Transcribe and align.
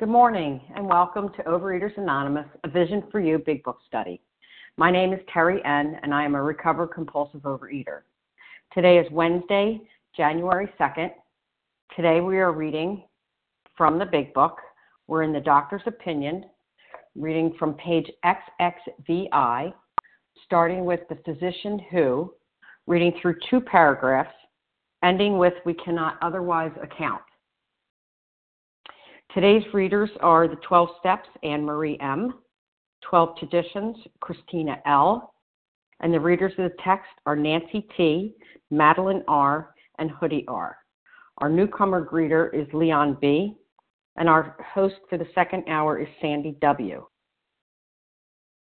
Good 0.00 0.08
morning 0.08 0.62
and 0.74 0.88
welcome 0.88 1.28
to 1.34 1.42
Overeaters 1.42 1.98
Anonymous, 1.98 2.46
a 2.64 2.70
Vision 2.70 3.02
for 3.12 3.20
You 3.20 3.36
Big 3.36 3.62
Book 3.62 3.80
Study. 3.86 4.22
My 4.78 4.90
name 4.90 5.12
is 5.12 5.20
Terry 5.30 5.62
N., 5.62 5.98
and 6.02 6.14
I 6.14 6.24
am 6.24 6.34
a 6.34 6.42
recovered 6.42 6.86
compulsive 6.86 7.42
overeater. 7.42 8.00
Today 8.72 8.96
is 8.96 9.06
Wednesday, 9.12 9.78
January 10.16 10.72
2nd. 10.80 11.10
Today 11.94 12.22
we 12.22 12.38
are 12.38 12.50
reading 12.50 13.04
from 13.76 13.98
the 13.98 14.06
Big 14.06 14.32
Book. 14.32 14.56
We're 15.06 15.22
in 15.22 15.34
the 15.34 15.40
doctor's 15.40 15.82
opinion, 15.84 16.46
reading 17.14 17.54
from 17.58 17.74
page 17.74 18.10
XXVI, 18.24 19.74
starting 20.46 20.86
with 20.86 21.00
the 21.10 21.18
physician 21.26 21.78
who, 21.90 22.32
reading 22.86 23.12
through 23.20 23.34
two 23.50 23.60
paragraphs, 23.60 24.32
ending 25.04 25.36
with 25.36 25.52
we 25.66 25.74
cannot 25.74 26.16
otherwise 26.22 26.72
account. 26.82 27.20
Today's 29.34 29.64
readers 29.72 30.10
are 30.20 30.46
the 30.48 30.56
12 30.56 30.88
Steps, 30.98 31.28
Anne 31.44 31.64
Marie 31.64 31.96
M., 32.00 32.34
12 33.08 33.38
Traditions, 33.38 33.96
Christina 34.18 34.78
L., 34.86 35.32
and 36.00 36.12
the 36.12 36.18
readers 36.18 36.50
of 36.58 36.64
the 36.64 36.74
text 36.82 37.06
are 37.26 37.36
Nancy 37.36 37.86
T., 37.96 38.34
Madeline 38.72 39.22
R., 39.28 39.72
and 40.00 40.10
Hoodie 40.10 40.44
R. 40.48 40.76
Our 41.38 41.48
newcomer 41.48 42.04
greeter 42.04 42.52
is 42.52 42.66
Leon 42.74 43.18
B., 43.20 43.54
and 44.16 44.28
our 44.28 44.56
host 44.74 44.96
for 45.08 45.16
the 45.16 45.28
second 45.32 45.62
hour 45.68 46.00
is 46.00 46.08
Sandy 46.20 46.56
W. 46.60 47.06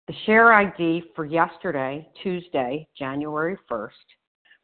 The 0.10 0.14
share 0.26 0.52
ID 0.52 1.04
for 1.16 1.24
yesterday, 1.24 2.06
Tuesday, 2.22 2.90
January 3.00 3.56
1st, 3.72 3.88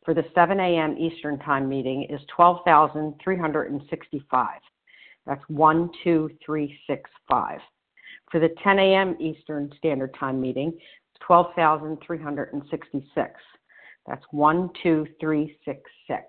for 0.04 0.14
the 0.14 0.26
7 0.36 0.60
a.m. 0.60 0.98
Eastern 0.98 1.40
Time 1.40 1.70
meeting 1.70 2.08
is 2.10 2.20
12,365. 2.36 4.50
That's 5.28 5.44
12365. 5.50 7.60
For 8.32 8.40
the 8.40 8.56
10 8.64 8.80
a.m. 8.80 9.16
Eastern 9.20 9.72
Standard 9.78 10.16
Time 10.18 10.42
meeting, 10.42 10.70
it's 10.70 11.20
12,366. 11.28 13.32
That's 14.08 14.24
12366. 14.32 16.24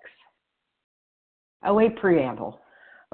OA 1.64 1.90
Preamble. 1.90 2.60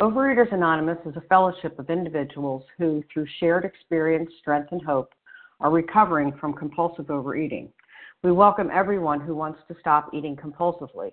Overeaters 0.01 0.53
Anonymous 0.53 0.99
is 1.07 1.15
a 1.17 1.21
fellowship 1.29 1.79
of 1.79 1.89
individuals 1.91 2.65
who, 2.79 3.05
through 3.13 3.27
shared 3.39 3.65
experience, 3.65 4.29
strength, 4.41 4.73
and 4.73 4.83
hope, 4.83 5.13
are 5.61 5.71
recovering 5.71 6.33
from 6.41 6.55
compulsive 6.55 7.11
overeating. 7.11 7.71
We 8.23 8.33
welcome 8.33 8.71
everyone 8.73 9.21
who 9.21 9.37
wants 9.37 9.61
to 9.69 9.77
stop 9.81 10.09
eating 10.15 10.35
compulsively. 10.35 11.13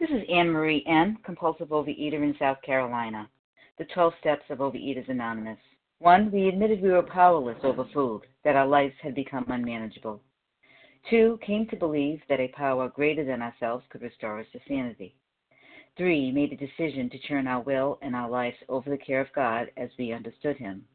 This 0.00 0.08
is 0.08 0.26
Anne 0.32 0.48
Marie 0.48 0.82
N., 0.86 1.18
compulsive 1.24 1.68
overeater 1.68 2.22
in 2.22 2.34
South 2.38 2.62
Carolina. 2.62 3.28
The 3.76 3.84
12 3.84 4.14
steps 4.18 4.44
of 4.48 4.60
Overeaters 4.60 5.10
Anonymous. 5.10 5.58
One, 5.98 6.32
we 6.32 6.48
admitted 6.48 6.80
we 6.80 6.88
were 6.88 7.02
powerless 7.02 7.58
over 7.62 7.84
food, 7.92 8.22
that 8.42 8.56
our 8.56 8.66
lives 8.66 8.94
had 9.02 9.14
become 9.14 9.44
unmanageable. 9.48 10.22
Two, 11.10 11.38
came 11.44 11.66
to 11.66 11.76
believe 11.76 12.22
that 12.30 12.40
a 12.40 12.48
power 12.48 12.88
greater 12.88 13.26
than 13.26 13.42
ourselves 13.42 13.84
could 13.90 14.00
restore 14.00 14.40
us 14.40 14.46
to 14.52 14.60
sanity. 14.66 15.16
Three, 15.98 16.32
made 16.32 16.54
a 16.54 16.56
decision 16.56 17.10
to 17.10 17.18
turn 17.18 17.46
our 17.46 17.60
will 17.60 17.98
and 18.00 18.16
our 18.16 18.30
lives 18.30 18.56
over 18.70 18.88
the 18.88 18.96
care 18.96 19.20
of 19.20 19.30
God 19.34 19.70
as 19.76 19.90
we 19.98 20.14
understood 20.14 20.56
Him. 20.56 20.86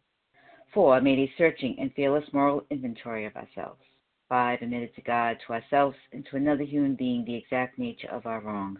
Four, 0.73 0.99
made 0.99 1.19
a 1.19 1.31
searching 1.37 1.75
and 1.79 1.93
fearless 1.93 2.25
moral 2.33 2.65
inventory 2.71 3.27
of 3.27 3.35
ourselves. 3.35 3.83
Five, 4.27 4.63
admitted 4.63 4.95
to 4.95 5.01
God, 5.03 5.37
to 5.45 5.53
ourselves, 5.53 5.95
and 6.11 6.25
to 6.25 6.37
another 6.37 6.63
human 6.63 6.95
being 6.95 7.23
the 7.23 7.35
exact 7.35 7.77
nature 7.77 8.09
of 8.09 8.25
our 8.25 8.39
wrongs. 8.39 8.79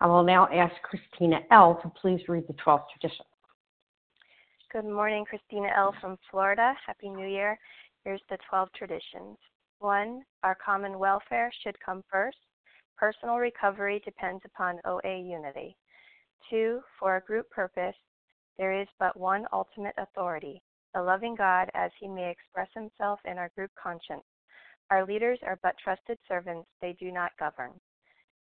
I 0.00 0.06
will 0.06 0.22
now 0.22 0.48
ask 0.52 0.74
Christina 0.82 1.40
L. 1.50 1.78
to 1.82 1.92
please 2.00 2.20
read 2.28 2.44
the 2.48 2.54
12th 2.54 2.84
tradition. 2.90 3.24
Good 4.72 4.84
morning, 4.84 5.24
Christina 5.24 5.68
L. 5.76 5.94
from 6.00 6.16
Florida. 6.30 6.74
Happy 6.86 7.08
New 7.08 7.26
Year. 7.26 7.58
Here's 8.04 8.22
the 8.30 8.38
12 8.48 8.68
traditions. 8.76 9.36
One, 9.78 10.22
our 10.42 10.56
common 10.64 10.98
welfare 10.98 11.52
should 11.62 11.76
come 11.84 12.02
first. 12.10 12.38
Personal 12.96 13.36
recovery 13.36 14.00
depends 14.04 14.42
upon 14.44 14.80
OA 14.84 15.18
unity. 15.18 15.76
Two, 16.48 16.80
for 16.98 17.16
a 17.16 17.20
group 17.20 17.50
purpose, 17.50 17.96
there 18.58 18.72
is 18.72 18.88
but 18.98 19.16
one 19.16 19.46
ultimate 19.52 19.94
authority, 19.98 20.62
the 20.94 21.02
loving 21.02 21.34
God 21.34 21.70
as 21.74 21.90
he 21.98 22.08
may 22.08 22.30
express 22.30 22.68
himself 22.74 23.20
in 23.24 23.38
our 23.38 23.50
group 23.56 23.70
conscience. 23.80 24.24
Our 24.90 25.06
leaders 25.06 25.38
are 25.42 25.58
but 25.62 25.76
trusted 25.82 26.18
servants, 26.28 26.68
they 26.80 26.92
do 26.92 27.10
not 27.10 27.32
govern. 27.38 27.72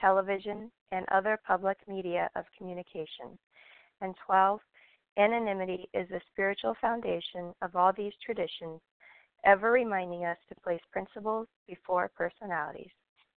television, 0.00 0.70
and 0.92 1.04
other 1.10 1.38
public 1.46 1.78
media 1.88 2.28
of 2.36 2.44
communication. 2.56 3.38
And 4.00 4.14
12. 4.26 4.60
Anonymity 5.16 5.88
is 5.94 6.08
the 6.08 6.20
spiritual 6.32 6.74
foundation 6.80 7.54
of 7.62 7.76
all 7.76 7.92
these 7.96 8.12
traditions, 8.24 8.80
ever 9.44 9.70
reminding 9.70 10.24
us 10.24 10.36
to 10.48 10.60
place 10.60 10.80
principles 10.90 11.46
before 11.68 12.10
personalities. 12.16 12.90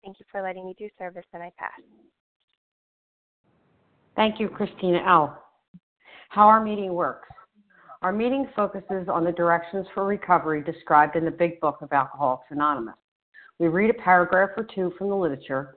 Thank 0.02 0.18
you 0.18 0.26
for 0.30 0.40
letting 0.40 0.64
me 0.64 0.74
do 0.78 0.88
service, 0.98 1.26
and 1.34 1.42
I 1.42 1.52
pass. 1.58 1.80
Thank 4.14 4.40
you, 4.40 4.48
Christina 4.48 5.04
L. 5.06 5.42
How 6.30 6.46
our 6.46 6.62
meeting 6.62 6.94
works. 6.94 7.28
Our 8.02 8.12
meeting 8.12 8.48
focuses 8.54 9.08
on 9.08 9.24
the 9.24 9.32
directions 9.32 9.86
for 9.94 10.06
recovery 10.06 10.62
described 10.62 11.16
in 11.16 11.24
the 11.24 11.30
Big 11.30 11.60
Book 11.60 11.78
of 11.82 11.92
Alcoholics 11.92 12.44
Anonymous. 12.50 12.94
We 13.58 13.68
read 13.68 13.90
a 13.90 13.94
paragraph 13.94 14.50
or 14.56 14.64
two 14.74 14.92
from 14.96 15.08
the 15.08 15.16
literature, 15.16 15.76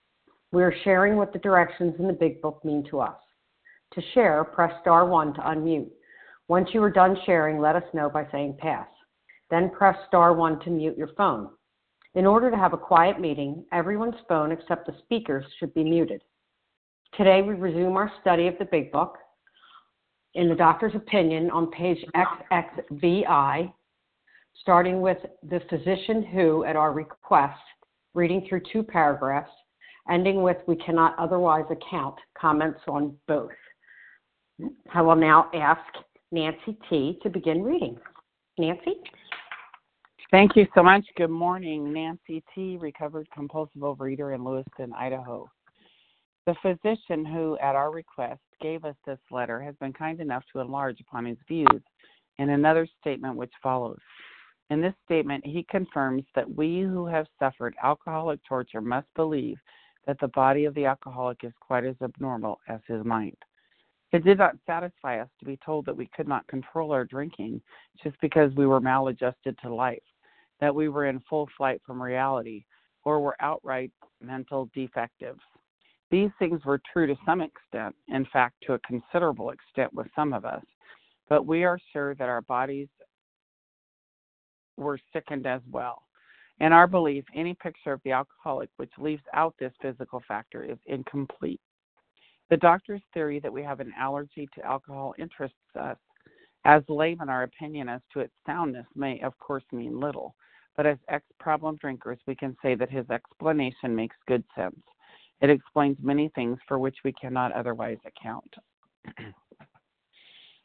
We 0.51 0.63
are 0.63 0.73
sharing 0.83 1.15
what 1.15 1.31
the 1.31 1.39
directions 1.39 1.95
in 1.97 2.07
the 2.07 2.13
Big 2.13 2.41
Book 2.41 2.63
mean 2.65 2.83
to 2.89 2.99
us. 2.99 3.15
To 3.93 4.01
share, 4.13 4.43
press 4.43 4.73
star 4.81 5.05
1 5.05 5.33
to 5.35 5.41
unmute. 5.41 5.89
Once 6.47 6.69
you 6.73 6.83
are 6.83 6.91
done 6.91 7.15
sharing, 7.25 7.59
let 7.59 7.77
us 7.77 7.83
know 7.93 8.09
by 8.09 8.27
saying 8.31 8.57
pass. 8.59 8.87
Then 9.49 9.69
press 9.69 9.97
star 10.07 10.33
1 10.33 10.59
to 10.61 10.69
mute 10.69 10.97
your 10.97 11.13
phone. 11.15 11.49
In 12.15 12.25
order 12.25 12.51
to 12.51 12.57
have 12.57 12.73
a 12.73 12.77
quiet 12.77 13.19
meeting, 13.19 13.63
everyone's 13.71 14.19
phone 14.27 14.51
except 14.51 14.85
the 14.85 14.95
speaker's 15.03 15.45
should 15.57 15.73
be 15.73 15.83
muted. 15.83 16.21
Today 17.15 17.41
we 17.41 17.53
resume 17.53 17.95
our 17.95 18.11
study 18.19 18.47
of 18.47 18.57
the 18.59 18.65
Big 18.65 18.91
Book 18.91 19.17
in 20.33 20.49
the 20.49 20.55
doctor's 20.55 20.95
opinion 20.95 21.49
on 21.51 21.71
page 21.71 22.03
XXVI, 22.51 23.71
starting 24.61 25.01
with 25.01 25.17
the 25.49 25.61
physician 25.69 26.23
who, 26.23 26.63
at 26.65 26.75
our 26.75 26.91
request, 26.91 27.59
reading 28.13 28.45
through 28.47 28.61
two 28.71 28.83
paragraphs, 28.83 29.51
ending 30.09 30.41
with 30.41 30.57
we 30.67 30.75
cannot 30.75 31.17
otherwise 31.17 31.65
account, 31.69 32.15
comments 32.37 32.79
on 32.87 33.15
both. 33.27 33.51
I 34.93 35.01
will 35.01 35.15
now 35.15 35.49
ask 35.53 35.81
Nancy 36.31 36.77
T. 36.89 37.19
to 37.23 37.29
begin 37.29 37.63
reading. 37.63 37.97
Nancy? 38.57 38.95
Thank 40.31 40.55
you 40.55 40.65
so 40.73 40.81
much. 40.81 41.03
Good 41.17 41.29
morning. 41.29 41.91
Nancy 41.91 42.43
T., 42.55 42.77
recovered 42.79 43.27
compulsive 43.33 43.81
overeater 43.81 44.33
in 44.33 44.43
Lewiston, 44.45 44.93
Idaho. 44.93 45.49
The 46.47 46.55
physician 46.61 47.25
who, 47.25 47.57
at 47.59 47.75
our 47.75 47.91
request, 47.91 48.41
gave 48.61 48.85
us 48.85 48.95
this 49.05 49.19
letter 49.29 49.61
has 49.61 49.75
been 49.81 49.93
kind 49.93 50.19
enough 50.19 50.43
to 50.53 50.59
enlarge 50.59 50.99
upon 51.01 51.25
his 51.25 51.37
views 51.47 51.81
in 52.37 52.49
another 52.49 52.87
statement 52.99 53.35
which 53.35 53.51
follows. 53.61 53.99
In 54.69 54.79
this 54.79 54.93
statement, 55.03 55.45
he 55.45 55.65
confirms 55.69 56.23
that 56.33 56.49
we 56.55 56.81
who 56.81 57.05
have 57.05 57.27
suffered 57.37 57.75
alcoholic 57.83 58.39
torture 58.47 58.81
must 58.81 59.07
believe 59.15 59.57
that 60.07 60.19
the 60.19 60.27
body 60.29 60.65
of 60.65 60.73
the 60.73 60.85
alcoholic 60.85 61.43
is 61.43 61.53
quite 61.59 61.85
as 61.85 61.95
abnormal 62.01 62.59
as 62.67 62.79
his 62.87 63.03
mind. 63.05 63.37
It 64.11 64.23
did 64.23 64.37
not 64.37 64.57
satisfy 64.65 65.21
us 65.21 65.29
to 65.39 65.45
be 65.45 65.57
told 65.65 65.85
that 65.85 65.95
we 65.95 66.09
could 66.15 66.27
not 66.27 66.47
control 66.47 66.91
our 66.91 67.05
drinking 67.05 67.61
just 68.03 68.19
because 68.21 68.53
we 68.55 68.67
were 68.67 68.81
maladjusted 68.81 69.57
to 69.61 69.73
life 69.73 70.01
that 70.61 70.73
we 70.73 70.87
were 70.87 71.07
in 71.07 71.19
full 71.29 71.49
flight 71.57 71.81
from 71.85 72.01
reality 72.01 72.63
or 73.03 73.19
were 73.19 73.35
outright 73.41 73.91
mental 74.21 74.69
defectives. 74.73 75.41
These 76.11 76.29
things 76.39 76.63
were 76.63 76.79
true 76.93 77.07
to 77.07 77.15
some 77.25 77.41
extent, 77.41 77.95
in 78.07 78.25
fact, 78.31 78.55
to 78.63 78.73
a 78.73 78.79
considerable 78.79 79.49
extent 79.49 79.93
with 79.93 80.07
some 80.15 80.33
of 80.33 80.45
us, 80.45 80.63
but 81.27 81.45
we 81.45 81.63
are 81.63 81.79
sure 81.91 82.13
that 82.15 82.29
our 82.29 82.41
bodies 82.41 82.89
were 84.77 84.99
sickened 85.11 85.47
as 85.47 85.61
well. 85.71 86.03
In 86.61 86.71
our 86.71 86.87
belief, 86.87 87.25
any 87.35 87.53
picture 87.55 87.91
of 87.91 88.01
the 88.05 88.11
alcoholic 88.11 88.69
which 88.77 88.91
leaves 88.97 89.23
out 89.33 89.53
this 89.59 89.73
physical 89.81 90.21
factor 90.27 90.63
is 90.63 90.77
incomplete. 90.85 91.59
The 92.49 92.57
doctor's 92.57 93.01
theory 93.13 93.39
that 93.39 93.51
we 93.51 93.63
have 93.63 93.79
an 93.81 93.91
allergy 93.97 94.47
to 94.55 94.65
alcohol 94.65 95.13
interests 95.17 95.57
us. 95.77 95.97
As 96.63 96.83
laymen, 96.87 97.29
our 97.29 97.43
opinion 97.43 97.89
as 97.89 98.01
to 98.13 98.19
its 98.19 98.33
soundness 98.45 98.85
may, 98.95 99.19
of 99.21 99.37
course, 99.39 99.63
mean 99.73 99.99
little 99.99 100.35
but 100.77 100.85
as 100.85 100.97
ex 101.09 101.25
problem 101.39 101.75
drinkers, 101.77 102.19
we 102.27 102.35
can 102.35 102.55
say 102.61 102.75
that 102.75 102.89
his 102.89 103.09
explanation 103.09 103.95
makes 103.95 104.15
good 104.27 104.43
sense. 104.55 104.79
It 105.41 105.49
explains 105.49 105.97
many 106.01 106.29
things 106.35 106.57
for 106.67 106.79
which 106.79 106.97
we 107.03 107.13
cannot 107.13 107.51
otherwise 107.51 107.97
account. 108.05 108.53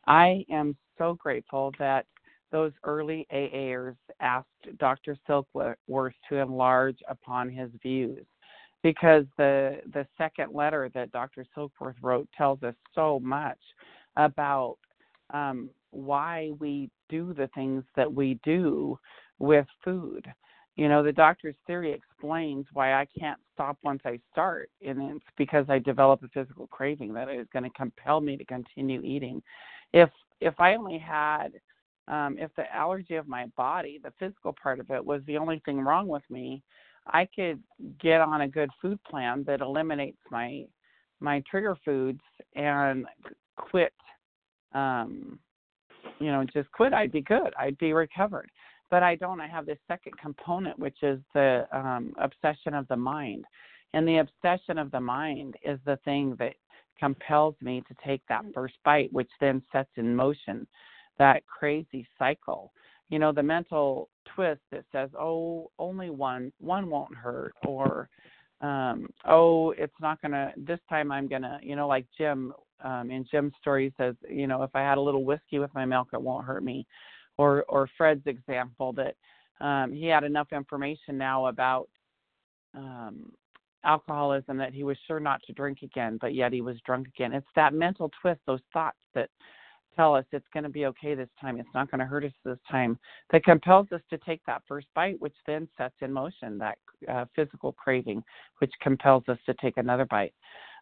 I 0.06 0.44
am 0.50 0.76
so 0.98 1.14
grateful 1.14 1.72
that 1.78 2.06
those 2.56 2.72
early 2.84 3.26
AAers 3.30 3.96
asked 4.20 4.78
Dr. 4.78 5.14
Silkworth 5.28 6.14
to 6.26 6.36
enlarge 6.36 6.96
upon 7.06 7.50
his 7.50 7.68
views 7.82 8.24
because 8.82 9.26
the 9.36 9.80
the 9.92 10.06
second 10.16 10.54
letter 10.54 10.90
that 10.94 11.12
Dr. 11.12 11.44
Silkworth 11.54 11.96
wrote 12.00 12.26
tells 12.34 12.62
us 12.62 12.74
so 12.94 13.20
much 13.22 13.58
about 14.16 14.78
um, 15.34 15.68
why 15.90 16.50
we 16.58 16.88
do 17.10 17.34
the 17.34 17.50
things 17.54 17.84
that 17.94 18.10
we 18.10 18.40
do 18.42 18.98
with 19.38 19.66
food. 19.84 20.26
You 20.76 20.88
know, 20.88 21.02
the 21.02 21.12
doctor's 21.12 21.56
theory 21.66 21.92
explains 21.92 22.64
why 22.72 22.94
I 22.94 23.06
can't 23.20 23.40
stop 23.52 23.76
once 23.82 24.00
I 24.06 24.18
start, 24.32 24.70
and 24.80 25.16
it's 25.16 25.24
because 25.36 25.66
I 25.68 25.78
develop 25.78 26.22
a 26.22 26.28
physical 26.28 26.68
craving 26.68 27.12
that 27.12 27.28
is 27.28 27.48
going 27.52 27.64
to 27.64 27.76
compel 27.76 28.22
me 28.22 28.38
to 28.38 28.46
continue 28.46 29.02
eating. 29.02 29.42
If 29.92 30.08
if 30.40 30.58
I 30.58 30.74
only 30.74 30.96
had 30.96 31.52
um, 32.08 32.36
if 32.38 32.50
the 32.56 32.72
allergy 32.74 33.16
of 33.16 33.28
my 33.28 33.46
body, 33.56 34.00
the 34.02 34.12
physical 34.18 34.54
part 34.60 34.80
of 34.80 34.90
it, 34.90 35.04
was 35.04 35.22
the 35.26 35.36
only 35.36 35.60
thing 35.64 35.80
wrong 35.80 36.06
with 36.06 36.22
me, 36.30 36.62
I 37.06 37.26
could 37.34 37.62
get 38.00 38.20
on 38.20 38.42
a 38.42 38.48
good 38.48 38.70
food 38.80 38.98
plan 39.04 39.44
that 39.46 39.60
eliminates 39.60 40.18
my 40.30 40.64
my 41.20 41.42
trigger 41.50 41.76
foods 41.84 42.20
and 42.54 43.06
quit. 43.56 43.94
Um, 44.74 45.38
you 46.20 46.26
know, 46.26 46.44
just 46.44 46.70
quit. 46.72 46.92
I'd 46.92 47.12
be 47.12 47.22
good. 47.22 47.54
I'd 47.58 47.78
be 47.78 47.92
recovered 47.92 48.50
but 48.90 49.02
I 49.02 49.16
don't. 49.16 49.40
I 49.40 49.48
have 49.48 49.66
this 49.66 49.78
second 49.88 50.16
component, 50.18 50.78
which 50.78 51.02
is 51.02 51.18
the 51.34 51.66
um, 51.72 52.14
obsession 52.20 52.74
of 52.74 52.86
the 52.88 52.96
mind. 52.96 53.44
And 53.94 54.06
the 54.06 54.18
obsession 54.18 54.78
of 54.78 54.90
the 54.90 55.00
mind 55.00 55.54
is 55.64 55.78
the 55.84 55.98
thing 56.04 56.36
that 56.38 56.54
compels 56.98 57.54
me 57.60 57.82
to 57.88 57.94
take 58.04 58.22
that 58.28 58.44
first 58.54 58.74
bite, 58.84 59.12
which 59.12 59.30
then 59.40 59.62
sets 59.72 59.90
in 59.96 60.14
motion 60.14 60.66
that 61.18 61.46
crazy 61.46 62.06
cycle. 62.18 62.72
You 63.08 63.18
know, 63.18 63.32
the 63.32 63.42
mental 63.42 64.08
twist 64.34 64.62
that 64.72 64.84
says, 64.92 65.10
"Oh, 65.18 65.70
only 65.78 66.10
one, 66.10 66.52
one 66.58 66.90
won't 66.90 67.14
hurt," 67.14 67.54
or 67.64 68.08
um, 68.60 69.08
"Oh, 69.24 69.70
it's 69.72 70.00
not 70.00 70.20
gonna. 70.22 70.52
This 70.56 70.80
time 70.88 71.12
I'm 71.12 71.28
gonna." 71.28 71.60
You 71.62 71.76
know, 71.76 71.86
like 71.86 72.06
Jim 72.16 72.52
um, 72.82 73.10
in 73.10 73.24
Jim's 73.30 73.52
story 73.60 73.94
says, 73.96 74.14
"You 74.28 74.46
know, 74.46 74.62
if 74.62 74.70
I 74.74 74.80
had 74.80 74.98
a 74.98 75.00
little 75.00 75.24
whiskey 75.24 75.58
with 75.58 75.72
my 75.74 75.84
milk, 75.84 76.08
it 76.12 76.20
won't 76.20 76.46
hurt 76.46 76.64
me." 76.64 76.86
or 77.38 77.64
or 77.68 77.88
Fred's 77.96 78.26
example 78.26 78.94
that 78.94 79.14
um, 79.64 79.92
he 79.92 80.06
had 80.06 80.24
enough 80.24 80.48
information 80.52 81.16
now 81.16 81.46
about 81.46 81.88
um, 82.74 83.32
alcoholism 83.84 84.56
that 84.58 84.74
he 84.74 84.84
was 84.84 84.96
sure 85.06 85.20
not 85.20 85.40
to 85.46 85.52
drink 85.52 85.78
again, 85.82 86.18
but 86.20 86.34
yet 86.34 86.52
he 86.52 86.60
was 86.60 86.76
drunk 86.84 87.08
again. 87.08 87.32
It's 87.32 87.46
that 87.54 87.72
mental 87.72 88.10
twist, 88.20 88.40
those 88.46 88.60
thoughts 88.72 88.98
that 89.14 89.30
tell 89.96 90.14
us 90.14 90.24
it's 90.32 90.46
going 90.52 90.64
to 90.64 90.68
be 90.68 90.86
okay 90.86 91.14
this 91.14 91.28
time, 91.40 91.58
it's 91.58 91.68
not 91.74 91.90
going 91.90 91.98
to 92.00 92.06
hurt 92.06 92.24
us 92.24 92.32
this 92.44 92.58
time, 92.70 92.98
that 93.32 93.44
compels 93.44 93.86
us 93.92 94.00
to 94.10 94.18
take 94.18 94.40
that 94.46 94.62
first 94.68 94.86
bite, 94.94 95.20
which 95.20 95.34
then 95.46 95.68
sets 95.76 95.94
in 96.00 96.12
motion 96.12 96.58
that 96.58 96.78
uh, 97.08 97.24
physical 97.34 97.72
craving, 97.72 98.22
which 98.58 98.72
compels 98.80 99.24
us 99.28 99.38
to 99.46 99.54
take 99.54 99.76
another 99.76 100.04
bite. 100.06 100.34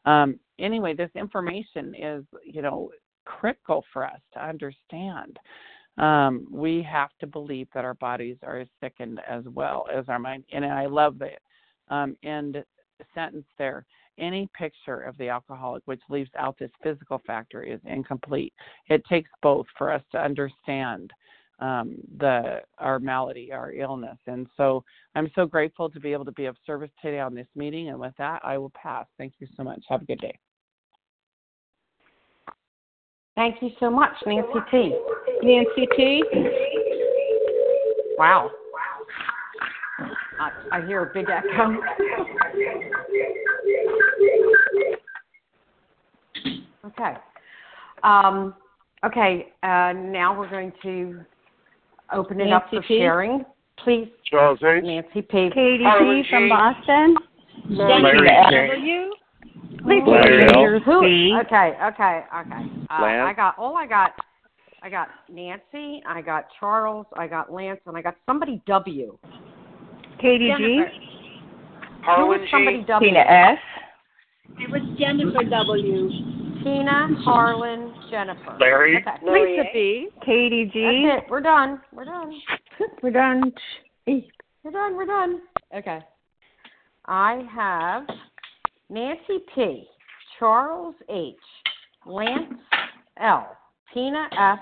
Um, 0.04 0.38
anyway, 0.58 0.94
this 0.94 1.10
information 1.14 1.94
is, 1.94 2.24
you 2.44 2.62
know, 2.62 2.90
critical 3.24 3.84
for 3.92 4.04
us 4.04 4.20
to 4.34 4.44
understand. 4.44 5.38
Um, 5.96 6.46
we 6.50 6.82
have 6.82 7.10
to 7.20 7.26
believe 7.26 7.68
that 7.74 7.84
our 7.84 7.94
bodies 7.94 8.36
are 8.42 8.58
as 8.58 8.68
sickened 8.82 9.20
as 9.28 9.44
well 9.46 9.86
as 9.94 10.04
our 10.08 10.18
mind. 10.18 10.44
And 10.52 10.64
I 10.64 10.86
love 10.86 11.18
the 11.18 11.30
um, 11.94 12.16
end 12.22 12.62
sentence 13.14 13.46
there 13.58 13.86
any 14.18 14.48
picture 14.56 15.00
of 15.00 15.16
the 15.18 15.28
alcoholic 15.28 15.82
which 15.86 16.00
leaves 16.08 16.30
out 16.38 16.56
this 16.58 16.70
physical 16.82 17.20
factor 17.26 17.62
is 17.62 17.80
incomplete. 17.84 18.52
It 18.88 19.04
takes 19.06 19.30
both 19.42 19.66
for 19.76 19.90
us 19.92 20.02
to 20.12 20.18
understand 20.18 21.12
um, 21.60 21.96
the 22.18 22.60
our 22.78 22.98
malady, 22.98 23.52
our 23.52 23.72
illness, 23.72 24.18
and 24.26 24.48
so 24.56 24.82
I'm 25.14 25.30
so 25.36 25.46
grateful 25.46 25.88
to 25.88 26.00
be 26.00 26.12
able 26.12 26.24
to 26.24 26.32
be 26.32 26.46
of 26.46 26.56
service 26.66 26.90
today 27.00 27.20
on 27.20 27.32
this 27.34 27.46
meeting. 27.54 27.90
And 27.90 28.00
with 28.00 28.14
that, 28.18 28.40
I 28.44 28.58
will 28.58 28.72
pass. 28.74 29.06
Thank 29.18 29.34
you 29.38 29.46
so 29.56 29.62
much. 29.62 29.80
Have 29.88 30.02
a 30.02 30.04
good 30.04 30.18
day. 30.18 30.36
Thank 33.36 33.62
you 33.62 33.70
so 33.80 33.90
much, 33.90 34.12
Nancy 34.26 34.48
T. 34.70 34.98
Nancy 35.42 35.88
T. 35.96 36.24
Wow. 38.16 38.50
I, 40.40 40.50
I 40.72 40.86
hear 40.86 41.02
a 41.02 41.14
big 41.14 41.26
echo. 41.28 41.76
Okay. 46.86 47.14
Um, 48.02 48.54
okay, 49.04 49.52
uh, 49.62 49.92
now 49.94 50.38
we're 50.38 50.50
going 50.50 50.72
to 50.82 51.20
open 52.12 52.40
it 52.40 52.52
up 52.52 52.68
for 52.68 52.76
Nancy 52.76 52.88
P. 52.88 52.98
sharing. 52.98 53.44
Please, 53.82 54.08
Charles 54.30 54.58
H. 54.62 54.84
Nancy 54.84 55.22
P. 55.22 55.50
Katie 55.52 55.82
Harlan 55.82 56.22
P. 56.22 56.30
from 56.30 56.44
G. 56.44 56.48
Boston. 56.48 57.16
Larry 57.70 58.28
J. 58.50 59.08
Please 59.82 60.02
Larry 60.06 60.44
L. 60.54 60.80
Who? 60.84 60.98
Okay, 60.98 61.72
okay, 61.82 62.24
okay. 62.36 62.62
Uh, 62.90 63.02
Lance? 63.02 63.28
I 63.28 63.32
got. 63.34 63.54
Oh, 63.58 63.74
I 63.74 63.86
got. 63.86 64.12
I 64.82 64.90
got 64.90 65.08
Nancy. 65.30 66.02
I 66.06 66.20
got 66.20 66.44
Charles. 66.60 67.06
I 67.16 67.26
got 67.26 67.50
Lance, 67.50 67.80
and 67.86 67.96
I 67.96 68.02
got 68.02 68.16
somebody 68.26 68.62
W. 68.66 69.16
Katie 70.24 70.54
G. 70.56 70.80
Jennifer. 70.80 70.90
Who 72.00 72.02
Harlan 72.02 72.28
was 72.28 72.48
somebody 72.50 72.78
G. 72.78 72.84
W? 72.86 73.10
Tina 73.10 73.20
S. 73.20 73.58
It 74.58 74.70
was 74.70 74.80
Jennifer 74.98 75.44
W. 75.44 76.08
Tina, 76.64 77.08
Harlan, 77.22 77.92
Jennifer. 78.10 78.56
Larry. 78.58 78.96
Okay. 78.96 79.10
Lisa 79.22 79.64
B. 79.74 80.08
Katie 80.24 80.70
G. 80.72 81.06
That's 81.06 81.26
it. 81.26 81.30
We're 81.30 81.42
done. 81.42 81.78
We're 81.92 82.06
done. 82.06 82.40
We're 83.02 83.10
done. 83.10 83.52
We're 84.06 84.70
done. 84.70 84.96
We're 84.96 85.04
done. 85.04 85.40
Okay. 85.76 85.98
I 87.04 87.42
have 87.54 88.04
Nancy 88.88 89.44
P, 89.54 89.84
Charles 90.38 90.94
H, 91.10 91.34
Lance 92.06 92.54
L, 93.20 93.54
Tina 93.92 94.26
S, 94.32 94.58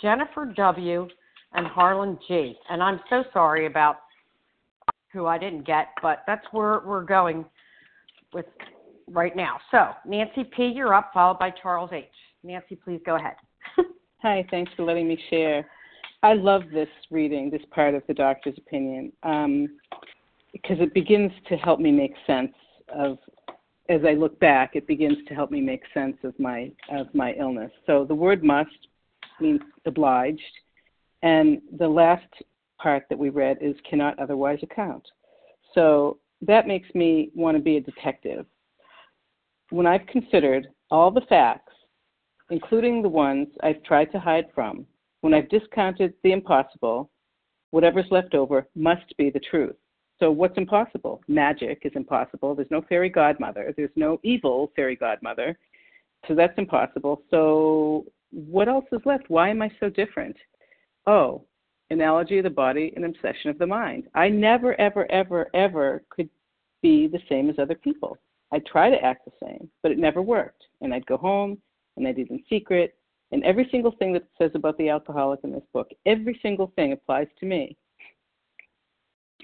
Jennifer 0.00 0.52
W, 0.56 1.08
and 1.54 1.66
Harlan 1.66 2.16
G. 2.28 2.54
And 2.70 2.80
I'm 2.80 3.00
so 3.10 3.24
sorry 3.32 3.66
about 3.66 3.96
who 5.14 5.26
I 5.26 5.38
didn't 5.38 5.66
get, 5.66 5.88
but 6.02 6.24
that's 6.26 6.44
where 6.50 6.80
we're 6.84 7.04
going 7.04 7.46
with 8.34 8.46
right 9.08 9.34
now. 9.34 9.58
So, 9.70 9.90
Nancy 10.04 10.44
P, 10.44 10.64
you're 10.64 10.92
up, 10.92 11.12
followed 11.14 11.38
by 11.38 11.50
Charles 11.50 11.90
H. 11.92 12.04
Nancy, 12.42 12.74
please 12.74 13.00
go 13.06 13.16
ahead. 13.16 13.36
Hi, 14.22 14.44
thanks 14.50 14.72
for 14.76 14.82
letting 14.82 15.08
me 15.08 15.18
share. 15.30 15.66
I 16.22 16.34
love 16.34 16.62
this 16.72 16.88
reading, 17.10 17.50
this 17.50 17.62
part 17.70 17.94
of 17.94 18.02
the 18.08 18.14
doctor's 18.14 18.58
opinion, 18.58 19.12
um, 19.22 19.68
because 20.52 20.78
it 20.80 20.92
begins 20.94 21.30
to 21.48 21.56
help 21.56 21.80
me 21.80 21.92
make 21.92 22.14
sense 22.26 22.52
of, 22.94 23.18
as 23.88 24.00
I 24.06 24.14
look 24.14 24.38
back, 24.40 24.74
it 24.74 24.86
begins 24.86 25.18
to 25.28 25.34
help 25.34 25.50
me 25.50 25.60
make 25.60 25.82
sense 25.92 26.16
of 26.24 26.38
my 26.38 26.70
of 26.90 27.14
my 27.14 27.34
illness. 27.34 27.70
So 27.86 28.06
the 28.06 28.14
word 28.14 28.42
"must" 28.42 28.70
means 29.40 29.60
obliged, 29.84 30.40
and 31.22 31.60
the 31.78 31.88
last 31.88 32.24
part 32.80 33.04
that 33.08 33.18
we 33.18 33.30
read 33.30 33.58
is 33.60 33.74
cannot 33.88 34.18
otherwise 34.18 34.58
account. 34.62 35.06
So 35.74 36.18
that 36.42 36.66
makes 36.66 36.88
me 36.94 37.30
want 37.34 37.56
to 37.56 37.62
be 37.62 37.76
a 37.76 37.80
detective. 37.80 38.46
When 39.70 39.86
I've 39.86 40.06
considered 40.06 40.68
all 40.90 41.10
the 41.10 41.22
facts, 41.22 41.72
including 42.50 43.02
the 43.02 43.08
ones 43.08 43.48
I've 43.62 43.82
tried 43.82 44.12
to 44.12 44.20
hide 44.20 44.46
from, 44.54 44.86
when 45.22 45.34
I've 45.34 45.48
discounted 45.48 46.14
the 46.22 46.32
impossible, 46.32 47.10
whatever's 47.70 48.10
left 48.10 48.34
over 48.34 48.68
must 48.74 49.16
be 49.16 49.30
the 49.30 49.40
truth. 49.40 49.76
So, 50.20 50.30
what's 50.30 50.56
impossible? 50.56 51.20
Magic 51.26 51.80
is 51.84 51.92
impossible. 51.96 52.54
There's 52.54 52.70
no 52.70 52.82
fairy 52.88 53.08
godmother. 53.08 53.74
There's 53.76 53.90
no 53.96 54.20
evil 54.22 54.70
fairy 54.76 54.94
godmother. 54.94 55.58
So, 56.28 56.34
that's 56.34 56.56
impossible. 56.56 57.22
So, 57.30 58.04
what 58.30 58.68
else 58.68 58.84
is 58.92 59.00
left? 59.04 59.24
Why 59.28 59.48
am 59.48 59.62
I 59.62 59.70
so 59.80 59.88
different? 59.88 60.36
Oh, 61.06 61.44
allergy 61.90 62.38
of 62.38 62.44
the 62.44 62.50
body, 62.50 62.92
an 62.96 63.04
obsession 63.04 63.50
of 63.50 63.58
the 63.58 63.66
mind. 63.66 64.08
I 64.14 64.28
never, 64.28 64.78
ever, 64.80 65.10
ever, 65.10 65.48
ever 65.54 66.02
could 66.10 66.28
be 66.82 67.06
the 67.06 67.20
same 67.28 67.50
as 67.50 67.58
other 67.58 67.74
people. 67.74 68.18
I'd 68.52 68.66
try 68.66 68.90
to 68.90 69.02
act 69.02 69.24
the 69.24 69.46
same, 69.46 69.68
but 69.82 69.92
it 69.92 69.98
never 69.98 70.22
worked. 70.22 70.64
And 70.80 70.94
I'd 70.94 71.06
go 71.06 71.16
home 71.16 71.58
and 71.96 72.06
I'd 72.06 72.18
eat 72.18 72.30
in 72.30 72.42
secret. 72.48 72.96
And 73.32 73.42
every 73.44 73.68
single 73.70 73.92
thing 73.92 74.12
that 74.12 74.24
says 74.38 74.50
about 74.54 74.78
the 74.78 74.88
alcoholic 74.88 75.40
in 75.44 75.52
this 75.52 75.64
book, 75.72 75.90
every 76.06 76.38
single 76.42 76.72
thing 76.76 76.92
applies 76.92 77.26
to 77.40 77.46
me. 77.46 77.76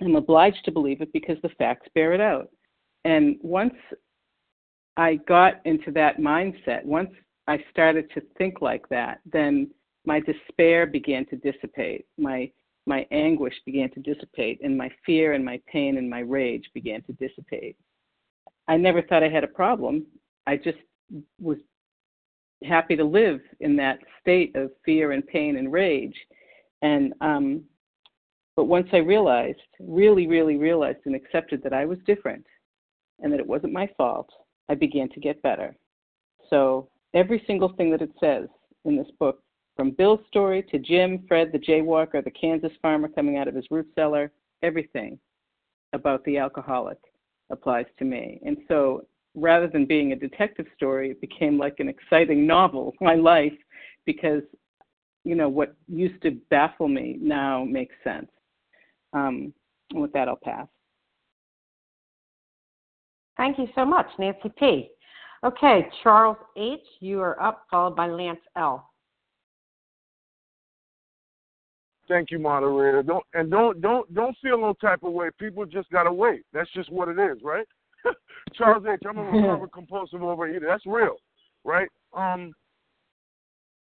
I'm 0.01 0.17
obliged 0.17 0.65
to 0.65 0.73
believe 0.73 1.01
it 1.01 1.13
because 1.13 1.37
the 1.43 1.51
facts 1.51 1.89
bear 1.95 2.13
it 2.13 2.21
out. 2.21 2.51
And 3.05 3.37
once 3.43 3.75
I 4.97 5.17
got 5.27 5.61
into 5.65 5.91
that 5.93 6.19
mindset, 6.19 6.85
once 6.85 7.11
I 7.47 7.63
started 7.71 8.11
to 8.15 8.23
think 8.39 8.61
like 8.61 8.89
that, 8.91 9.21
then 9.31 9.71
my 10.11 10.19
despair 10.19 10.87
began 10.87 11.25
to 11.27 11.37
dissipate. 11.37 12.05
My 12.19 12.51
my 12.85 13.07
anguish 13.13 13.55
began 13.65 13.91
to 13.93 14.01
dissipate, 14.01 14.59
and 14.65 14.77
my 14.77 14.91
fear 15.07 15.35
and 15.35 15.45
my 15.45 15.61
pain 15.73 15.99
and 15.99 16.11
my 16.11 16.23
rage 16.39 16.67
began 16.75 17.01
to 17.03 17.13
dissipate. 17.13 17.77
I 18.67 18.77
never 18.77 19.03
thought 19.03 19.23
I 19.23 19.29
had 19.29 19.45
a 19.45 19.59
problem. 19.63 19.95
I 20.49 20.57
just 20.57 20.79
was 21.41 21.59
happy 22.65 22.97
to 22.97 23.05
live 23.05 23.41
in 23.61 23.77
that 23.77 23.99
state 24.21 24.57
of 24.57 24.73
fear 24.85 25.13
and 25.13 25.25
pain 25.25 25.59
and 25.59 25.73
rage. 25.73 26.19
And 26.83 27.15
um, 27.21 27.63
but 28.57 28.65
once 28.65 28.89
I 28.93 29.11
realized, 29.15 29.71
really, 29.79 30.27
really 30.27 30.57
realized 30.57 31.03
and 31.07 31.15
accepted 31.15 31.63
that 31.63 31.73
I 31.73 31.85
was 31.85 31.99
different 32.05 32.47
and 33.21 33.33
that 33.33 33.39
it 33.39 33.47
wasn't 33.47 33.73
my 33.81 33.89
fault, 33.97 34.29
I 34.69 34.75
began 34.75 35.09
to 35.11 35.21
get 35.21 35.41
better. 35.43 35.77
So 36.49 36.89
every 37.15 37.45
single 37.47 37.73
thing 37.77 37.93
that 37.93 38.03
it 38.03 38.11
says 38.19 38.49
in 38.85 38.97
this 38.97 39.13
book, 39.21 39.39
from 39.77 39.93
Bill's 39.93 40.21
story 40.29 40.63
to 40.71 40.79
Jim, 40.79 41.25
Fred, 41.27 41.51
the 41.53 41.59
jaywalker, 41.59 42.23
the 42.23 42.31
Kansas 42.31 42.73
farmer 42.83 43.09
coming 43.09 43.39
out 43.39 43.49
of 43.49 43.55
his 43.55 43.65
root 43.71 43.89
cellar, 43.95 44.33
everything 44.63 45.19
about 45.93 46.25
the 46.25 46.39
alcoholic 46.39 46.99
applies 47.51 47.87
to 47.99 48.05
me. 48.05 48.41
And 48.45 48.59
so 48.69 49.07
rather 49.35 49.69
than 49.69 49.87
being 49.87 50.13
a 50.13 50.17
detective 50.17 50.67
story, 50.77 51.11
it 51.11 51.21
became 51.21 51.59
like 51.59 51.77
an 51.79 51.89
exciting 51.89 52.47
novel, 52.47 52.95
my 53.01 53.15
life, 53.15 53.53
because 54.07 54.43
you 55.25 55.35
know 55.35 55.49
what 55.49 55.75
used 55.87 56.21
to 56.23 56.33
baffle 56.51 56.89
me 56.89 57.19
now 57.21 57.65
makes 57.65 57.95
sense. 58.03 58.31
Um, 59.13 59.53
and 59.91 60.01
with 60.01 60.13
that, 60.13 60.29
I'll 60.29 60.37
pass. 60.37 60.67
Thank 63.37 63.59
you 63.59 63.69
so 63.75 63.85
much, 63.85 64.07
Nancy 64.19 64.53
P. 64.59 64.91
Okay, 65.45 65.89
Charles 66.03 66.37
H., 66.57 66.81
you 67.01 67.21
are 67.21 67.41
up, 67.43 67.65
followed 67.71 67.97
by 67.97 68.07
Lance 68.07 68.41
L. 68.57 68.90
Thank 72.11 72.33
you, 72.33 72.41
moderator. 72.41 73.05
Don't 73.05 73.25
and 73.35 73.49
don't 73.53 73.81
don't 73.81 74.13
don't 74.13 74.37
feel 74.43 74.61
no 74.61 74.75
type 74.81 75.05
of 75.05 75.13
way. 75.13 75.31
People 75.39 75.65
just 75.65 75.89
gotta 75.91 76.13
wait. 76.13 76.43
That's 76.53 76.71
just 76.73 76.91
what 76.91 77.07
it 77.07 77.21
is, 77.21 77.39
right? 77.41 77.65
Charles 78.55 78.85
H. 78.93 78.99
I'm 79.09 79.17
a 79.17 79.23
recovered 79.31 79.71
compulsive 79.73 80.19
overeater. 80.19 80.67
That's 80.67 80.85
real, 80.87 81.15
right? 81.63 81.89
Um, 82.13 82.53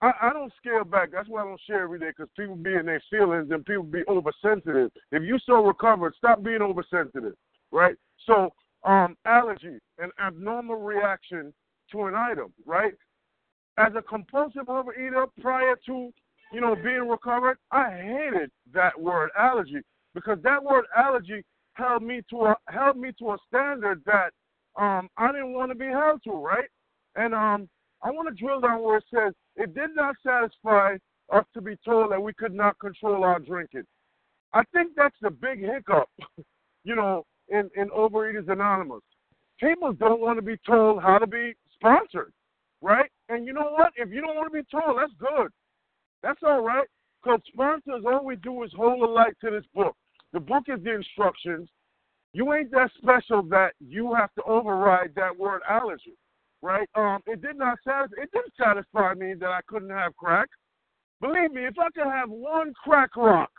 I, 0.00 0.12
I 0.22 0.32
don't 0.32 0.50
scale 0.56 0.84
back. 0.84 1.10
That's 1.12 1.28
why 1.28 1.42
I 1.42 1.44
don't 1.44 1.60
share 1.66 1.82
every 1.82 1.98
day 1.98 2.08
because 2.16 2.30
people 2.34 2.56
be 2.56 2.72
in 2.72 2.86
their 2.86 3.02
feelings 3.10 3.50
and 3.50 3.62
people 3.66 3.82
be 3.82 4.04
oversensitive. 4.08 4.90
If 5.12 5.22
you 5.22 5.38
so 5.44 5.62
recovered, 5.62 6.14
stop 6.16 6.42
being 6.42 6.62
oversensitive, 6.62 7.34
right? 7.72 7.96
So, 8.24 8.54
um, 8.84 9.18
allergy, 9.26 9.78
an 9.98 10.10
abnormal 10.18 10.76
reaction 10.76 11.52
to 11.92 12.04
an 12.04 12.14
item, 12.14 12.54
right? 12.64 12.94
As 13.76 13.92
a 13.98 14.02
compulsive 14.02 14.66
overeater 14.66 15.26
prior 15.42 15.76
to, 15.86 16.10
you 16.54 16.60
know, 16.60 16.76
being 16.76 17.08
recovered, 17.08 17.58
I 17.72 17.90
hated 17.90 18.50
that 18.72 18.98
word 19.00 19.30
allergy 19.38 19.82
because 20.14 20.38
that 20.44 20.62
word 20.62 20.84
allergy 20.96 21.42
held 21.74 22.02
me 22.02 22.22
to 22.30 22.42
a 22.46 22.56
held 22.68 22.96
me 22.96 23.10
to 23.18 23.30
a 23.32 23.38
standard 23.48 24.02
that 24.06 24.30
um 24.78 25.08
I 25.16 25.32
didn't 25.32 25.54
want 25.54 25.72
to 25.72 25.74
be 25.74 25.86
held 25.86 26.22
to, 26.24 26.32
right? 26.32 26.68
And 27.16 27.34
um 27.34 27.68
I 28.02 28.10
want 28.10 28.28
to 28.28 28.34
drill 28.40 28.60
down 28.60 28.82
where 28.82 28.98
it 28.98 29.04
says 29.12 29.32
it 29.56 29.74
did 29.74 29.90
not 29.96 30.14
satisfy 30.24 30.96
us 31.32 31.44
to 31.54 31.60
be 31.60 31.76
told 31.84 32.12
that 32.12 32.22
we 32.22 32.32
could 32.34 32.54
not 32.54 32.78
control 32.78 33.24
our 33.24 33.40
drinking. 33.40 33.84
I 34.52 34.62
think 34.72 34.92
that's 34.96 35.16
the 35.20 35.30
big 35.30 35.60
hiccup, 35.60 36.08
you 36.84 36.94
know, 36.94 37.24
in, 37.48 37.70
in 37.76 37.88
Overeaters 37.90 38.48
Anonymous. 38.50 39.02
People 39.58 39.92
don't 39.92 40.20
want 40.20 40.38
to 40.38 40.42
be 40.42 40.56
told 40.66 41.02
how 41.02 41.18
to 41.18 41.26
be 41.26 41.54
sponsored, 41.74 42.32
right? 42.82 43.10
And 43.28 43.46
you 43.46 43.52
know 43.52 43.72
what? 43.76 43.92
If 43.96 44.10
you 44.10 44.20
don't 44.20 44.36
want 44.36 44.52
to 44.52 44.62
be 44.62 44.68
told, 44.70 44.98
that's 44.98 45.12
good. 45.18 45.50
That's 46.24 46.40
all 46.42 46.62
right. 46.62 46.88
Because 47.22 47.40
sponsors, 47.52 48.04
all 48.06 48.24
we 48.24 48.36
do 48.36 48.62
is 48.64 48.70
hold 48.74 49.02
a 49.02 49.12
light 49.12 49.34
to 49.42 49.50
this 49.50 49.64
book. 49.74 49.94
The 50.32 50.40
book 50.40 50.64
is 50.68 50.82
the 50.82 50.94
instructions. 50.94 51.68
You 52.32 52.54
ain't 52.54 52.70
that 52.72 52.90
special 52.96 53.42
that 53.50 53.74
you 53.78 54.14
have 54.14 54.32
to 54.34 54.42
override 54.44 55.12
that 55.16 55.38
word 55.38 55.60
allergy, 55.68 56.16
right? 56.62 56.88
Um, 56.94 57.20
it 57.26 57.42
did 57.42 57.56
not 57.56 57.78
satisfy. 57.84 58.22
It 58.22 58.30
didn't 58.32 58.54
satisfy 58.58 59.14
me 59.14 59.34
that 59.38 59.50
I 59.50 59.60
couldn't 59.68 59.90
have 59.90 60.16
crack. 60.16 60.48
Believe 61.20 61.52
me, 61.52 61.66
if 61.66 61.78
I 61.78 61.90
could 61.94 62.10
have 62.10 62.30
one 62.30 62.72
crack 62.82 63.16
rock 63.16 63.52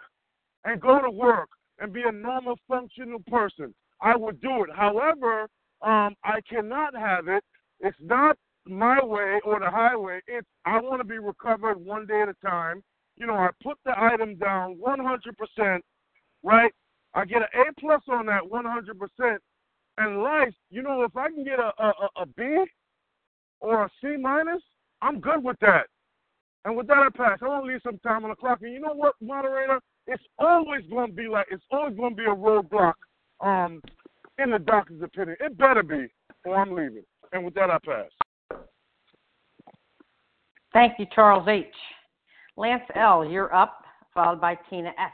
and 0.65 0.81
go 0.81 0.99
to 0.99 1.09
work 1.09 1.49
and 1.79 1.93
be 1.93 2.01
a 2.05 2.11
normal 2.11 2.57
functional 2.67 3.19
person, 3.27 3.73
I 4.01 4.15
would 4.15 4.41
do 4.41 4.63
it. 4.63 4.69
However, 4.75 5.43
um, 5.81 6.15
I 6.23 6.39
cannot 6.49 6.95
have 6.95 7.27
it. 7.27 7.43
It's 7.79 7.97
not 8.01 8.37
my 8.67 9.03
way 9.03 9.39
or 9.43 9.59
the 9.59 9.69
highway. 9.69 10.21
It's 10.27 10.47
I 10.65 10.79
want 10.79 10.99
to 10.99 11.03
be 11.05 11.19
recovered 11.19 11.77
one 11.83 12.05
day 12.05 12.21
at 12.21 12.29
a 12.29 12.35
time. 12.45 12.83
You 13.17 13.27
know, 13.27 13.35
I 13.35 13.49
put 13.63 13.77
the 13.85 13.93
item 13.97 14.35
down 14.35 14.77
100%, 14.77 15.79
right? 16.43 16.71
I 17.13 17.25
get 17.25 17.43
an 17.43 17.47
A 17.53 17.79
plus 17.79 18.01
on 18.09 18.25
that 18.25 18.41
100%. 18.43 19.37
And 19.97 20.21
life, 20.21 20.53
you 20.69 20.81
know, 20.81 21.03
if 21.03 21.15
I 21.15 21.29
can 21.29 21.45
get 21.45 21.59
a, 21.59 21.71
a, 21.81 21.93
a 22.17 22.25
B 22.25 22.43
or 23.61 23.85
a 23.85 23.89
C 24.01 24.17
minus, 24.17 24.61
I'm 25.01 25.21
good 25.21 25.41
with 25.43 25.57
that. 25.61 25.87
And 26.65 26.75
with 26.75 26.87
that, 26.87 26.97
I 26.97 27.09
pass. 27.15 27.39
I 27.41 27.47
want 27.47 27.65
to 27.65 27.71
leave 27.71 27.81
some 27.83 27.99
time 27.99 28.23
on 28.25 28.31
the 28.31 28.35
clock. 28.35 28.59
And 28.61 28.73
you 28.73 28.79
know 28.81 28.93
what, 28.93 29.13
moderator? 29.21 29.79
It's 30.07 30.23
always 30.39 30.81
going 30.89 31.11
to 31.11 31.13
be 31.13 31.27
like, 31.27 31.47
it's 31.51 31.63
always 31.71 31.95
going 31.95 32.15
to 32.15 32.17
be 32.17 32.25
a 32.25 32.35
roadblock 32.35 32.93
um, 33.39 33.81
in 34.39 34.51
the 34.51 34.59
doctor's 34.59 35.01
opinion. 35.01 35.37
It 35.39 35.57
better 35.57 35.83
be, 35.83 36.07
or 36.43 36.57
I'm 36.57 36.75
leaving. 36.75 37.03
And 37.31 37.45
with 37.45 37.53
that, 37.53 37.69
I 37.69 37.77
pass. 37.85 38.09
Thank 40.75 40.99
you, 40.99 41.05
Charles 41.15 41.47
H. 41.47 41.65
Lance 42.57 42.83
L., 42.95 43.23
you're 43.23 43.55
up, 43.55 43.85
followed 44.13 44.41
by 44.41 44.59
Tina 44.69 44.89
S. 44.89 45.11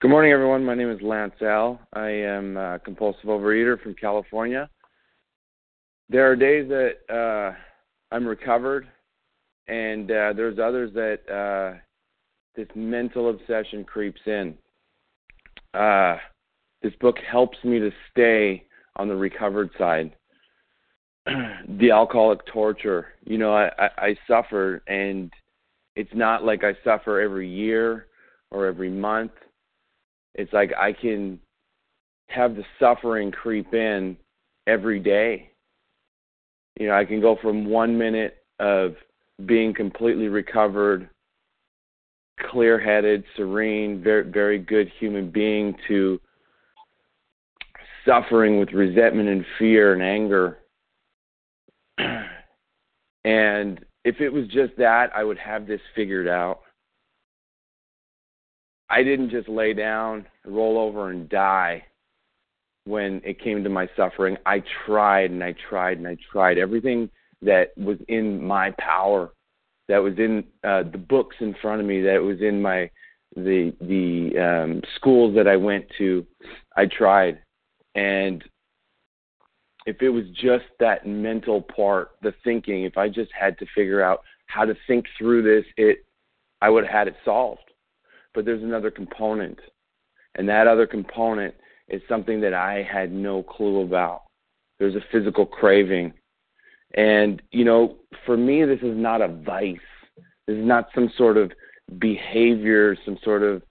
Good 0.00 0.10
morning, 0.10 0.32
everyone. 0.32 0.64
My 0.64 0.74
name 0.74 0.90
is 0.90 1.00
Lance 1.00 1.40
L. 1.40 1.78
I 1.92 2.08
am 2.08 2.56
a 2.56 2.80
compulsive 2.80 3.26
overeater 3.26 3.80
from 3.80 3.94
California. 3.94 4.68
There 6.08 6.28
are 6.28 6.34
days 6.34 6.68
that 6.68 6.94
uh, 7.08 7.54
I'm 8.12 8.26
recovered 8.26 8.88
and 9.68 10.10
uh, 10.10 10.32
there's 10.32 10.58
others 10.58 10.92
that 10.94 11.20
uh, 11.32 11.78
this 12.56 12.66
mental 12.74 13.30
obsession 13.30 13.84
creeps 13.84 14.20
in. 14.26 14.58
Uh, 15.74 16.16
this 16.82 16.92
book 17.00 17.18
helps 17.30 17.56
me 17.62 17.78
to 17.78 17.92
stay 18.10 18.66
on 18.96 19.06
the 19.06 19.14
recovered 19.14 19.70
side. 19.78 20.12
the 21.78 21.90
alcoholic 21.90 22.44
torture, 22.46 23.08
you 23.24 23.38
know, 23.38 23.54
I, 23.54 23.70
I, 23.78 23.88
I 23.98 24.16
suffer, 24.26 24.82
and 24.86 25.30
it's 25.94 26.10
not 26.14 26.44
like 26.44 26.64
I 26.64 26.72
suffer 26.84 27.20
every 27.20 27.48
year 27.48 28.06
or 28.50 28.66
every 28.66 28.90
month. 28.90 29.32
It's 30.34 30.52
like 30.52 30.72
I 30.78 30.92
can 30.92 31.38
have 32.28 32.56
the 32.56 32.64
suffering 32.80 33.30
creep 33.30 33.72
in 33.74 34.16
every 34.66 34.98
day. 34.98 35.50
You 36.78 36.88
know, 36.88 36.94
I 36.94 37.04
can 37.04 37.20
go 37.20 37.36
from 37.40 37.66
one 37.66 37.96
minute 37.96 38.38
of 38.58 38.94
being 39.46 39.74
completely 39.74 40.28
recovered, 40.28 41.08
clear 42.50 42.80
headed, 42.80 43.24
serene, 43.36 44.02
very 44.02 44.28
very 44.30 44.58
good 44.58 44.90
human 44.98 45.30
being 45.30 45.76
to 45.88 46.20
suffering 48.06 48.58
with 48.58 48.72
resentment 48.72 49.28
and 49.28 49.44
fear 49.58 49.92
and 49.92 50.02
anger. 50.02 50.58
And 53.24 53.84
if 54.04 54.20
it 54.20 54.30
was 54.30 54.46
just 54.48 54.76
that, 54.78 55.10
I 55.14 55.24
would 55.24 55.38
have 55.38 55.66
this 55.66 55.80
figured 55.94 56.28
out. 56.28 56.60
I 58.90 59.02
didn't 59.02 59.30
just 59.30 59.48
lay 59.48 59.72
down, 59.72 60.26
roll 60.44 60.78
over, 60.78 61.10
and 61.10 61.28
die 61.28 61.84
when 62.84 63.22
it 63.24 63.40
came 63.40 63.62
to 63.62 63.70
my 63.70 63.88
suffering. 63.96 64.36
I 64.44 64.62
tried 64.84 65.30
and 65.30 65.42
I 65.42 65.54
tried 65.68 65.98
and 65.98 66.06
I 66.06 66.16
tried. 66.30 66.58
Everything 66.58 67.08
that 67.40 67.72
was 67.76 67.96
in 68.08 68.44
my 68.44 68.72
power, 68.78 69.30
that 69.88 69.98
was 69.98 70.14
in 70.18 70.44
uh, 70.64 70.82
the 70.82 70.98
books 70.98 71.36
in 71.40 71.54
front 71.62 71.80
of 71.80 71.86
me, 71.86 72.02
that 72.02 72.20
was 72.20 72.40
in 72.40 72.60
my 72.60 72.90
the 73.34 73.74
the 73.80 74.38
um, 74.38 74.82
schools 74.96 75.34
that 75.36 75.48
I 75.48 75.56
went 75.56 75.86
to. 75.98 76.26
I 76.76 76.86
tried, 76.86 77.38
and 77.94 78.44
if 79.86 80.02
it 80.02 80.08
was 80.08 80.24
just 80.34 80.64
that 80.80 81.06
mental 81.06 81.60
part, 81.60 82.12
the 82.22 82.34
thinking, 82.44 82.84
if 82.84 82.96
I 82.96 83.08
just 83.08 83.30
had 83.32 83.58
to 83.58 83.66
figure 83.74 84.02
out 84.02 84.22
how 84.46 84.64
to 84.64 84.76
think 84.86 85.06
through 85.18 85.42
this, 85.42 85.64
it 85.76 86.04
I 86.60 86.70
would 86.70 86.84
have 86.84 86.92
had 86.92 87.08
it 87.08 87.16
solved. 87.24 87.70
But 88.34 88.44
there's 88.44 88.62
another 88.62 88.90
component, 88.90 89.58
and 90.36 90.48
that 90.48 90.66
other 90.66 90.86
component 90.86 91.54
is 91.88 92.00
something 92.08 92.40
that 92.40 92.54
I 92.54 92.82
had 92.82 93.12
no 93.12 93.42
clue 93.42 93.82
about. 93.82 94.22
There's 94.78 94.94
a 94.94 95.04
physical 95.10 95.44
craving 95.44 96.14
and, 96.94 97.40
you 97.50 97.64
know, 97.64 97.96
for 98.26 98.36
me, 98.36 98.64
this 98.64 98.80
is 98.80 98.96
not 98.96 99.22
a 99.22 99.28
vice. 99.28 99.78
This 100.46 100.56
is 100.56 100.64
not 100.64 100.88
some 100.94 101.10
sort 101.16 101.36
of 101.36 101.52
behavior, 101.98 102.96
some 103.04 103.18
sort 103.24 103.42
of 103.42 103.62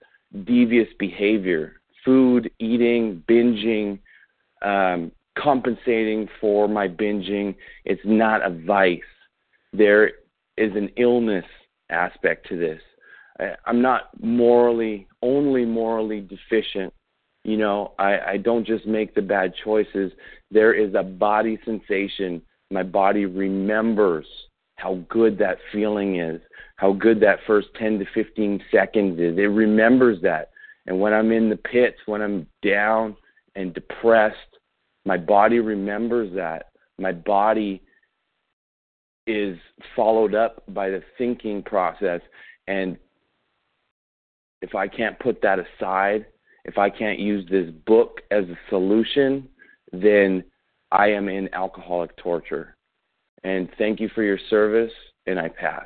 devious 0.45 0.87
behavior. 0.97 1.81
Food, 2.03 2.49
eating, 2.59 3.23
binging, 3.27 3.99
um, 4.63 5.11
compensating 5.37 6.27
for 6.39 6.67
my 6.67 6.87
binging. 6.87 7.55
It's 7.85 8.01
not 8.05 8.45
a 8.45 8.49
vice. 8.49 8.99
There 9.73 10.07
is 10.57 10.75
an 10.75 10.89
illness 10.97 11.45
aspect 11.89 12.47
to 12.49 12.57
this. 12.57 12.81
I'm 13.65 13.81
not 13.81 14.09
morally, 14.21 15.07
only 15.21 15.65
morally 15.65 16.21
deficient. 16.21 16.93
You 17.43 17.57
know, 17.57 17.93
I, 17.97 18.19
I 18.19 18.37
don't 18.37 18.67
just 18.67 18.85
make 18.85 19.15
the 19.15 19.21
bad 19.21 19.53
choices. 19.63 20.11
There 20.51 20.73
is 20.73 20.93
a 20.93 21.01
body 21.01 21.59
sensation 21.65 22.41
my 22.71 22.83
body 22.83 23.25
remembers 23.25 24.25
how 24.77 25.03
good 25.09 25.37
that 25.37 25.57
feeling 25.71 26.19
is, 26.19 26.41
how 26.77 26.93
good 26.93 27.19
that 27.19 27.39
first 27.45 27.67
10 27.77 27.99
to 27.99 28.05
15 28.13 28.63
seconds 28.71 29.19
is. 29.19 29.37
It 29.37 29.51
remembers 29.51 30.21
that. 30.23 30.49
And 30.87 30.99
when 30.99 31.13
I'm 31.13 31.31
in 31.31 31.49
the 31.49 31.57
pits, 31.57 31.97
when 32.05 32.21
I'm 32.21 32.47
down 32.63 33.15
and 33.55 33.73
depressed, 33.73 34.37
my 35.05 35.17
body 35.17 35.59
remembers 35.59 36.33
that. 36.35 36.71
My 36.97 37.11
body 37.11 37.81
is 39.27 39.57
followed 39.95 40.35
up 40.35 40.63
by 40.73 40.89
the 40.89 41.03
thinking 41.17 41.63
process. 41.63 42.21
And 42.67 42.97
if 44.61 44.75
I 44.75 44.87
can't 44.87 45.17
put 45.19 45.41
that 45.41 45.59
aside, 45.59 46.25
if 46.65 46.77
I 46.77 46.89
can't 46.89 47.19
use 47.19 47.47
this 47.49 47.69
book 47.85 48.21
as 48.29 48.43
a 48.45 48.57
solution, 48.69 49.47
then 49.91 50.43
I 50.91 51.07
am 51.07 51.27
in 51.27 51.53
alcoholic 51.53 52.15
torture. 52.17 52.75
And 53.43 53.69
thank 53.77 53.99
you 53.99 54.09
for 54.13 54.21
your 54.21 54.37
service, 54.49 54.91
and 55.25 55.39
I 55.39 55.49
pass. 55.49 55.85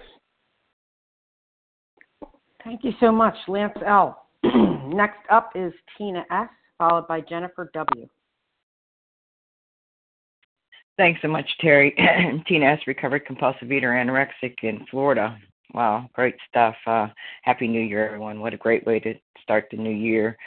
Thank 2.64 2.84
you 2.84 2.92
so 3.00 3.12
much, 3.12 3.36
Lance 3.48 3.78
L. 3.86 4.28
Next 4.44 5.20
up 5.32 5.52
is 5.56 5.72
Tina 5.98 6.26
S., 6.32 6.50
followed 6.78 7.08
by 7.08 7.22
Jennifer 7.22 7.70
W. 7.74 8.08
Thanks 10.98 11.22
so 11.22 11.28
much, 11.28 11.50
Terry. 11.60 11.94
Tina 12.48 12.66
S., 12.68 12.80
recovered 12.88 13.26
compulsive 13.26 13.72
eater, 13.72 13.92
anorexic 13.92 14.56
in 14.64 14.86
Florida. 14.90 15.38
Wow, 15.74 16.10
great 16.14 16.36
stuff. 16.48 16.76
Uh, 16.88 17.08
Happy 17.42 17.68
New 17.68 17.82
Year, 17.82 18.06
everyone. 18.06 18.40
What 18.40 18.54
a 18.54 18.58
great 18.58 18.86
way 18.86 19.00
to 19.02 19.14
start 19.42 19.68
the 19.72 19.78
new 19.78 19.92
year. 19.92 20.38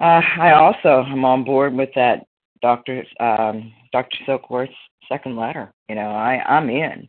Uh, 0.00 0.22
I 0.38 0.52
also 0.52 1.04
am 1.06 1.24
on 1.24 1.44
board 1.44 1.74
with 1.74 1.90
that 1.96 2.24
Dr. 2.62 3.04
Um, 3.20 3.72
Dr. 3.92 4.16
Silkworth's 4.26 4.72
second 5.08 5.36
letter. 5.36 5.72
You 5.88 5.96
know, 5.96 6.08
I, 6.08 6.42
I'm 6.46 6.70
in. 6.70 7.08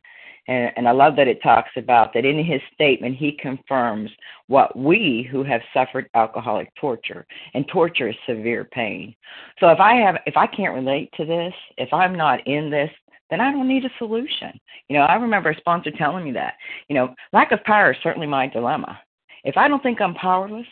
And, 0.49 0.71
and 0.75 0.87
I 0.87 0.91
love 0.91 1.15
that 1.15 1.27
it 1.27 1.43
talks 1.43 1.69
about 1.77 2.11
that 2.13 2.25
in 2.25 2.43
his 2.43 2.59
statement, 2.73 3.15
he 3.15 3.33
confirms 3.33 4.09
what 4.47 4.75
we 4.75 5.27
who 5.31 5.43
have 5.43 5.61
suffered 5.73 6.09
alcoholic 6.15 6.73
torture, 6.75 7.25
and 7.53 7.67
torture 7.67 8.09
is 8.09 8.15
severe 8.27 8.65
pain. 8.65 9.15
So 9.59 9.69
if 9.69 9.79
I 9.79 9.93
have, 9.95 10.15
if 10.25 10.35
I 10.35 10.47
can't 10.47 10.73
relate 10.73 11.11
to 11.17 11.25
this, 11.25 11.53
if 11.77 11.93
I'm 11.93 12.15
not 12.15 12.45
in 12.47 12.71
this, 12.71 12.89
then 13.29 13.39
I 13.39 13.51
don't 13.51 13.67
need 13.67 13.85
a 13.85 13.91
solution. 13.99 14.59
You 14.87 14.97
know, 14.97 15.03
I 15.03 15.15
remember 15.15 15.51
a 15.51 15.57
sponsor 15.57 15.91
telling 15.91 16.25
me 16.25 16.31
that. 16.31 16.55
You 16.87 16.95
know, 16.95 17.13
lack 17.31 17.51
of 17.51 17.63
power 17.63 17.91
is 17.91 17.97
certainly 18.01 18.25
my 18.25 18.47
dilemma. 18.47 18.99
If 19.43 19.55
I 19.55 19.67
don't 19.67 19.83
think 19.83 20.01
I'm 20.01 20.15
powerless 20.15 20.65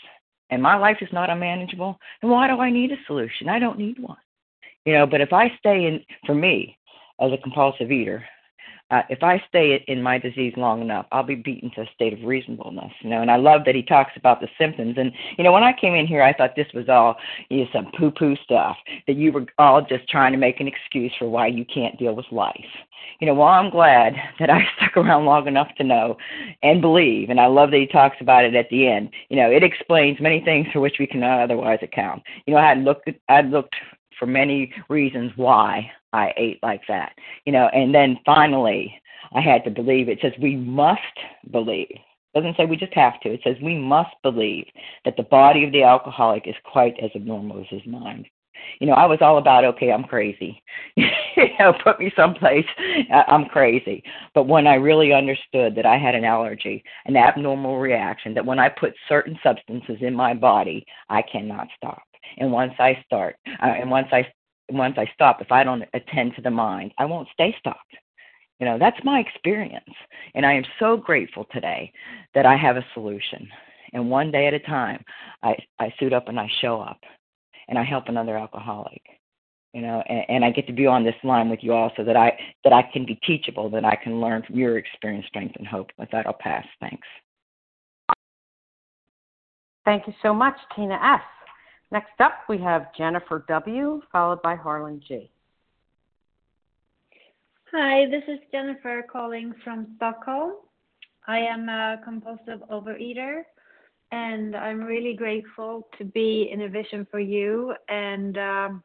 and 0.49 0.61
my 0.61 0.75
life 0.75 0.97
is 1.01 1.09
not 1.13 1.29
unmanageable, 1.29 1.99
then 2.23 2.31
why 2.31 2.47
do 2.47 2.59
I 2.59 2.71
need 2.71 2.91
a 2.91 3.05
solution? 3.05 3.47
I 3.47 3.59
don't 3.59 3.77
need 3.77 3.99
one. 3.99 4.17
You 4.85 4.93
know, 4.93 5.05
but 5.05 5.21
if 5.21 5.33
I 5.33 5.55
stay 5.59 5.85
in, 5.85 6.03
for 6.25 6.33
me, 6.33 6.79
as 7.21 7.31
a 7.31 7.37
compulsive 7.37 7.91
eater, 7.91 8.25
uh, 8.89 9.01
if 9.09 9.21
I 9.21 9.43
stay 9.49 9.83
in 9.87 10.01
my 10.01 10.17
disease 10.17 10.53
long 10.55 10.81
enough, 10.81 11.07
I'll 11.11 11.23
be 11.23 11.35
beaten 11.35 11.69
to 11.75 11.81
a 11.81 11.89
state 11.93 12.13
of 12.13 12.23
reasonableness. 12.23 12.91
You 13.01 13.09
know, 13.09 13.21
and 13.21 13.29
I 13.29 13.35
love 13.35 13.61
that 13.65 13.75
he 13.75 13.83
talks 13.83 14.13
about 14.15 14.39
the 14.39 14.47
symptoms. 14.57 14.95
And 14.97 15.11
you 15.37 15.43
know, 15.43 15.51
when 15.51 15.63
I 15.63 15.73
came 15.73 15.93
in 15.93 16.07
here, 16.07 16.21
I 16.21 16.33
thought 16.33 16.55
this 16.55 16.71
was 16.73 16.87
all 16.87 17.17
you 17.49 17.59
know, 17.59 17.67
some 17.73 17.91
poo-poo 17.97 18.37
stuff 18.43 18.77
that 19.07 19.17
you 19.17 19.31
were 19.31 19.45
all 19.57 19.81
just 19.81 20.07
trying 20.07 20.31
to 20.31 20.37
make 20.37 20.61
an 20.61 20.67
excuse 20.67 21.11
for 21.19 21.27
why 21.29 21.47
you 21.47 21.65
can't 21.65 21.99
deal 21.99 22.15
with 22.15 22.25
life. 22.31 22.55
You 23.19 23.27
know, 23.27 23.33
well, 23.33 23.47
I'm 23.47 23.69
glad 23.69 24.15
that 24.39 24.49
I 24.49 24.61
stuck 24.77 24.95
around 24.95 25.25
long 25.25 25.47
enough 25.47 25.69
to 25.77 25.83
know 25.83 26.17
and 26.63 26.81
believe. 26.81 27.29
And 27.29 27.41
I 27.41 27.47
love 27.47 27.71
that 27.71 27.79
he 27.79 27.87
talks 27.87 28.17
about 28.21 28.45
it 28.45 28.55
at 28.55 28.69
the 28.69 28.87
end. 28.87 29.09
You 29.29 29.35
know, 29.37 29.51
it 29.51 29.63
explains 29.63 30.21
many 30.21 30.39
things 30.39 30.67
for 30.71 30.79
which 30.79 30.95
we 30.99 31.07
cannot 31.07 31.41
otherwise 31.41 31.79
account. 31.81 32.23
You 32.45 32.53
know, 32.53 32.59
I 32.59 32.69
had 32.69 32.79
looked, 32.79 33.09
I 33.27 33.41
looked 33.41 33.75
for 34.17 34.25
many 34.25 34.73
reasons 34.89 35.31
why 35.35 35.91
I 36.13 36.33
ate 36.37 36.59
like 36.63 36.81
that. 36.87 37.13
You 37.45 37.53
know, 37.53 37.67
and 37.73 37.93
then 37.93 38.19
finally 38.25 38.99
I 39.33 39.41
had 39.41 39.63
to 39.65 39.71
believe. 39.71 40.09
It 40.09 40.19
says 40.21 40.33
we 40.41 40.55
must 40.55 41.01
believe. 41.51 41.87
It 41.91 42.41
doesn't 42.41 42.57
say 42.57 42.65
we 42.65 42.77
just 42.77 42.93
have 42.93 43.19
to. 43.21 43.33
It 43.33 43.41
says 43.43 43.55
we 43.61 43.75
must 43.75 44.15
believe 44.23 44.65
that 45.05 45.17
the 45.17 45.23
body 45.23 45.63
of 45.63 45.71
the 45.71 45.83
alcoholic 45.83 46.47
is 46.47 46.55
quite 46.63 46.95
as 47.01 47.11
abnormal 47.15 47.59
as 47.59 47.67
his 47.69 47.85
mind. 47.85 48.27
You 48.79 48.87
know, 48.87 48.93
I 48.93 49.05
was 49.05 49.19
all 49.21 49.37
about 49.37 49.65
okay, 49.65 49.91
I'm 49.91 50.03
crazy. 50.03 50.61
you 50.95 51.05
know, 51.59 51.73
put 51.83 51.99
me 51.99 52.11
someplace, 52.15 52.65
I'm 53.27 53.45
crazy. 53.45 54.03
But 54.33 54.47
when 54.47 54.67
I 54.67 54.75
really 54.75 55.13
understood 55.13 55.75
that 55.75 55.85
I 55.85 55.97
had 55.97 56.15
an 56.15 56.25
allergy, 56.25 56.83
an 57.05 57.15
abnormal 57.15 57.79
reaction, 57.79 58.33
that 58.33 58.45
when 58.45 58.59
I 58.59 58.69
put 58.69 58.93
certain 59.07 59.37
substances 59.43 59.97
in 60.01 60.13
my 60.13 60.33
body, 60.33 60.85
I 61.09 61.21
cannot 61.21 61.67
stop. 61.75 62.01
And 62.37 62.51
once 62.51 62.73
I 62.79 63.01
start, 63.05 63.37
uh, 63.47 63.67
and 63.67 63.89
once 63.89 64.07
I 64.11 64.27
once 64.69 64.95
I 64.97 65.09
stop, 65.13 65.41
if 65.41 65.51
I 65.51 65.63
don't 65.63 65.83
attend 65.93 66.35
to 66.35 66.41
the 66.41 66.51
mind, 66.51 66.93
I 66.97 67.05
won't 67.05 67.29
stay 67.33 67.55
stopped. 67.59 67.95
You 68.59 68.65
know, 68.65 68.77
that's 68.79 68.97
my 69.03 69.19
experience. 69.19 69.89
And 70.33 70.45
I 70.45 70.53
am 70.53 70.63
so 70.79 70.97
grateful 70.97 71.45
today 71.51 71.91
that 72.33 72.45
I 72.45 72.55
have 72.55 72.75
a 72.75 72.85
solution. 72.93 73.47
And 73.93 74.09
one 74.09 74.31
day 74.31 74.47
at 74.47 74.53
a 74.53 74.59
time, 74.59 75.03
I, 75.43 75.55
I 75.79 75.93
suit 75.99 76.11
up 76.11 76.27
and 76.27 76.39
I 76.39 76.49
show 76.59 76.81
up 76.81 76.99
and 77.67 77.77
I 77.77 77.83
help 77.83 78.05
another 78.07 78.37
alcoholic. 78.37 79.01
You 79.73 79.81
know, 79.81 80.01
and, 80.09 80.23
and 80.29 80.45
I 80.45 80.49
get 80.49 80.65
to 80.67 80.73
be 80.73 80.87
on 80.87 81.03
this 81.03 81.15
line 81.23 81.49
with 81.49 81.59
you 81.61 81.73
all 81.73 81.91
so 81.95 82.03
that 82.03 82.15
I 82.17 82.31
that 82.63 82.73
I 82.73 82.81
can 82.81 83.05
be 83.05 83.19
teachable, 83.27 83.69
that 83.69 83.85
I 83.85 83.95
can 83.95 84.19
learn 84.19 84.41
from 84.41 84.55
your 84.57 84.77
experience, 84.77 85.27
strength, 85.27 85.55
and 85.57 85.67
hope. 85.67 85.91
With 85.99 86.09
that, 86.11 86.25
I'll 86.25 86.33
pass. 86.33 86.65
Thanks. 86.79 87.07
Thank 89.85 90.07
you 90.07 90.13
so 90.23 90.33
much, 90.33 90.55
Tina 90.75 90.95
S. 90.95 91.21
Next 91.91 92.19
up, 92.19 92.33
we 92.49 92.57
have 92.57 92.93
Jennifer 92.97 93.45
W., 93.47 94.01
followed 94.11 94.41
by 94.41 94.55
Harlan 94.55 95.01
G. 95.07 95.31
Hi, 97.71 98.05
this 98.09 98.23
is 98.27 98.39
Jennifer 98.51 99.05
calling 99.09 99.53
from 99.63 99.87
Stockholm. 99.95 100.53
I 101.27 101.39
am 101.39 101.69
a 101.69 101.97
compulsive 102.03 102.61
overeater, 102.69 103.43
and 104.11 104.55
I'm 104.55 104.81
really 104.81 105.15
grateful 105.15 105.87
to 105.97 106.03
be 106.03 106.49
in 106.51 106.61
a 106.61 106.69
vision 106.69 107.07
for 107.09 107.19
you 107.19 107.73
and 107.87 108.37
um, 108.37 108.83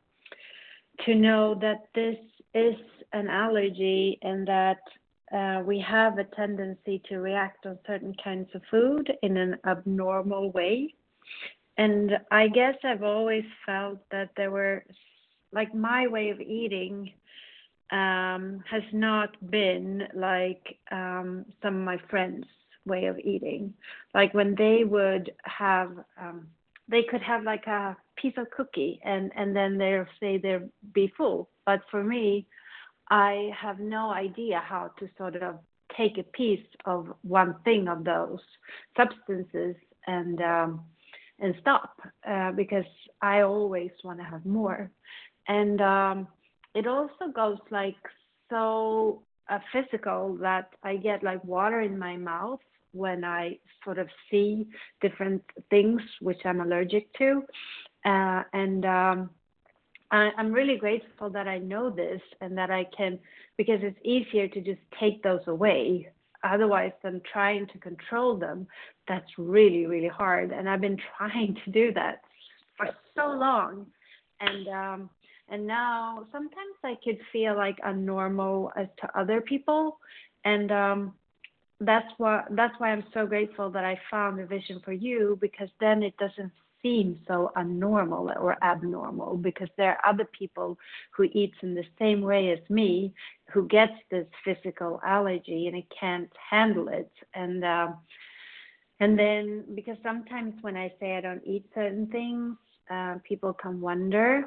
to 1.04 1.14
know 1.14 1.56
that 1.60 1.88
this 1.94 2.18
is 2.54 2.76
an 3.12 3.28
allergy 3.28 4.18
and 4.22 4.46
that 4.46 4.80
uh, 5.32 5.62
we 5.64 5.80
have 5.80 6.18
a 6.18 6.24
tendency 6.36 7.02
to 7.08 7.18
react 7.18 7.66
on 7.66 7.78
certain 7.86 8.14
kinds 8.22 8.48
of 8.54 8.62
food 8.70 9.12
in 9.22 9.36
an 9.36 9.56
abnormal 9.66 10.52
way. 10.52 10.94
And 11.78 12.18
I 12.30 12.48
guess 12.48 12.74
I've 12.84 13.02
always 13.02 13.44
felt 13.64 13.98
that 14.10 14.30
there 14.36 14.50
were, 14.50 14.84
like, 15.52 15.74
my 15.74 16.06
way 16.06 16.30
of 16.30 16.40
eating 16.40 17.12
um, 17.90 18.62
has 18.70 18.82
not 18.92 19.30
been 19.50 20.08
like 20.14 20.78
um, 20.90 21.44
some 21.62 21.76
of 21.76 21.82
my 21.82 21.98
friends' 22.10 22.46
way 22.84 23.06
of 23.06 23.18
eating. 23.18 23.74
Like, 24.14 24.34
when 24.34 24.54
they 24.56 24.84
would 24.84 25.32
have, 25.44 25.92
um, 26.20 26.48
they 26.88 27.02
could 27.04 27.22
have 27.22 27.42
like 27.42 27.66
a 27.66 27.96
piece 28.16 28.34
of 28.36 28.50
cookie 28.50 29.00
and, 29.04 29.32
and 29.36 29.56
then 29.56 29.78
they'll 29.78 30.06
say 30.20 30.38
they'll 30.38 30.68
be 30.92 31.12
full. 31.16 31.48
But 31.64 31.80
for 31.90 32.04
me, 32.04 32.46
I 33.08 33.50
have 33.58 33.78
no 33.78 34.10
idea 34.10 34.62
how 34.64 34.90
to 34.98 35.08
sort 35.16 35.36
of 35.36 35.58
take 35.96 36.18
a 36.18 36.22
piece 36.22 36.66
of 36.86 37.12
one 37.22 37.56
thing 37.64 37.88
of 37.88 38.04
those 38.04 38.40
substances 38.96 39.76
and 40.06 40.40
um, 40.40 40.80
and 41.42 41.54
stop 41.60 42.00
uh, 42.28 42.52
because 42.52 42.84
I 43.20 43.40
always 43.40 43.90
want 44.04 44.18
to 44.20 44.24
have 44.24 44.46
more. 44.46 44.90
And 45.48 45.80
um, 45.80 46.28
it 46.74 46.86
also 46.86 47.28
goes 47.34 47.58
like 47.70 47.96
so 48.48 49.22
uh, 49.50 49.58
physical 49.72 50.38
that 50.40 50.70
I 50.82 50.96
get 50.96 51.22
like 51.22 51.44
water 51.44 51.80
in 51.80 51.98
my 51.98 52.16
mouth 52.16 52.60
when 52.92 53.24
I 53.24 53.58
sort 53.84 53.98
of 53.98 54.08
see 54.30 54.66
different 55.00 55.42
things 55.68 56.00
which 56.20 56.40
I'm 56.44 56.60
allergic 56.60 57.12
to. 57.14 57.42
Uh, 58.04 58.42
and 58.52 58.84
um, 58.84 59.30
I, 60.10 60.30
I'm 60.36 60.52
really 60.52 60.76
grateful 60.76 61.30
that 61.30 61.48
I 61.48 61.58
know 61.58 61.90
this 61.90 62.20
and 62.40 62.56
that 62.56 62.70
I 62.70 62.86
can, 62.96 63.18
because 63.56 63.80
it's 63.82 63.98
easier 64.04 64.46
to 64.48 64.60
just 64.60 64.80
take 65.00 65.22
those 65.22 65.40
away 65.46 66.08
otherwise 66.44 66.92
than 67.02 67.20
trying 67.32 67.66
to 67.68 67.78
control 67.78 68.36
them 68.36 68.66
that's 69.08 69.30
really 69.38 69.86
really 69.86 70.08
hard 70.08 70.52
and 70.52 70.68
i've 70.68 70.80
been 70.80 70.98
trying 71.18 71.56
to 71.64 71.70
do 71.70 71.92
that 71.92 72.20
for 72.76 72.88
so 73.14 73.26
long. 73.32 73.86
And 74.40 74.68
um 74.68 75.10
and 75.48 75.66
now 75.66 76.26
sometimes 76.32 76.76
i 76.84 76.96
could 77.04 77.18
feel 77.32 77.56
like 77.56 77.78
I'm 77.84 78.04
normal 78.04 78.72
as 78.76 78.88
to 79.00 79.18
other 79.18 79.40
people 79.40 79.98
and 80.44 80.70
um 80.72 81.14
that's 81.80 82.12
why 82.18 82.44
that's 82.50 82.74
why 82.78 82.92
i'm 82.92 83.04
so 83.12 83.26
grateful 83.26 83.68
that 83.70 83.84
i 83.84 83.98
found 84.10 84.40
a 84.40 84.46
vision 84.46 84.80
for 84.84 84.92
you 84.92 85.36
because 85.40 85.68
then 85.80 86.02
it 86.02 86.16
doesn't 86.16 86.52
seem 86.82 87.18
so 87.26 87.52
abnormal 87.56 88.30
or 88.40 88.56
abnormal 88.62 89.36
because 89.36 89.68
there 89.76 89.92
are 89.92 90.10
other 90.10 90.26
people 90.36 90.78
who 91.12 91.24
eats 91.32 91.56
in 91.62 91.74
the 91.74 91.84
same 91.98 92.20
way 92.20 92.50
as 92.50 92.58
me 92.68 93.12
who 93.52 93.66
gets 93.68 93.92
this 94.10 94.26
physical 94.44 95.00
allergy 95.06 95.68
and 95.68 95.76
it 95.76 95.86
can't 95.98 96.30
handle 96.50 96.88
it. 96.88 97.10
And 97.34 97.64
uh, 97.64 97.88
and 99.02 99.18
then 99.18 99.64
because 99.74 99.96
sometimes 100.04 100.54
when 100.60 100.76
I 100.76 100.92
say 101.00 101.16
I 101.16 101.20
don't 101.20 101.42
eat 101.44 101.64
certain 101.74 102.06
things, 102.06 102.56
uh, 102.88 103.16
people 103.24 103.52
can 103.52 103.80
wonder. 103.80 104.44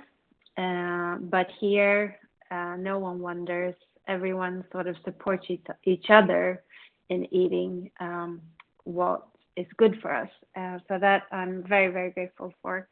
Uh, 0.57 1.17
but 1.19 1.47
here, 1.59 2.17
uh, 2.51 2.77
no 2.79 2.97
one 2.97 3.19
wonders. 3.19 3.75
Everyone 4.07 4.63
sort 4.71 4.87
of 4.87 4.95
supports 5.03 5.45
each, 5.83 6.09
other 6.09 6.63
in 7.09 7.25
eating 7.33 7.91
um, 7.99 8.39
what 8.85 9.27
is 9.57 9.65
good 9.75 9.99
for 10.01 10.15
us. 10.15 10.29
Uh, 10.55 10.77
so 10.87 10.99
that 10.99 11.23
I'm 11.33 11.63
very, 11.67 11.91
very 11.91 12.11
grateful 12.11 12.53
for. 12.61 12.87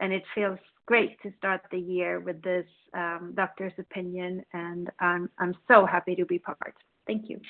And 0.00 0.12
it 0.12 0.22
feels 0.34 0.58
great 0.84 1.18
to 1.22 1.32
start 1.38 1.62
the 1.70 1.78
year 1.78 2.20
with 2.20 2.42
this 2.42 2.66
um, 2.92 3.32
doctor's 3.34 3.72
opinion, 3.78 4.44
and 4.52 4.90
I'm, 5.00 5.30
I'm 5.38 5.54
so 5.66 5.86
happy 5.86 6.14
to 6.16 6.26
be 6.26 6.38
part. 6.38 6.74
Thank 7.06 7.30
you. 7.30 7.40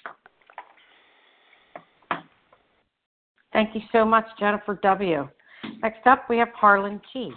Thank 3.56 3.74
you 3.74 3.80
so 3.90 4.04
much, 4.04 4.26
Jennifer 4.38 4.78
W. 4.82 5.26
Next 5.82 6.06
up, 6.06 6.28
we 6.28 6.36
have 6.36 6.48
Harlan 6.54 7.00
G. 7.10 7.32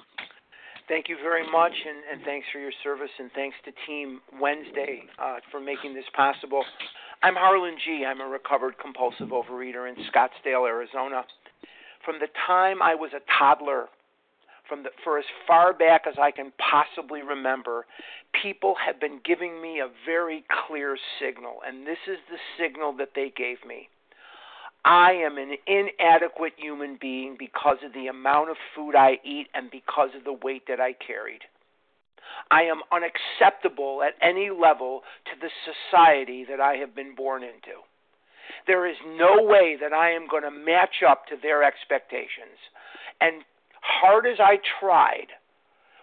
Thank 0.90 1.08
you 1.08 1.16
very 1.24 1.50
much, 1.50 1.72
and, 1.72 1.98
and 2.12 2.26
thanks 2.26 2.46
for 2.52 2.60
your 2.60 2.74
service, 2.84 3.10
and 3.20 3.32
thanks 3.34 3.56
to 3.64 3.72
Team 3.88 4.20
Wednesday 4.38 5.04
uh, 5.18 5.38
for 5.50 5.62
making 5.62 5.94
this 5.94 6.04
possible. 6.14 6.66
I'm 7.24 7.36
Harlan 7.36 7.78
G. 7.86 8.04
I'm 8.06 8.20
a 8.20 8.28
recovered 8.28 8.78
compulsive 8.82 9.30
overeater 9.30 9.88
in 9.88 9.96
Scottsdale, 10.12 10.68
Arizona. 10.68 11.24
From 12.04 12.20
the 12.20 12.28
time 12.46 12.82
I 12.82 12.96
was 12.96 13.12
a 13.16 13.22
toddler, 13.40 13.86
from 14.68 14.84
the, 14.84 14.90
for 15.06 15.20
as 15.20 15.26
far 15.48 15.72
back 15.72 16.02
as 16.06 16.16
I 16.22 16.32
can 16.32 16.52
possibly 16.60 17.22
remember, 17.22 17.86
people 18.44 18.76
have 18.86 19.00
been 19.00 19.22
giving 19.24 19.62
me 19.62 19.80
a 19.80 19.88
very 20.06 20.44
clear 20.68 20.98
signal, 21.18 21.60
and 21.66 21.88
this 21.88 22.10
is 22.12 22.18
the 22.30 22.40
signal 22.62 22.92
that 22.98 23.12
they 23.16 23.32
gave 23.34 23.66
me. 23.66 23.88
I 24.86 25.12
am 25.12 25.38
an 25.38 25.56
inadequate 25.68 26.54
human 26.58 26.98
being 27.00 27.36
because 27.38 27.78
of 27.86 27.94
the 27.94 28.08
amount 28.08 28.50
of 28.50 28.58
food 28.76 28.96
I 28.96 29.20
eat 29.24 29.48
and 29.54 29.70
because 29.70 30.10
of 30.16 30.24
the 30.24 30.34
weight 30.34 30.64
that 30.68 30.80
I 30.80 30.94
carried. 30.94 31.42
I 32.52 32.64
am 32.64 32.82
unacceptable 32.92 34.02
at 34.04 34.16
any 34.22 34.50
level 34.50 35.02
to 35.26 35.32
the 35.40 35.50
society 35.66 36.46
that 36.50 36.60
I 36.60 36.76
have 36.76 36.96
been 36.96 37.16
born 37.16 37.44
into. 37.44 37.82
There 38.68 38.88
is 38.88 38.98
no 39.18 39.44
way 39.44 39.78
that 39.80 39.94
I 39.94 40.12
am 40.12 40.28
going 40.28 40.44
to 40.44 40.52
match 40.52 41.04
up 41.08 41.28
to 41.28 41.36
their 41.42 41.64
expectations. 41.64 42.58
And 43.22 43.44
hard 43.82 44.26
as 44.26 44.40
I 44.40 44.60
tried, 44.80 45.28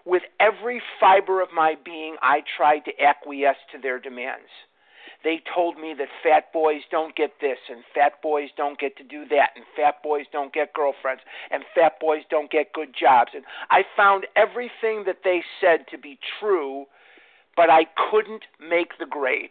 with 0.04 0.22
every 0.38 0.80
fiber 1.00 1.40
of 1.40 1.48
my 1.54 1.76
being, 1.84 2.16
I 2.22 2.42
tried 2.56 2.84
to 2.84 3.02
acquiesce 3.02 3.56
to 3.72 3.78
their 3.80 3.98
demands. 3.98 4.50
They 5.26 5.42
told 5.52 5.76
me 5.76 5.92
that 5.98 6.06
fat 6.22 6.52
boys 6.52 6.82
don't 6.88 7.16
get 7.16 7.40
this, 7.40 7.58
and 7.68 7.82
fat 7.92 8.22
boys 8.22 8.50
don't 8.56 8.78
get 8.78 8.96
to 8.98 9.02
do 9.02 9.26
that, 9.26 9.50
and 9.56 9.64
fat 9.74 10.00
boys 10.00 10.24
don't 10.30 10.52
get 10.52 10.72
girlfriends, 10.72 11.22
and 11.50 11.64
fat 11.74 11.98
boys 11.98 12.22
don't 12.30 12.48
get 12.48 12.72
good 12.72 12.94
jobs. 12.96 13.32
And 13.34 13.42
I 13.68 13.82
found 13.96 14.28
everything 14.36 15.02
that 15.06 15.24
they 15.24 15.42
said 15.60 15.86
to 15.90 15.98
be 15.98 16.20
true, 16.38 16.84
but 17.56 17.68
I 17.68 17.86
couldn't 18.08 18.44
make 18.60 18.98
the 19.00 19.06
grade. 19.06 19.50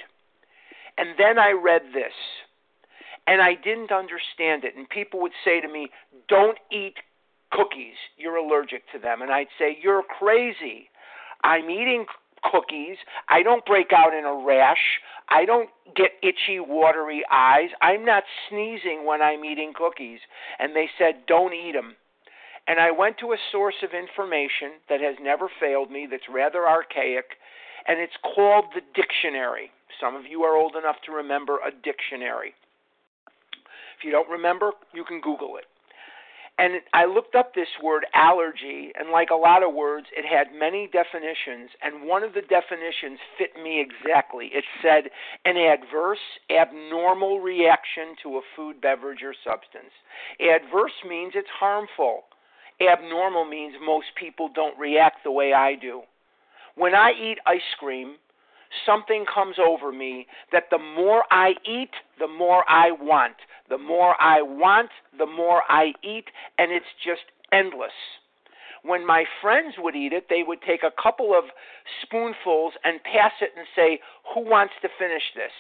And 0.97 1.09
then 1.17 1.38
I 1.38 1.51
read 1.51 1.81
this, 1.93 2.13
and 3.27 3.41
I 3.41 3.55
didn't 3.55 3.91
understand 3.91 4.63
it. 4.63 4.77
And 4.77 4.88
people 4.88 5.19
would 5.23 5.33
say 5.43 5.59
to 5.59 5.67
me, 5.67 5.89
Don't 6.29 6.57
eat 6.71 6.95
cookies. 7.51 7.99
You're 8.15 8.38
allergic 8.38 8.83
to 8.93 8.97
them. 8.97 9.21
And 9.21 9.29
I'd 9.29 9.51
say, 9.59 9.77
You're 9.83 10.03
crazy. 10.03 10.89
I'm 11.43 11.69
eating 11.69 12.05
cookies. 12.51 12.97
I 13.29 13.43
don't 13.43 13.65
break 13.65 13.91
out 13.93 14.13
in 14.13 14.25
a 14.25 14.45
rash. 14.45 15.01
I 15.29 15.45
don't 15.45 15.69
get 15.95 16.12
itchy, 16.21 16.60
watery 16.60 17.23
eyes. 17.31 17.69
I'm 17.81 18.05
not 18.05 18.23
sneezing 18.49 19.05
when 19.05 19.21
I'm 19.21 19.43
eating 19.43 19.73
cookies. 19.75 20.19
And 20.60 20.75
they 20.75 20.89
said, 20.97 21.25
Don't 21.27 21.53
eat 21.53 21.73
them. 21.73 21.95
And 22.67 22.79
I 22.79 22.91
went 22.91 23.17
to 23.19 23.34
a 23.34 23.38
source 23.51 23.75
of 23.84 23.91
information 23.93 24.81
that 24.89 25.01
has 25.01 25.15
never 25.21 25.47
failed 25.60 25.91
me, 25.91 26.08
that's 26.10 26.23
rather 26.34 26.67
archaic, 26.67 27.38
and 27.88 27.99
it's 27.99 28.17
called 28.36 28.65
the 28.73 28.81
dictionary. 28.95 29.69
Some 30.01 30.15
of 30.15 30.25
you 30.25 30.41
are 30.43 30.58
old 30.58 30.75
enough 30.75 30.97
to 31.05 31.12
remember 31.12 31.58
a 31.58 31.69
dictionary. 31.71 32.55
If 33.97 34.03
you 34.03 34.12
don't 34.12 34.29
remember, 34.29 34.71
you 34.93 35.03
can 35.03 35.21
Google 35.21 35.58
it. 35.58 35.65
And 36.58 36.76
I 36.94 37.04
looked 37.04 37.36
up 37.36 37.54
this 37.54 37.68
word 37.84 38.06
allergy, 38.13 38.91
and 38.98 39.10
like 39.10 39.30
a 39.30 39.36
lot 39.36 39.62
of 39.62 39.74
words, 39.74 40.08
it 40.15 40.26
had 40.26 40.58
many 40.58 40.88
definitions, 40.88 41.70
and 41.82 42.08
one 42.08 42.24
of 42.24 42.34
the 42.34 42.41
definitions 42.41 43.20
fit 43.38 43.62
me 43.62 43.82
exactly. 43.82 44.52
It 44.54 44.63
said 44.82 45.12
an 45.44 45.58
adverse, 45.58 46.24
abnormal 46.50 47.41
reaction 47.41 48.15
to 48.24 48.38
a 48.38 48.41
food, 48.56 48.80
beverage, 48.80 49.22
or 49.22 49.34
substance. 49.44 49.91
Adverse 50.39 50.94
means 51.06 51.34
it's 51.36 51.50
harmful. 51.60 52.24
Abnormal 52.80 53.46
means 53.46 53.76
most 53.86 54.08
people 54.18 54.50
don't 54.54 54.80
react 54.80 55.26
the 55.26 55.32
way 55.32 55.52
I 55.52 55.76
do. 55.76 56.04
When 56.76 56.96
I 56.96 57.12
eat 57.12 57.39
ice 57.46 57.62
cream, 57.80 58.15
something 58.86 59.25
comes 59.32 59.56
over 59.60 59.91
me 59.91 60.28
that 60.51 60.65
the 60.71 60.78
more 60.78 61.23
I 61.32 61.54
eat, 61.65 61.91
the 62.19 62.28
more 62.28 62.63
I 62.69 62.91
want. 62.91 63.36
The 63.69 63.78
more 63.78 64.15
I 64.21 64.41
want, 64.41 64.89
the 65.17 65.25
more 65.25 65.63
I 65.69 65.93
eat, 66.04 66.25
and 66.58 66.71
it's 66.71 66.86
just 67.04 67.23
endless. 67.51 67.95
When 68.84 69.06
my 69.06 69.25
friends 69.41 69.75
would 69.80 69.95
eat 69.95 70.13
it, 70.13 70.28
they 70.30 70.43
would 70.45 70.62
take 70.62 70.84
a 70.84 71.01
couple 71.01 71.34
of 71.34 71.45
spoonfuls 72.04 72.73
and 72.84 73.01
pass 73.04 73.32
it 73.41 73.49
and 73.58 73.65
say, 73.75 73.99
Who 74.34 74.41
wants 74.41 74.73
to 74.84 74.89
finish 74.99 75.23
this? 75.36 75.51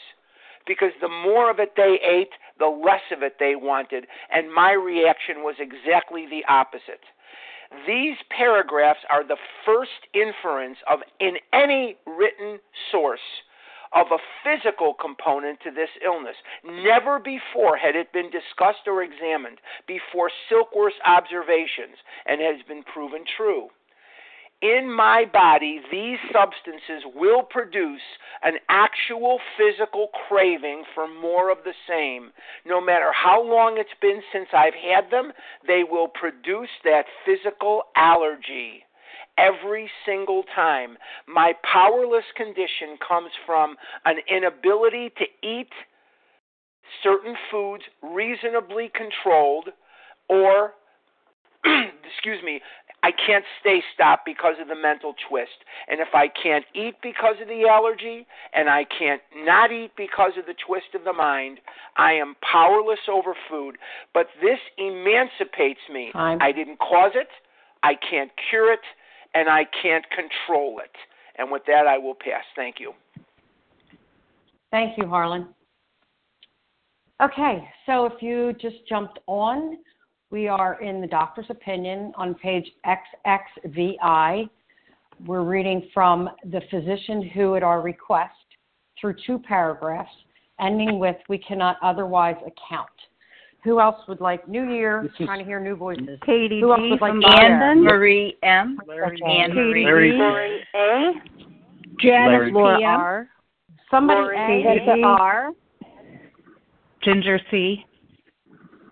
Because 0.67 0.91
the 1.01 1.09
more 1.09 1.49
of 1.49 1.59
it 1.59 1.73
they 1.75 1.99
ate, 2.03 2.33
the 2.59 2.67
less 2.67 3.01
of 3.11 3.23
it 3.23 3.37
they 3.39 3.55
wanted, 3.55 4.05
and 4.31 4.53
my 4.53 4.73
reaction 4.73 5.37
was 5.37 5.55
exactly 5.59 6.27
the 6.29 6.45
opposite. 6.47 7.01
These 7.87 8.17
paragraphs 8.29 9.01
are 9.09 9.23
the 9.23 9.37
first 9.65 10.07
inference 10.13 10.77
of 10.89 10.99
in 11.19 11.37
any 11.53 11.97
written 12.05 12.59
source 12.91 13.43
of 13.93 14.07
a 14.11 14.17
physical 14.43 14.93
component 14.93 15.59
to 15.61 15.71
this 15.71 15.89
illness. 16.03 16.35
Never 16.63 17.19
before 17.19 17.77
had 17.77 17.95
it 17.95 18.11
been 18.11 18.29
discussed 18.29 18.87
or 18.87 19.03
examined 19.03 19.59
before 19.87 20.29
Silkworth's 20.49 20.99
observations 21.05 21.97
and 22.25 22.41
has 22.41 22.61
been 22.67 22.83
proven 22.83 23.23
true 23.37 23.69
in 24.61 24.91
my 24.91 25.25
body, 25.31 25.81
these 25.91 26.17
substances 26.31 27.03
will 27.13 27.43
produce 27.43 28.01
an 28.41 28.53
actual 28.69 29.39
physical 29.57 30.09
craving 30.27 30.83
for 30.93 31.07
more 31.07 31.51
of 31.51 31.59
the 31.65 31.73
same. 31.87 32.31
No 32.65 32.79
matter 32.79 33.11
how 33.11 33.43
long 33.43 33.77
it's 33.77 33.89
been 34.01 34.21
since 34.31 34.47
I've 34.53 34.73
had 34.73 35.11
them, 35.11 35.33
they 35.67 35.83
will 35.89 36.07
produce 36.07 36.69
that 36.83 37.05
physical 37.25 37.83
allergy 37.95 38.83
every 39.37 39.89
single 40.05 40.43
time. 40.55 40.97
My 41.27 41.53
powerless 41.71 42.25
condition 42.35 42.97
comes 43.05 43.31
from 43.45 43.75
an 44.05 44.15
inability 44.29 45.11
to 45.17 45.47
eat 45.47 45.69
certain 47.03 47.35
foods 47.51 47.83
reasonably 48.01 48.89
controlled 48.95 49.69
or 50.29 50.73
excuse 51.65 52.43
me, 52.43 52.61
I 53.05 53.11
can't 53.11 53.45
stay 53.59 53.83
stopped 53.93 54.25
because 54.25 54.55
of 54.59 54.67
the 54.67 54.75
mental 54.75 55.13
twist. 55.29 55.61
And 55.87 55.99
if 55.99 56.07
I 56.15 56.27
can't 56.27 56.65
eat 56.73 56.95
because 57.03 57.35
of 57.39 57.47
the 57.47 57.67
allergy, 57.69 58.25
and 58.51 58.67
I 58.67 58.83
can't 58.83 59.21
not 59.45 59.71
eat 59.71 59.91
because 59.95 60.31
of 60.39 60.47
the 60.47 60.55
twist 60.65 60.95
of 60.95 61.03
the 61.03 61.13
mind, 61.13 61.59
I 61.97 62.13
am 62.13 62.35
powerless 62.41 63.05
over 63.07 63.35
food. 63.47 63.77
But 64.11 64.25
this 64.41 64.57
emancipates 64.79 65.81
me. 65.93 66.09
Time. 66.13 66.39
I 66.41 66.51
didn't 66.51 66.79
cause 66.79 67.11
it, 67.13 67.27
I 67.83 67.93
can't 67.93 68.31
cure 68.49 68.73
it, 68.73 68.79
and 69.35 69.49
I 69.49 69.67
can't 69.83 70.05
control 70.09 70.79
it. 70.79 70.95
And 71.37 71.51
with 71.51 71.61
that, 71.67 71.85
I 71.85 71.99
will 71.99 72.15
pass. 72.15 72.43
Thank 72.55 72.79
you. 72.79 72.93
Thank 74.71 74.97
you, 74.97 75.07
Harlan. 75.07 75.49
Okay, 77.21 77.69
so 77.85 78.07
if 78.07 78.23
you 78.23 78.53
just 78.59 78.77
jumped 78.89 79.19
on, 79.27 79.77
we 80.35 80.49
are 80.49 80.81
in 80.81 80.99
the 80.99 81.07
doctor's 81.07 81.45
opinion 81.47 82.11
on 82.17 82.35
page 82.35 82.69
XXVI. 82.85 84.49
We're 85.25 85.43
reading 85.43 85.87
from 85.93 86.29
the 86.51 86.59
physician 86.69 87.29
who, 87.29 87.55
at 87.55 87.63
our 87.63 87.79
request, 87.79 88.33
through 88.99 89.15
two 89.25 89.39
paragraphs, 89.39 90.11
ending 90.59 90.99
with 90.99 91.15
"We 91.29 91.37
cannot 91.37 91.77
otherwise 91.81 92.35
account." 92.41 92.89
Who 93.63 93.79
else 93.79 93.95
would 94.09 94.19
like 94.19 94.45
New 94.45 94.69
Year? 94.69 95.05
is 95.05 95.25
Trying 95.25 95.39
to 95.39 95.45
hear 95.45 95.61
new 95.61 95.77
voices. 95.77 96.19
Katie 96.25 96.59
Who 96.59 96.73
else 96.73 96.81
G 96.81 96.89
would 96.89 97.01
like 97.01 97.13
from 97.13 97.21
to 97.21 97.31
share? 97.37 97.71
Ann 97.71 97.81
Marie 97.81 98.37
M. 98.43 98.77
Larry. 98.85 99.21
Ann 99.25 99.51
Katie 99.51 99.85
Marie. 99.85 100.11
G. 100.11 100.17
Lori 100.17 100.67
A. 100.75 101.13
Janice 102.01 102.53
Laura 102.53 102.77
PM. 102.77 102.99
R. 102.99 103.29
Somebody 103.89 104.19
Lori 104.19 104.35
A. 104.35 104.63
Ginger 107.03 107.39
C. 107.49 107.85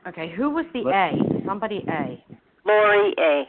Okay, 0.07 0.31
who 0.35 0.49
was 0.49 0.65
the 0.73 0.89
A? 0.89 1.43
Somebody 1.45 1.85
A. 1.87 2.23
Lori 2.65 3.13
A. 3.19 3.43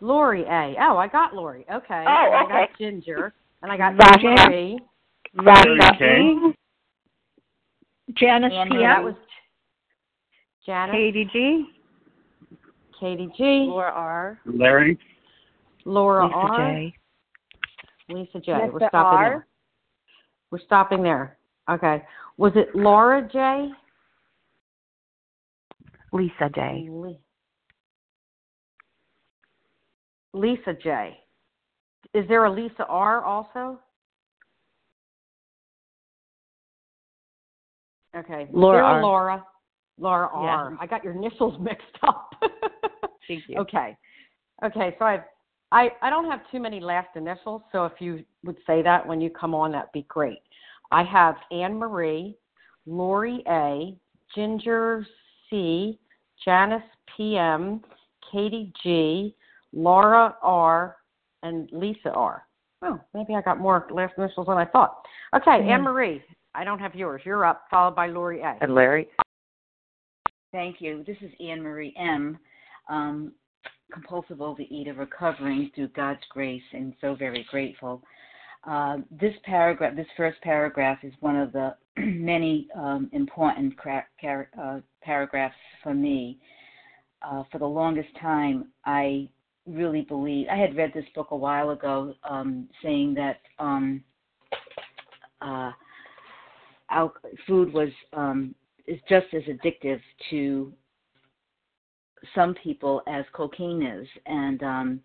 Lori 0.00 0.42
A. 0.42 0.74
Oh, 0.80 0.96
I 0.98 1.08
got 1.08 1.34
Lori. 1.34 1.64
Okay. 1.72 2.04
Oh, 2.06 2.26
And 2.26 2.34
I 2.34 2.42
okay. 2.44 2.52
got 2.70 2.78
Ginger. 2.78 3.32
And 3.62 3.72
I 3.72 3.76
got 3.76 3.94
Vasha. 3.94 4.48
Marie. 4.48 4.78
Vasha 5.36 5.98
K. 5.98 6.34
Janice 8.14 8.52
And 8.54 8.70
PM. 8.70 8.82
that 8.82 9.02
was 9.02 9.14
Janice. 10.64 10.92
Katie 10.94 11.30
G. 11.32 11.66
Katie 13.00 13.28
G. 13.36 13.66
Laura 13.68 13.90
R. 13.92 14.38
Larry. 14.46 14.98
Laura 15.84 16.26
Lisa 16.26 16.36
R. 16.36 16.56
J. 16.74 16.94
Lisa 18.08 18.40
J. 18.40 18.52
We're 18.72 18.88
stopping 18.88 19.18
R. 19.18 19.28
there. 19.30 19.46
We're 20.50 20.60
stopping 20.60 21.02
there. 21.02 21.38
Okay. 21.70 22.02
Was 22.36 22.52
it 22.54 22.74
Laura 22.74 23.28
J? 23.32 23.70
Lisa 26.16 26.50
J. 26.54 26.88
Lisa 30.32 30.74
J. 30.82 31.18
Is 32.14 32.26
there 32.28 32.44
a 32.44 32.52
Lisa 32.52 32.84
R 32.88 33.22
also? 33.22 33.78
Okay. 38.16 38.48
Laura. 38.52 39.02
Laura. 39.02 39.44
Laura 39.98 40.28
R. 40.32 40.70
Yeah. 40.70 40.76
I 40.80 40.86
got 40.86 41.04
your 41.04 41.14
initials 41.14 41.54
mixed 41.60 41.84
up. 42.02 42.30
Thank 43.28 43.44
you. 43.48 43.58
Okay. 43.58 43.96
Okay, 44.64 44.96
so 44.98 45.04
I've 45.04 45.20
I, 45.72 45.90
I 46.00 46.10
don't 46.10 46.30
have 46.30 46.40
too 46.52 46.60
many 46.60 46.80
last 46.80 47.08
initials, 47.16 47.60
so 47.72 47.84
if 47.84 47.94
you 47.98 48.24
would 48.44 48.56
say 48.66 48.82
that 48.82 49.06
when 49.06 49.20
you 49.20 49.30
come 49.30 49.54
on, 49.54 49.72
that'd 49.72 49.90
be 49.92 50.06
great. 50.08 50.38
I 50.92 51.02
have 51.02 51.34
Anne 51.50 51.74
Marie, 51.74 52.36
Lori 52.86 53.42
A, 53.48 53.96
Ginger 54.34 55.04
C, 55.50 55.98
Janice 56.44 56.82
PM, 57.16 57.82
Katie 58.30 58.72
G, 58.82 59.34
Laura 59.72 60.36
R, 60.42 60.96
and 61.42 61.68
Lisa 61.72 62.10
R. 62.10 62.46
Oh, 62.82 63.00
maybe 63.14 63.34
I 63.34 63.40
got 63.40 63.58
more 63.58 63.86
last 63.90 64.14
initials 64.18 64.46
than 64.46 64.58
I 64.58 64.64
thought. 64.64 65.06
Okay, 65.34 65.62
Mhm. 65.62 65.68
Anne 65.68 65.82
Marie, 65.82 66.22
I 66.54 66.64
don't 66.64 66.78
have 66.78 66.94
yours. 66.94 67.24
You're 67.24 67.44
up, 67.44 67.68
followed 67.70 67.94
by 67.94 68.06
Lori 68.06 68.40
A. 68.42 68.56
And 68.60 68.74
Larry. 68.74 69.08
Thank 70.52 70.80
you. 70.80 71.02
This 71.04 71.20
is 71.20 71.32
Anne 71.40 71.62
Marie 71.62 71.94
M. 71.96 72.38
Um, 72.88 73.34
compulsive 73.92 74.38
overeater 74.38 74.96
recovering 74.96 75.70
through 75.74 75.88
God's 75.88 76.24
grace 76.30 76.62
and 76.72 76.94
so 77.00 77.14
very 77.14 77.44
grateful. 77.50 78.02
Uh, 78.66 78.98
this 79.20 79.34
paragraph, 79.44 79.94
this 79.94 80.06
first 80.16 80.40
paragraph, 80.42 80.98
is 81.04 81.12
one 81.20 81.36
of 81.36 81.52
the 81.52 81.76
many 81.96 82.66
um, 82.74 83.08
important 83.12 83.76
cra- 83.76 84.06
car- 84.20 84.50
uh, 84.60 84.80
paragraphs 85.02 85.54
for 85.82 85.94
me. 85.94 86.38
Uh, 87.22 87.44
for 87.50 87.58
the 87.58 87.66
longest 87.66 88.08
time, 88.20 88.68
I 88.84 89.28
really 89.66 90.02
believe 90.02 90.46
I 90.50 90.56
had 90.56 90.76
read 90.76 90.92
this 90.94 91.04
book 91.14 91.28
a 91.30 91.36
while 91.36 91.70
ago, 91.70 92.14
um, 92.28 92.68
saying 92.82 93.14
that 93.14 93.40
um, 93.58 94.02
uh, 95.40 95.70
al- 96.90 97.14
food 97.46 97.72
was 97.72 97.90
um, 98.12 98.54
is 98.86 99.00
just 99.08 99.26
as 99.32 99.42
addictive 99.44 100.00
to 100.30 100.72
some 102.34 102.54
people 102.54 103.02
as 103.06 103.24
cocaine 103.32 103.82
is, 103.82 104.08
and 104.26 104.62
um, 104.62 105.00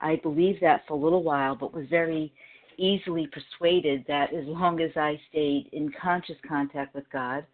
I 0.00 0.16
believed 0.16 0.62
that 0.62 0.82
for 0.88 0.94
a 0.94 1.00
little 1.00 1.22
while, 1.22 1.54
but 1.54 1.74
was 1.74 1.86
very 1.88 2.32
easily 2.78 3.28
persuaded 3.28 4.04
that 4.08 4.32
as 4.32 4.46
long 4.46 4.80
as 4.80 4.90
I 4.96 5.20
stayed 5.30 5.68
in 5.72 5.92
conscious 6.00 6.36
contact 6.46 6.94
with 6.94 7.04
God 7.10 7.44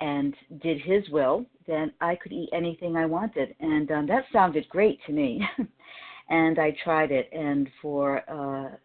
and 0.00 0.34
did 0.62 0.80
His 0.80 1.08
will, 1.10 1.46
then 1.66 1.92
I 2.00 2.16
could 2.16 2.32
eat 2.32 2.50
anything 2.52 2.96
I 2.96 3.06
wanted, 3.06 3.54
and 3.60 3.90
um, 3.90 4.06
that 4.06 4.24
sounded 4.32 4.68
great 4.68 4.98
to 5.06 5.12
me. 5.12 5.46
and 6.28 6.58
I 6.58 6.74
tried 6.82 7.10
it, 7.10 7.28
and 7.32 7.68
for 7.80 8.22
uh, 8.28 8.76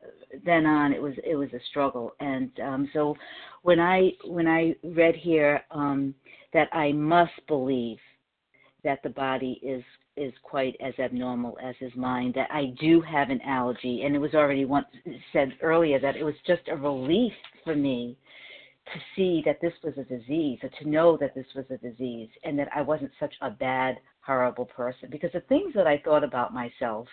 then 0.45 0.65
on, 0.65 0.93
it 0.93 1.01
was 1.01 1.13
it 1.23 1.35
was 1.35 1.49
a 1.53 1.59
struggle. 1.69 2.13
And 2.19 2.51
um, 2.59 2.89
so, 2.93 3.15
when 3.63 3.79
I 3.79 4.11
when 4.25 4.47
I 4.47 4.75
read 4.83 5.15
here 5.15 5.61
um, 5.71 6.13
that 6.53 6.67
I 6.73 6.91
must 6.91 7.39
believe 7.47 7.99
that 8.83 9.01
the 9.03 9.09
body 9.09 9.59
is 9.63 9.83
is 10.17 10.33
quite 10.43 10.75
as 10.81 10.93
abnormal 10.99 11.57
as 11.63 11.75
his 11.79 11.95
mind, 11.95 12.33
that 12.33 12.49
I 12.51 12.73
do 12.79 13.01
have 13.01 13.29
an 13.29 13.41
allergy. 13.41 14.03
And 14.03 14.15
it 14.15 14.19
was 14.19 14.33
already 14.33 14.65
once 14.65 14.87
said 15.31 15.53
earlier 15.61 15.99
that 15.99 16.15
it 16.15 16.23
was 16.23 16.35
just 16.45 16.63
a 16.67 16.75
relief 16.75 17.33
for 17.63 17.75
me 17.75 18.17
to 18.93 18.99
see 19.15 19.41
that 19.45 19.59
this 19.61 19.73
was 19.83 19.93
a 19.97 20.03
disease, 20.03 20.59
or 20.63 20.69
to 20.79 20.89
know 20.89 21.17
that 21.17 21.35
this 21.35 21.45
was 21.55 21.65
a 21.69 21.77
disease, 21.77 22.29
and 22.43 22.57
that 22.57 22.69
I 22.73 22.81
wasn't 22.81 23.11
such 23.19 23.33
a 23.41 23.49
bad, 23.49 23.97
horrible 24.21 24.65
person. 24.65 25.09
Because 25.11 25.31
the 25.33 25.41
things 25.41 25.73
that 25.75 25.87
I 25.87 26.01
thought 26.03 26.23
about 26.23 26.53
myself 26.53 27.07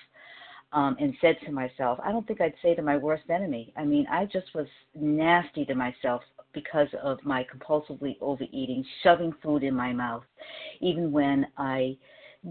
um, 0.72 0.96
and 1.00 1.14
said 1.20 1.36
to 1.44 1.52
myself, 1.52 1.98
I 2.04 2.12
don't 2.12 2.26
think 2.26 2.40
I'd 2.40 2.54
say 2.62 2.74
to 2.74 2.82
my 2.82 2.96
worst 2.96 3.24
enemy. 3.28 3.72
I 3.76 3.84
mean, 3.84 4.06
I 4.10 4.24
just 4.26 4.54
was 4.54 4.66
nasty 4.94 5.64
to 5.66 5.74
myself 5.74 6.22
because 6.52 6.88
of 7.02 7.18
my 7.24 7.44
compulsively 7.44 8.16
overeating, 8.20 8.84
shoving 9.02 9.32
food 9.42 9.62
in 9.62 9.74
my 9.74 9.92
mouth, 9.92 10.24
even 10.80 11.12
when 11.12 11.46
I 11.58 11.96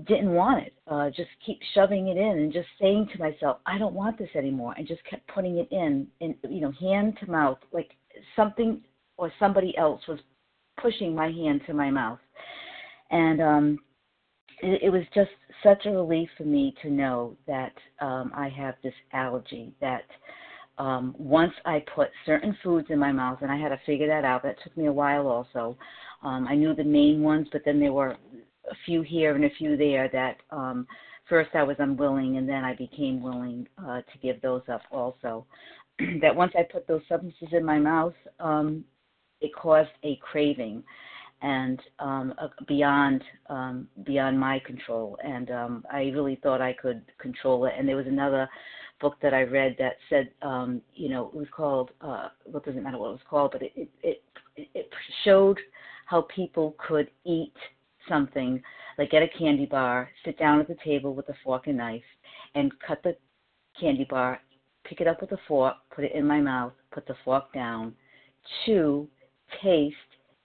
didn't 0.08 0.32
want 0.32 0.66
it. 0.66 0.74
Uh, 0.88 1.10
just 1.10 1.30
keep 1.46 1.60
shoving 1.74 2.08
it 2.08 2.18
in 2.18 2.40
and 2.40 2.52
just 2.52 2.68
saying 2.82 3.08
to 3.14 3.20
myself, 3.20 3.58
I 3.66 3.78
don't 3.78 3.94
want 3.94 4.18
this 4.18 4.30
anymore, 4.36 4.74
and 4.78 4.88
just 4.88 5.02
kept 5.10 5.28
putting 5.28 5.58
it 5.58 5.68
in, 5.72 6.08
in 6.20 6.36
you 6.50 6.62
know, 6.62 6.74
hand 6.80 7.18
to 7.20 7.30
mouth, 7.30 7.60
like 7.72 7.92
something 8.36 8.82
or 9.18 9.32
somebody 9.40 9.78
else 9.78 10.02
was 10.08 10.20
pushing 10.82 11.14
my 11.14 11.28
hand 11.28 11.62
to 11.68 11.74
my 11.74 11.92
mouth, 11.92 12.20
and 13.12 13.42
um, 13.42 13.80
it, 14.62 14.84
it 14.84 14.90
was 14.90 15.04
just 15.14 15.30
such 15.62 15.86
a 15.86 15.92
relief 15.92 16.30
for 16.38 16.44
me 16.44 16.74
to 16.82 16.90
know 16.90 17.38
that 17.46 17.74
um, 18.02 18.32
I 18.36 18.50
have 18.50 18.76
this 18.84 18.96
allergy 19.14 19.74
that. 19.82 20.04
Um, 20.80 21.14
once 21.20 21.54
I 21.66 21.86
put 21.96 22.10
certain 22.26 22.58
foods 22.64 22.88
in 22.90 22.98
my 22.98 23.12
mouth, 23.12 23.44
and 23.44 23.52
I 23.52 23.58
had 23.58 23.70
to 23.70 23.80
figure 23.86 24.08
that 24.08 24.26
out. 24.26 24.42
That 24.42 24.56
took 24.64 24.76
me 24.76 24.88
a 24.88 24.92
while 24.92 25.28
also. 25.28 25.78
Um, 26.24 26.48
I 26.48 26.56
knew 26.56 26.74
the 26.74 26.84
main 26.84 27.22
ones, 27.22 27.48
but 27.52 27.62
then 27.64 27.80
there 27.80 27.94
were 27.94 28.18
a 28.70 28.76
few 28.86 29.02
here 29.02 29.36
and 29.36 29.46
a 29.46 29.50
few 29.58 29.76
there 29.78 30.10
that 30.14 30.38
um, 30.52 30.88
first 31.28 31.52
I 31.54 31.64
was 31.64 31.78
unwilling 31.80 32.38
and 32.38 32.48
then 32.48 32.64
I 32.64 32.76
became 32.76 33.22
willing 33.22 33.68
uh, 33.78 34.02
to 34.02 34.18
give 34.22 34.42
those 34.42 34.64
up 34.72 34.82
also. 34.92 35.46
that 36.22 36.36
once 36.36 36.54
I 36.58 36.64
put 36.64 36.88
those 36.88 37.02
substances 37.08 37.50
in 37.52 37.64
my 37.64 37.78
mouth, 37.78 38.14
um, 38.40 38.84
it 39.42 39.54
caused 39.56 39.90
a 40.04 40.18
craving 40.18 40.84
and 41.42 41.80
um, 42.00 42.34
uh, 42.38 42.48
beyond 42.68 43.24
um, 43.50 43.88
beyond 44.06 44.40
my 44.40 44.60
control. 44.60 45.18
And 45.24 45.52
um, 45.52 45.86
I 45.92 46.04
really 46.14 46.40
thought 46.42 46.62
I 46.62 46.74
could 46.74 47.04
control 47.20 47.66
it. 47.66 47.74
And 47.78 47.88
there 47.88 47.98
was 47.98 48.08
another 48.08 48.50
book 49.02 49.18
that 49.22 49.34
I 49.34 49.42
read 49.42 49.76
that 49.80 49.98
said, 50.10 50.30
um, 50.42 50.82
you 50.96 51.10
know, 51.10 51.28
it 51.28 51.36
was 51.36 51.48
called. 51.56 51.92
Uh, 52.02 52.30
what 52.46 52.66
doesn't 52.66 52.82
matter 52.82 52.98
what 52.98 53.10
it 53.10 53.12
was 53.12 53.20
called, 53.30 53.52
but 53.52 53.62
it 53.62 53.74
it 53.76 53.90
it, 54.56 54.70
it 54.74 54.90
showed 55.24 55.60
how 56.06 56.26
people 56.34 56.76
could 56.78 57.10
eat 57.26 57.54
something, 58.08 58.62
like 58.98 59.12
get 59.12 59.24
a 59.24 59.28
candy 59.38 59.66
bar, 59.66 60.10
sit 60.26 60.38
down 60.38 60.60
at 60.60 60.68
the 60.68 60.78
table 60.84 61.14
with 61.14 61.30
a 61.30 61.34
fork 61.44 61.68
and 61.68 61.78
knife, 61.78 62.04
and 62.56 62.72
cut 62.86 63.02
the 63.04 63.16
candy 63.80 64.06
bar, 64.10 64.40
pick 64.84 65.02
it 65.02 65.08
up 65.08 65.22
with 65.22 65.32
a 65.32 65.40
fork, 65.48 65.76
put 65.94 66.04
it 66.04 66.14
in 66.14 66.26
my 66.26 66.40
mouth, 66.40 66.74
put 66.92 67.06
the 67.08 67.16
fork 67.24 67.52
down, 67.54 67.94
chew, 68.66 69.08
taste, 69.62 69.96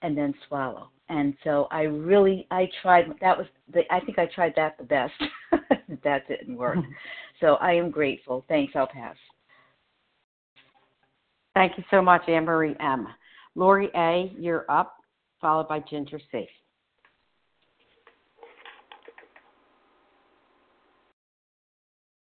and 0.03 0.17
then 0.17 0.35
swallow. 0.47 0.91
And 1.09 1.35
so 1.43 1.69
I 1.71 1.83
really 1.83 2.47
I 2.51 2.69
tried 2.83 3.07
that 3.21 3.37
was 3.37 3.47
the 3.73 3.81
I 3.91 4.01
think 4.01 4.19
I 4.19 4.27
tried 4.27 4.53
that 4.57 4.77
the 4.79 4.85
best. 4.85 5.15
that 6.05 6.29
didn't 6.29 6.57
work. 6.57 6.79
so 7.41 7.55
I 7.57 7.73
am 7.73 7.91
grateful. 7.91 8.45
Thanks, 8.49 8.75
I'll 8.77 8.87
pass. 8.87 9.17
Thank 11.55 11.77
you 11.77 11.85
so 11.91 12.01
much, 12.01 12.23
Anne 12.29 12.45
Marie 12.45 12.77
M. 12.79 13.09
Lori 13.57 13.91
A, 13.97 14.33
you're 14.39 14.65
up, 14.71 14.95
followed 15.41 15.67
by 15.67 15.81
Ginger 15.81 16.21
C. 16.31 16.47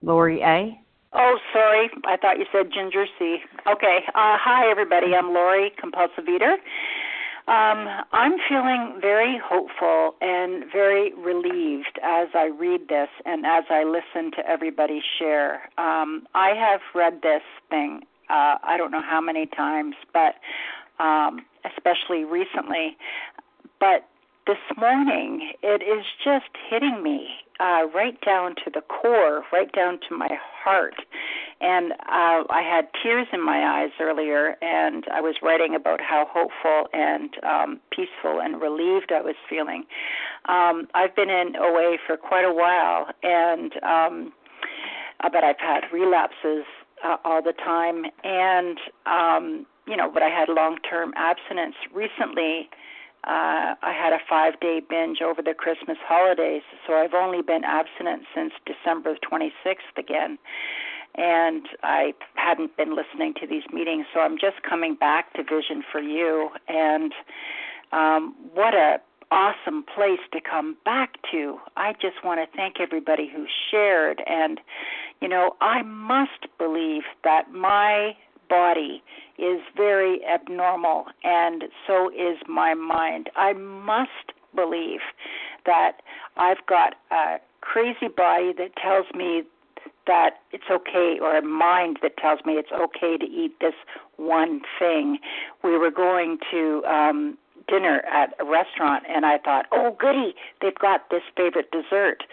Lori 0.02 0.40
A. 0.42 0.78
Oh, 1.14 1.38
sorry. 1.52 1.90
I 2.04 2.16
thought 2.16 2.38
you 2.38 2.46
said 2.52 2.70
Ginger 2.72 3.06
C. 3.18 3.38
Okay. 3.70 3.98
Uh, 4.08 4.36
hi, 4.40 4.70
everybody. 4.70 5.14
I'm 5.14 5.32
Lori, 5.34 5.72
compulsive 5.78 6.28
eater. 6.28 6.56
Um, 7.48 7.88
I'm 8.12 8.34
feeling 8.48 8.98
very 9.00 9.40
hopeful 9.44 10.14
and 10.20 10.64
very 10.72 11.12
relieved 11.14 11.98
as 12.02 12.28
I 12.34 12.46
read 12.46 12.88
this 12.88 13.08
and 13.26 13.44
as 13.44 13.64
I 13.68 13.82
listen 13.82 14.30
to 14.32 14.48
everybody 14.48 15.02
share. 15.18 15.68
Um, 15.76 16.28
I 16.34 16.50
have 16.50 16.80
read 16.94 17.20
this 17.22 17.42
thing, 17.68 18.02
uh, 18.30 18.58
I 18.62 18.76
don't 18.78 18.92
know 18.92 19.02
how 19.02 19.20
many 19.20 19.46
times, 19.46 19.96
but 20.12 20.36
um, 21.02 21.44
especially 21.64 22.24
recently. 22.24 22.96
But 23.80 24.08
this 24.46 24.58
morning, 24.76 25.52
it 25.62 25.82
is 25.82 26.04
just 26.24 26.50
hitting 26.68 27.02
me 27.02 27.28
uh, 27.60 27.86
right 27.94 28.18
down 28.24 28.56
to 28.56 28.70
the 28.72 28.80
core, 28.80 29.44
right 29.52 29.70
down 29.72 30.00
to 30.08 30.16
my 30.16 30.28
heart. 30.64 30.94
And 31.60 31.92
uh, 31.92 32.42
I 32.50 32.62
had 32.62 32.88
tears 33.02 33.28
in 33.32 33.44
my 33.44 33.62
eyes 33.62 33.92
earlier, 34.00 34.56
and 34.60 35.04
I 35.12 35.20
was 35.20 35.36
writing 35.42 35.76
about 35.76 36.00
how 36.00 36.26
hopeful 36.28 36.88
and 36.92 37.30
um, 37.44 37.80
peaceful 37.90 38.40
and 38.40 38.60
relieved 38.60 39.12
I 39.12 39.20
was 39.20 39.36
feeling. 39.48 39.84
Um, 40.48 40.88
I've 40.94 41.14
been 41.14 41.30
in 41.30 41.54
OA 41.56 41.98
for 42.04 42.16
quite 42.16 42.44
a 42.44 42.52
while, 42.52 43.06
and 43.22 43.72
um, 43.84 44.32
but 45.22 45.44
I've 45.44 45.60
had 45.60 45.84
relapses 45.92 46.64
uh, 47.04 47.16
all 47.24 47.42
the 47.42 47.52
time, 47.52 48.06
and 48.24 48.78
um, 49.06 49.66
you 49.86 49.96
know, 49.96 50.10
but 50.12 50.22
I 50.22 50.28
had 50.28 50.48
long-term 50.48 51.12
abstinence 51.16 51.76
recently 51.94 52.68
uh, 53.24 53.78
I 53.80 53.92
had 53.92 54.12
a 54.12 54.18
five 54.28 54.58
day 54.60 54.80
binge 54.80 55.20
over 55.22 55.42
the 55.42 55.54
Christmas 55.54 55.98
holidays, 56.04 56.62
so 56.86 56.94
I've 56.94 57.14
only 57.14 57.40
been 57.42 57.62
abstinent 57.64 58.24
since 58.34 58.52
December 58.66 59.16
26th 59.30 59.96
again. 59.96 60.38
And 61.14 61.66
I 61.82 62.14
hadn't 62.34 62.76
been 62.76 62.96
listening 62.96 63.34
to 63.40 63.46
these 63.46 63.64
meetings, 63.72 64.06
so 64.14 64.20
I'm 64.20 64.38
just 64.38 64.62
coming 64.68 64.94
back 64.94 65.34
to 65.34 65.42
Vision 65.42 65.84
for 65.92 66.00
You. 66.00 66.48
And 66.68 67.12
um, 67.92 68.34
what 68.54 68.74
a 68.74 68.96
awesome 69.30 69.84
place 69.94 70.20
to 70.32 70.40
come 70.40 70.76
back 70.84 71.14
to. 71.32 71.58
I 71.76 71.92
just 71.94 72.22
want 72.22 72.40
to 72.40 72.56
thank 72.56 72.80
everybody 72.80 73.30
who 73.34 73.46
shared. 73.70 74.22
And, 74.26 74.60
you 75.20 75.28
know, 75.28 75.56
I 75.60 75.82
must 75.82 76.46
believe 76.58 77.02
that 77.24 77.50
my 77.50 78.14
body 78.52 79.02
is 79.38 79.60
very 79.74 80.20
abnormal, 80.26 81.06
and 81.24 81.64
so 81.86 82.10
is 82.10 82.36
my 82.46 82.74
mind. 82.74 83.30
I 83.34 83.54
must 83.54 84.36
believe 84.54 85.00
that 85.64 86.02
I've 86.36 86.64
got 86.66 86.96
a 87.10 87.38
crazy 87.62 88.08
body 88.14 88.52
that 88.58 88.76
tells 88.76 89.06
me 89.14 89.44
that 90.06 90.32
it's 90.50 90.68
okay, 90.70 91.18
or 91.18 91.38
a 91.38 91.42
mind 91.42 91.98
that 92.02 92.18
tells 92.18 92.40
me 92.44 92.54
it's 92.54 92.72
okay 92.72 93.16
to 93.16 93.24
eat 93.24 93.52
this 93.60 93.78
one 94.16 94.60
thing. 94.78 95.18
We 95.64 95.78
were 95.78 95.90
going 95.90 96.38
to 96.50 96.84
um 96.84 97.38
dinner 97.68 98.02
at 98.12 98.34
a 98.38 98.44
restaurant 98.44 99.04
and 99.08 99.24
I 99.24 99.38
thought, 99.38 99.64
"Oh 99.72 99.96
goody, 99.98 100.34
they've 100.60 100.82
got 100.88 101.08
this 101.10 101.22
favorite 101.36 101.70
dessert." 101.70 102.24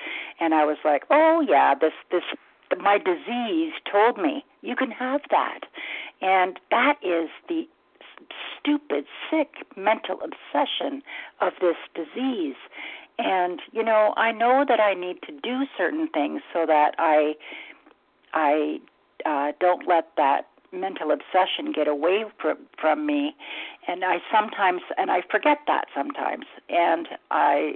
And 0.42 0.54
I 0.54 0.66
was 0.66 0.80
like, 0.84 1.04
"Oh 1.10 1.40
yeah, 1.40 1.76
this 1.76 1.94
this 2.12 2.24
my 2.78 2.98
disease 2.98 3.74
told 3.90 4.18
me 4.18 4.44
you 4.62 4.76
can 4.76 4.92
have 4.92 5.22
that. 5.32 5.62
And 6.22 6.60
that 6.72 6.96
is 7.04 7.30
the 7.48 7.68
stupid, 8.60 9.06
sick 9.30 9.66
mental 9.76 10.20
obsession 10.22 11.02
of 11.42 11.54
this 11.62 11.78
disease. 11.96 12.56
And 13.18 13.62
you 13.72 13.84
know, 13.84 14.14
I 14.18 14.32
know 14.32 14.66
that 14.68 14.80
I 14.80 14.94
need 14.94 15.22
to 15.24 15.32
do 15.32 15.66
certain 15.78 16.08
things 16.08 16.42
so 16.54 16.66
that 16.66 16.96
I 16.98 17.36
I 18.34 18.80
uh, 19.26 19.52
don't 19.60 19.88
let 19.88 20.10
that 20.18 20.48
mental 20.72 21.12
obsession 21.12 21.72
get 21.74 21.88
away 21.88 22.26
from 22.40 22.58
from 22.80 23.06
me. 23.06 23.36
And 23.88 24.04
I 24.06 24.20
sometimes 24.32 24.82
and 24.98 25.12
I 25.12 25.22
forget 25.30 25.60
that 25.68 25.86
sometimes. 25.94 26.46
And 26.70 27.08
I 27.32 27.76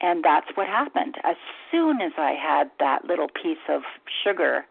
and 0.00 0.24
that's 0.24 0.48
what 0.54 0.66
happened. 0.66 1.16
As 1.24 1.36
soon 1.70 2.00
as 2.00 2.12
I 2.18 2.32
had 2.32 2.70
that 2.80 3.04
little 3.04 3.28
piece 3.28 3.64
of 3.68 3.82
sugar, 4.24 4.66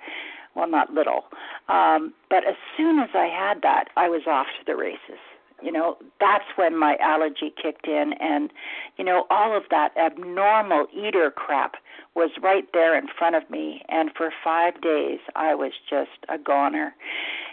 well, 0.56 0.70
not 0.70 0.93
little, 0.93 1.26
um, 1.70 2.14
but 2.30 2.47
as 2.47 2.56
soon 2.78 2.99
as 2.99 3.10
I 3.14 3.28
had 3.28 3.62
that, 3.62 3.86
I 3.97 4.10
was 4.10 4.22
off 4.28 4.47
to 4.60 4.66
the 4.66 4.76
races. 4.76 5.20
You 5.62 5.72
know, 5.72 5.97
that's 6.20 6.43
when 6.58 6.78
my 6.78 6.97
allergy 7.01 7.53
kicked 7.62 7.88
in, 7.88 8.14
and, 8.20 8.51
you 8.97 9.06
know, 9.06 9.26
all 9.30 9.56
of 9.56 9.64
that 9.72 9.95
abnormal 9.97 10.88
eater 10.93 11.32
crap 11.32 11.76
was 12.14 12.30
right 12.41 12.68
there 12.74 12.97
in 12.97 13.08
front 13.18 13.36
of 13.36 13.49
me. 13.49 13.82
And 13.88 14.12
for 14.16 14.32
five 14.43 14.82
days, 14.82 15.20
I 15.36 15.56
was 15.56 15.72
just 15.89 16.26
a 16.28 16.38
goner. 16.38 16.93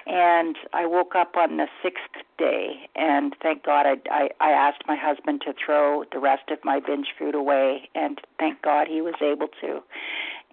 And 0.05 0.57
I 0.73 0.85
woke 0.85 1.15
up 1.15 1.37
on 1.37 1.59
the 1.59 1.69
sixth 1.81 2.27
day, 2.39 2.89
and 2.97 3.37
thank 3.41 3.63
God 3.65 3.87
I, 3.87 3.95
I, 4.11 4.31
I 4.41 4.51
asked 4.51 4.83
my 4.89 4.97
husband 4.97 5.43
to 5.47 5.55
throw 5.65 6.05
the 6.13 6.19
rest 6.19 6.51
of 6.51 6.59
my 6.65 6.81
binge 6.81 7.09
food 7.17 7.37
away, 7.37 7.89
and 7.95 8.21
thank 8.39 8.61
God 8.63 8.89
he 8.89 9.01
was 9.01 9.15
able 9.23 9.49
to. 9.61 9.81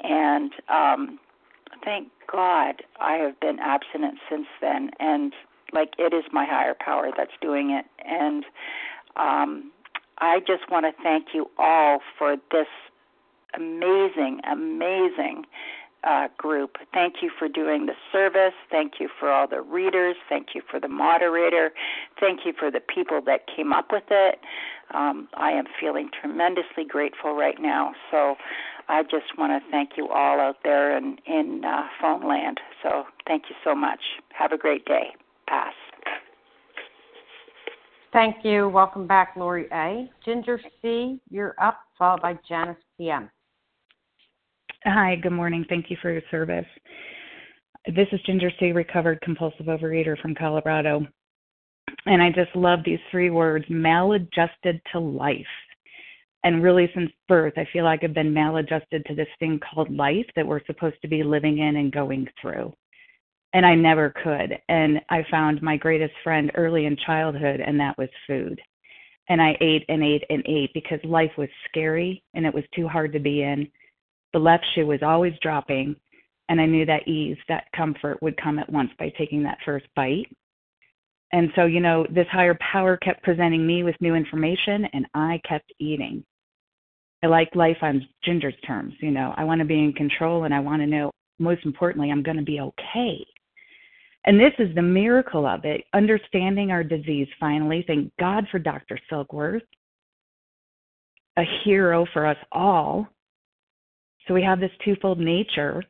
And 0.03 0.51
um, 0.69 1.19
thank 1.83 2.09
God 2.31 2.83
I 2.99 3.13
have 3.15 3.39
been 3.39 3.59
abstinent 3.59 4.19
since 4.29 4.47
then, 4.61 4.91
and 4.99 5.33
like 5.73 5.93
it 5.97 6.13
is 6.13 6.23
my 6.31 6.45
higher 6.45 6.75
power 6.79 7.09
that's 7.15 7.31
doing 7.41 7.71
it. 7.71 7.85
And 8.05 8.45
um, 9.15 9.71
I 10.19 10.39
just 10.39 10.69
want 10.69 10.85
to 10.85 11.03
thank 11.03 11.27
you 11.33 11.49
all 11.57 11.99
for 12.17 12.35
this 12.51 12.67
amazing, 13.55 14.41
amazing 14.49 15.45
uh, 16.03 16.27
group. 16.37 16.77
Thank 16.93 17.15
you 17.21 17.29
for 17.37 17.47
doing 17.47 17.85
the 17.85 17.93
service. 18.11 18.53
Thank 18.71 18.93
you 18.99 19.09
for 19.19 19.29
all 19.29 19.47
the 19.47 19.61
readers. 19.61 20.15
Thank 20.29 20.49
you 20.55 20.61
for 20.69 20.79
the 20.79 20.87
moderator. 20.87 21.71
Thank 22.19 22.41
you 22.45 22.53
for 22.57 22.71
the 22.71 22.79
people 22.79 23.21
that 23.25 23.41
came 23.53 23.73
up 23.73 23.87
with 23.91 24.05
it. 24.09 24.39
Um, 24.93 25.27
I 25.33 25.51
am 25.51 25.65
feeling 25.79 26.09
tremendously 26.19 26.85
grateful 26.87 27.35
right 27.35 27.59
now. 27.59 27.93
So 28.11 28.35
I 28.89 29.03
just 29.03 29.37
want 29.37 29.51
to 29.51 29.71
thank 29.71 29.91
you 29.97 30.09
all 30.09 30.39
out 30.39 30.57
there 30.63 30.97
in, 30.97 31.17
in 31.27 31.61
uh, 31.63 31.83
phone 32.01 32.27
land. 32.27 32.59
So 32.81 33.03
thank 33.27 33.43
you 33.47 33.55
so 33.63 33.75
much. 33.75 33.99
Have 34.37 34.51
a 34.51 34.57
great 34.57 34.83
day. 34.85 35.09
Pass. 35.47 35.73
Thank 38.11 38.37
you. 38.43 38.67
Welcome 38.67 39.05
back, 39.05 39.35
Lori 39.37 39.67
A. 39.71 40.09
Ginger 40.25 40.59
C., 40.81 41.19
you're 41.29 41.53
up, 41.61 41.81
followed 41.99 42.23
by 42.23 42.39
Janice 42.47 42.77
PM. 42.97 43.29
Hi, 44.85 45.17
good 45.21 45.33
morning. 45.33 45.63
Thank 45.69 45.91
you 45.91 45.97
for 46.01 46.11
your 46.11 46.23
service. 46.31 46.65
This 47.85 48.07
is 48.11 48.19
Ginger 48.25 48.51
C., 48.59 48.71
recovered 48.71 49.21
compulsive 49.21 49.67
overeater 49.67 50.19
from 50.19 50.33
Colorado. 50.33 51.05
And 52.07 52.23
I 52.23 52.29
just 52.29 52.55
love 52.55 52.79
these 52.83 52.99
three 53.11 53.29
words 53.29 53.65
maladjusted 53.69 54.81
to 54.91 54.99
life. 54.99 55.45
And 56.43 56.63
really, 56.63 56.89
since 56.93 57.11
birth, 57.27 57.53
I 57.57 57.67
feel 57.73 57.83
like 57.83 58.03
I've 58.03 58.13
been 58.13 58.33
maladjusted 58.33 59.05
to 59.05 59.15
this 59.15 59.27
thing 59.39 59.59
called 59.59 59.91
life 59.91 60.25
that 60.35 60.47
we're 60.47 60.65
supposed 60.65 61.01
to 61.01 61.07
be 61.07 61.23
living 61.23 61.59
in 61.59 61.75
and 61.75 61.91
going 61.91 62.27
through. 62.41 62.73
And 63.53 63.65
I 63.65 63.75
never 63.75 64.13
could. 64.23 64.57
And 64.69 65.01
I 65.09 65.25
found 65.29 65.61
my 65.61 65.75
greatest 65.75 66.13
friend 66.23 66.51
early 66.55 66.85
in 66.85 66.95
childhood, 67.05 67.59
and 67.59 67.79
that 67.79 67.97
was 67.97 68.09
food. 68.25 68.61
And 69.27 69.41
I 69.41 69.57
ate 69.59 69.85
and 69.89 70.03
ate 70.03 70.23
and 70.29 70.43
ate 70.45 70.71
because 70.73 70.99
life 71.03 71.31
was 71.37 71.49
scary 71.67 72.23
and 72.33 72.45
it 72.45 72.53
was 72.53 72.63
too 72.73 72.87
hard 72.87 73.11
to 73.13 73.19
be 73.19 73.43
in 73.43 73.69
the 74.33 74.39
left 74.39 74.65
shoe 74.73 74.85
was 74.85 75.01
always 75.01 75.33
dropping, 75.41 75.95
and 76.49 76.61
I 76.61 76.65
knew 76.65 76.85
that 76.85 77.07
ease, 77.07 77.37
that 77.47 77.71
comfort 77.75 78.21
would 78.21 78.41
come 78.41 78.59
at 78.59 78.71
once 78.71 78.91
by 78.99 79.11
taking 79.17 79.43
that 79.43 79.57
first 79.65 79.85
bite. 79.95 80.27
And 81.31 81.51
so, 81.55 81.65
you 81.65 81.79
know, 81.79 82.05
this 82.09 82.27
higher 82.31 82.57
power 82.71 82.97
kept 82.97 83.23
presenting 83.23 83.65
me 83.65 83.83
with 83.83 83.95
new 84.01 84.15
information, 84.15 84.85
and 84.93 85.05
I 85.13 85.41
kept 85.47 85.71
eating. 85.79 86.23
I 87.23 87.27
like 87.27 87.53
life 87.55 87.77
on 87.81 88.07
Ginger's 88.23 88.55
terms. 88.65 88.93
You 89.01 89.11
know, 89.11 89.33
I 89.37 89.43
want 89.43 89.59
to 89.59 89.65
be 89.65 89.79
in 89.79 89.93
control, 89.93 90.45
and 90.45 90.53
I 90.53 90.59
want 90.59 90.81
to 90.81 90.87
know, 90.87 91.11
most 91.37 91.65
importantly, 91.65 92.11
I'm 92.11 92.23
going 92.23 92.37
to 92.37 92.43
be 92.43 92.59
okay. 92.61 93.25
And 94.25 94.39
this 94.39 94.53
is 94.59 94.73
the 94.75 94.81
miracle 94.81 95.45
of 95.45 95.65
it 95.65 95.81
understanding 95.93 96.71
our 96.71 96.83
disease 96.83 97.27
finally. 97.39 97.83
Thank 97.87 98.11
God 98.19 98.45
for 98.51 98.59
Dr. 98.59 98.99
Silkworth, 99.11 99.61
a 101.37 101.43
hero 101.63 102.05
for 102.13 102.25
us 102.25 102.37
all 102.51 103.07
so 104.29 104.35
we 104.35 104.43
have 104.43 104.59
this 104.59 104.71
twofold 104.85 105.19
nature. 105.19 105.83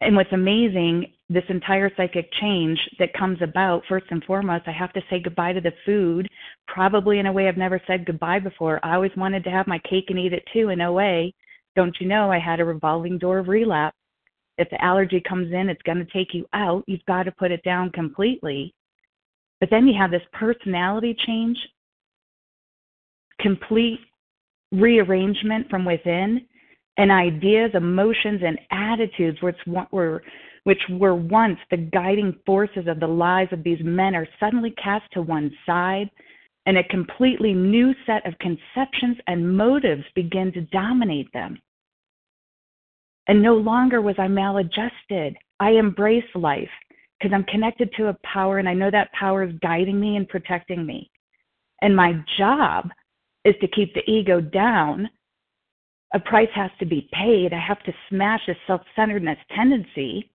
And 0.00 0.16
what's 0.16 0.32
amazing, 0.32 1.12
this 1.32 1.44
entire 1.48 1.90
psychic 1.96 2.30
change 2.40 2.78
that 2.98 3.14
comes 3.14 3.38
about, 3.42 3.82
first 3.88 4.06
and 4.10 4.22
foremost, 4.24 4.64
I 4.66 4.72
have 4.72 4.92
to 4.92 5.02
say 5.08 5.20
goodbye 5.20 5.52
to 5.52 5.60
the 5.60 5.72
food, 5.86 6.28
probably 6.66 7.18
in 7.18 7.26
a 7.26 7.32
way 7.32 7.48
I've 7.48 7.56
never 7.56 7.80
said 7.86 8.06
goodbye 8.06 8.40
before. 8.40 8.80
I 8.84 8.94
always 8.94 9.12
wanted 9.16 9.44
to 9.44 9.50
have 9.50 9.66
my 9.66 9.78
cake 9.80 10.06
and 10.08 10.18
eat 10.18 10.32
it 10.32 10.44
too 10.52 10.70
in 10.70 10.80
OA. 10.80 11.30
Don't 11.76 11.96
you 12.00 12.06
know 12.06 12.30
I 12.30 12.38
had 12.38 12.60
a 12.60 12.64
revolving 12.64 13.18
door 13.18 13.38
of 13.38 13.48
relapse? 13.48 13.96
If 14.58 14.68
the 14.70 14.82
allergy 14.84 15.20
comes 15.20 15.52
in, 15.52 15.68
it's 15.68 15.82
going 15.82 15.98
to 15.98 16.12
take 16.12 16.34
you 16.34 16.46
out. 16.52 16.84
You've 16.86 17.04
got 17.06 17.22
to 17.24 17.32
put 17.32 17.50
it 17.50 17.62
down 17.64 17.90
completely. 17.90 18.74
But 19.60 19.70
then 19.70 19.86
you 19.86 19.96
have 19.98 20.10
this 20.10 20.22
personality 20.32 21.16
change, 21.26 21.56
complete 23.40 24.00
rearrangement 24.72 25.70
from 25.70 25.84
within 25.84 26.46
and 26.98 27.10
ideas, 27.10 27.70
emotions, 27.74 28.42
and 28.44 28.58
attitudes 28.70 29.40
which 29.40 29.56
were 29.90 30.22
which 30.64 30.80
were 30.90 31.14
once 31.14 31.58
the 31.70 31.76
guiding 31.76 32.34
forces 32.46 32.86
of 32.86 33.00
the 33.00 33.06
lives 33.06 33.52
of 33.52 33.64
these 33.64 33.82
men 33.82 34.14
are 34.14 34.28
suddenly 34.38 34.72
cast 34.82 35.04
to 35.12 35.22
one 35.22 35.50
side, 35.66 36.08
and 36.66 36.78
a 36.78 36.84
completely 36.84 37.52
new 37.52 37.92
set 38.06 38.24
of 38.26 38.38
conceptions 38.38 39.16
and 39.26 39.56
motives 39.56 40.04
begin 40.14 40.52
to 40.52 40.60
dominate 40.62 41.32
them. 41.32 41.60
And 43.26 43.42
no 43.42 43.54
longer 43.54 44.00
was 44.00 44.14
I 44.18 44.28
maladjusted. 44.28 45.36
I 45.58 45.70
embrace 45.70 46.24
life 46.34 46.70
because 47.18 47.34
I'm 47.34 47.44
connected 47.44 47.92
to 47.96 48.08
a 48.08 48.16
power, 48.24 48.58
and 48.58 48.68
I 48.68 48.74
know 48.74 48.90
that 48.90 49.12
power 49.12 49.44
is 49.44 49.54
guiding 49.60 50.00
me 50.00 50.16
and 50.16 50.28
protecting 50.28 50.84
me. 50.84 51.10
And 51.80 51.94
my 51.94 52.14
job 52.38 52.90
is 53.44 53.54
to 53.60 53.68
keep 53.68 53.94
the 53.94 54.08
ego 54.08 54.40
down, 54.40 55.08
a 56.14 56.20
price 56.20 56.48
has 56.54 56.70
to 56.78 56.86
be 56.86 57.08
paid. 57.12 57.52
I 57.52 57.60
have 57.60 57.82
to 57.84 57.92
smash 58.08 58.40
this 58.46 58.56
self 58.66 58.82
centeredness 58.94 59.38
tendency. 59.54 60.30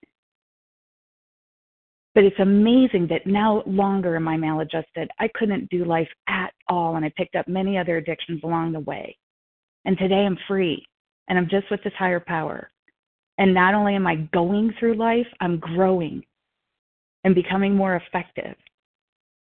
But 2.17 2.23
it's 2.23 2.39
amazing 2.39 3.05
that 3.11 3.27
now 3.27 3.61
longer 3.67 4.15
am 4.15 4.27
I 4.27 4.37
maladjusted. 4.37 5.07
I 5.19 5.27
couldn't 5.35 5.69
do 5.69 5.85
life 5.85 6.09
at 6.27 6.51
all, 6.67 6.95
and 6.95 7.05
I 7.05 7.13
picked 7.15 7.35
up 7.35 7.47
many 7.47 7.77
other 7.77 7.97
addictions 7.97 8.41
along 8.43 8.71
the 8.71 8.79
way. 8.79 9.15
And 9.85 9.95
today 9.99 10.25
I'm 10.25 10.39
free, 10.47 10.83
and 11.27 11.37
I'm 11.37 11.47
just 11.47 11.69
with 11.69 11.83
this 11.83 11.93
higher 11.93 12.19
power. 12.19 12.71
And 13.37 13.53
not 13.53 13.75
only 13.75 13.93
am 13.93 14.07
I 14.07 14.15
going 14.33 14.73
through 14.79 14.95
life, 14.95 15.27
I'm 15.41 15.59
growing 15.59 16.23
and 17.23 17.35
becoming 17.35 17.75
more 17.75 17.97
effective. 17.97 18.55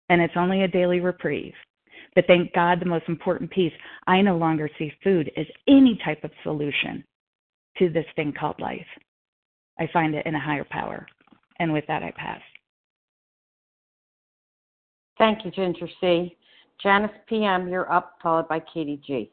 And 0.09 0.23
it's 0.23 0.37
only 0.37 0.63
a 0.63 0.69
daily 0.69 1.01
reprieve. 1.01 1.55
But 2.15 2.29
thank 2.29 2.53
God, 2.53 2.79
the 2.79 2.87
most 2.87 3.09
important 3.09 3.51
piece 3.51 3.75
I 4.07 4.23
no 4.23 4.37
longer 4.37 4.71
see 4.79 4.93
food 5.03 5.29
as 5.37 5.47
any 5.67 5.99
type 6.05 6.23
of 6.23 6.31
solution 6.45 7.03
to 7.79 7.91
this 7.91 8.07
thing 8.15 8.33
called 8.33 8.61
life. 8.61 8.87
I 9.81 9.89
find 9.93 10.15
it 10.15 10.25
in 10.25 10.37
a 10.37 10.41
higher 10.41 10.67
power. 10.71 11.05
And 11.59 11.73
with 11.73 11.85
that, 11.89 12.05
I 12.05 12.13
pass. 12.13 12.41
Thank 15.21 15.45
you, 15.45 15.51
Ginger 15.51 15.87
C. 16.01 16.35
Janice 16.83 17.11
PM, 17.29 17.69
you're 17.69 17.93
up, 17.93 18.15
followed 18.23 18.49
by 18.49 18.59
Katie 18.59 19.03
G. 19.07 19.31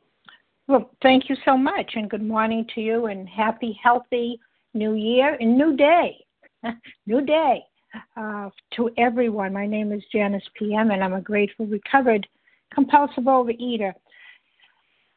Well, 0.68 0.92
thank 1.02 1.30
you 1.30 1.38
so 1.46 1.56
much, 1.56 1.94
and 1.96 2.10
good 2.10 2.22
morning 2.22 2.66
to 2.76 2.82
you, 2.82 3.06
and 3.06 3.26
happy, 3.26 3.80
healthy 3.82 4.38
new 4.74 4.96
year 4.96 5.38
and 5.40 5.58
new 5.58 5.78
day. 5.78 6.18
new 7.06 7.22
day 7.22 7.64
uh, 8.18 8.50
to 8.76 8.90
everyone. 8.98 9.54
My 9.54 9.66
name 9.66 9.94
is 9.94 10.04
Janice 10.12 10.44
PM, 10.60 10.92
and 10.92 11.02
I'm 11.02 11.14
a 11.14 11.22
grateful, 11.22 11.66
recovered 11.68 12.28
compulsive 12.74 13.24
overeater. 13.24 13.94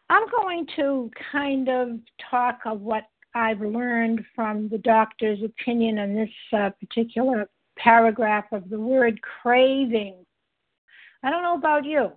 I'm 0.08 0.28
going 0.30 0.68
to 0.76 1.10
kind 1.32 1.68
of 1.68 1.88
talk 2.30 2.60
of 2.64 2.80
what 2.80 3.08
I've 3.34 3.60
learned 3.60 4.24
from 4.36 4.68
the 4.68 4.78
doctor's 4.78 5.40
opinion 5.42 5.98
on 5.98 6.14
this 6.14 6.30
uh, 6.52 6.70
particular 6.78 7.50
paragraph 7.76 8.44
of 8.52 8.70
the 8.70 8.78
word 8.78 9.20
craving. 9.20 10.14
I 11.22 11.30
don't 11.30 11.42
know 11.42 11.56
about 11.56 11.84
you, 11.84 12.12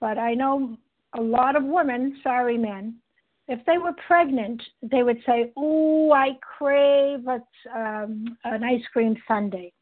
but 0.00 0.18
I 0.18 0.34
know 0.34 0.76
a 1.16 1.20
lot 1.20 1.56
of 1.56 1.64
women, 1.64 2.20
sorry 2.22 2.58
men, 2.58 2.96
if 3.48 3.64
they 3.64 3.78
were 3.78 3.94
pregnant, 4.06 4.62
they 4.82 5.02
would 5.02 5.22
say, 5.24 5.52
"Oh, 5.56 6.12
I 6.12 6.38
crave 6.42 7.26
a, 7.26 7.42
um, 7.74 8.36
an 8.44 8.62
ice 8.62 8.86
cream 8.92 9.16
sundae." 9.26 9.72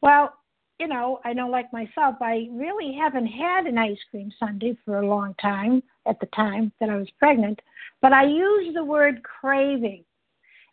Well, 0.00 0.36
you 0.80 0.88
know, 0.88 1.20
I 1.24 1.32
know 1.32 1.48
like 1.48 1.72
myself, 1.72 2.16
I 2.20 2.48
really 2.50 2.92
haven't 2.92 3.28
had 3.28 3.66
an 3.66 3.78
ice 3.78 4.02
cream 4.10 4.32
sundae 4.38 4.76
for 4.84 4.98
a 4.98 5.06
long 5.06 5.34
time 5.34 5.82
at 6.06 6.18
the 6.18 6.26
time 6.26 6.72
that 6.80 6.90
I 6.90 6.96
was 6.96 7.10
pregnant, 7.12 7.62
but 8.02 8.12
I 8.12 8.24
use 8.24 8.74
the 8.74 8.84
word 8.84 9.22
craving. 9.22 10.04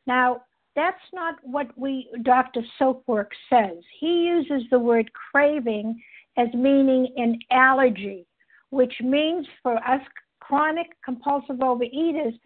Now, 0.08 0.44
that's 0.76 1.04
not 1.14 1.36
what 1.44 1.78
we 1.78 2.10
Dr. 2.24 2.62
Silkworth 2.80 3.28
says. 3.50 3.78
He 4.00 4.24
uses 4.24 4.68
the 4.72 4.80
word 4.80 5.12
craving 5.14 6.02
as 6.38 6.48
meaning 6.54 7.14
an 7.18 7.40
allergy, 7.52 8.26
which 8.70 8.94
means 9.02 9.46
for 9.62 9.78
us 9.78 10.02
chronic 10.40 10.88
compulsive 11.04 11.58
overeaters, 11.58 12.38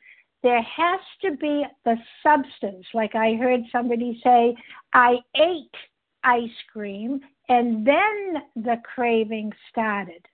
there 0.44 0.62
has 0.62 1.00
to 1.22 1.36
be 1.38 1.66
the 1.86 1.96
substance. 2.22 2.86
Like 2.94 3.16
I 3.16 3.34
heard 3.34 3.62
somebody 3.72 4.20
say, 4.24 4.56
I 4.94 5.16
ate 5.36 5.76
ice 6.24 6.50
cream 6.72 7.20
and 7.50 7.86
then 7.86 8.42
the 8.56 8.78
craving 8.96 9.52
started. 9.70 10.26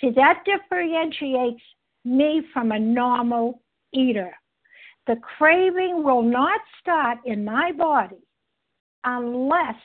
See, 0.00 0.10
that 0.16 0.44
differentiates 0.44 1.62
me 2.04 2.42
from 2.52 2.72
a 2.72 2.78
normal 2.78 3.62
eater. 3.92 4.32
The 5.06 5.16
craving 5.36 6.02
will 6.02 6.22
not 6.22 6.60
start 6.80 7.18
in 7.24 7.44
my 7.44 7.72
body 7.72 8.26
unless 9.04 9.76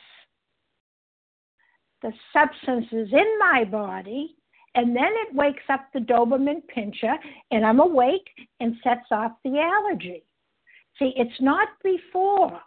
the 2.02 2.12
substance 2.32 2.86
is 2.92 3.08
in 3.12 3.38
my 3.38 3.64
body 3.64 4.36
and 4.74 4.94
then 4.94 5.12
it 5.26 5.34
wakes 5.34 5.62
up 5.68 5.86
the 5.92 6.00
Doberman 6.00 6.66
pincher, 6.68 7.14
and 7.50 7.66
I'm 7.66 7.80
awake 7.80 8.28
and 8.60 8.76
sets 8.84 9.06
off 9.10 9.32
the 9.44 9.58
allergy. 9.58 10.22
See, 10.98 11.12
it's 11.16 11.40
not 11.40 11.68
before. 11.82 12.60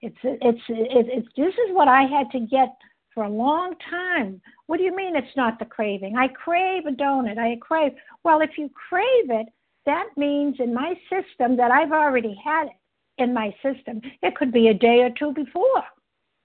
It's 0.00 0.16
it's 0.22 0.60
it's, 0.68 1.08
it's 1.12 1.28
this 1.36 1.52
is 1.52 1.74
what 1.74 1.88
I 1.88 2.02
had 2.02 2.30
to 2.32 2.40
get 2.40 2.74
for 3.12 3.24
a 3.24 3.28
long 3.28 3.74
time. 3.90 4.40
What 4.66 4.78
do 4.78 4.84
you 4.84 4.94
mean 4.94 5.16
it's 5.16 5.36
not 5.36 5.58
the 5.58 5.64
craving? 5.64 6.16
I 6.16 6.28
crave 6.28 6.86
a 6.86 6.90
donut. 6.90 7.38
I 7.38 7.56
crave. 7.60 7.92
Well, 8.24 8.40
if 8.40 8.50
you 8.56 8.70
crave 8.88 9.30
it, 9.30 9.46
that 9.84 10.06
means 10.16 10.56
in 10.58 10.74
my 10.74 10.94
system 11.10 11.56
that 11.56 11.70
I've 11.70 11.92
already 11.92 12.38
had 12.42 12.66
it 12.66 13.22
in 13.22 13.32
my 13.32 13.54
system. 13.62 14.00
It 14.22 14.36
could 14.36 14.52
be 14.52 14.68
a 14.68 14.74
day 14.74 15.00
or 15.00 15.10
two 15.10 15.32
before, 15.32 15.84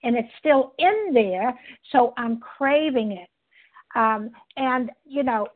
and 0.03 0.15
it's 0.15 0.29
still 0.39 0.73
in 0.77 1.13
there, 1.13 1.57
so 1.91 2.13
I'm 2.17 2.39
craving 2.39 3.13
it. 3.13 3.29
Um, 3.95 4.31
and 4.57 4.89
you 5.05 5.23
know, 5.23 5.47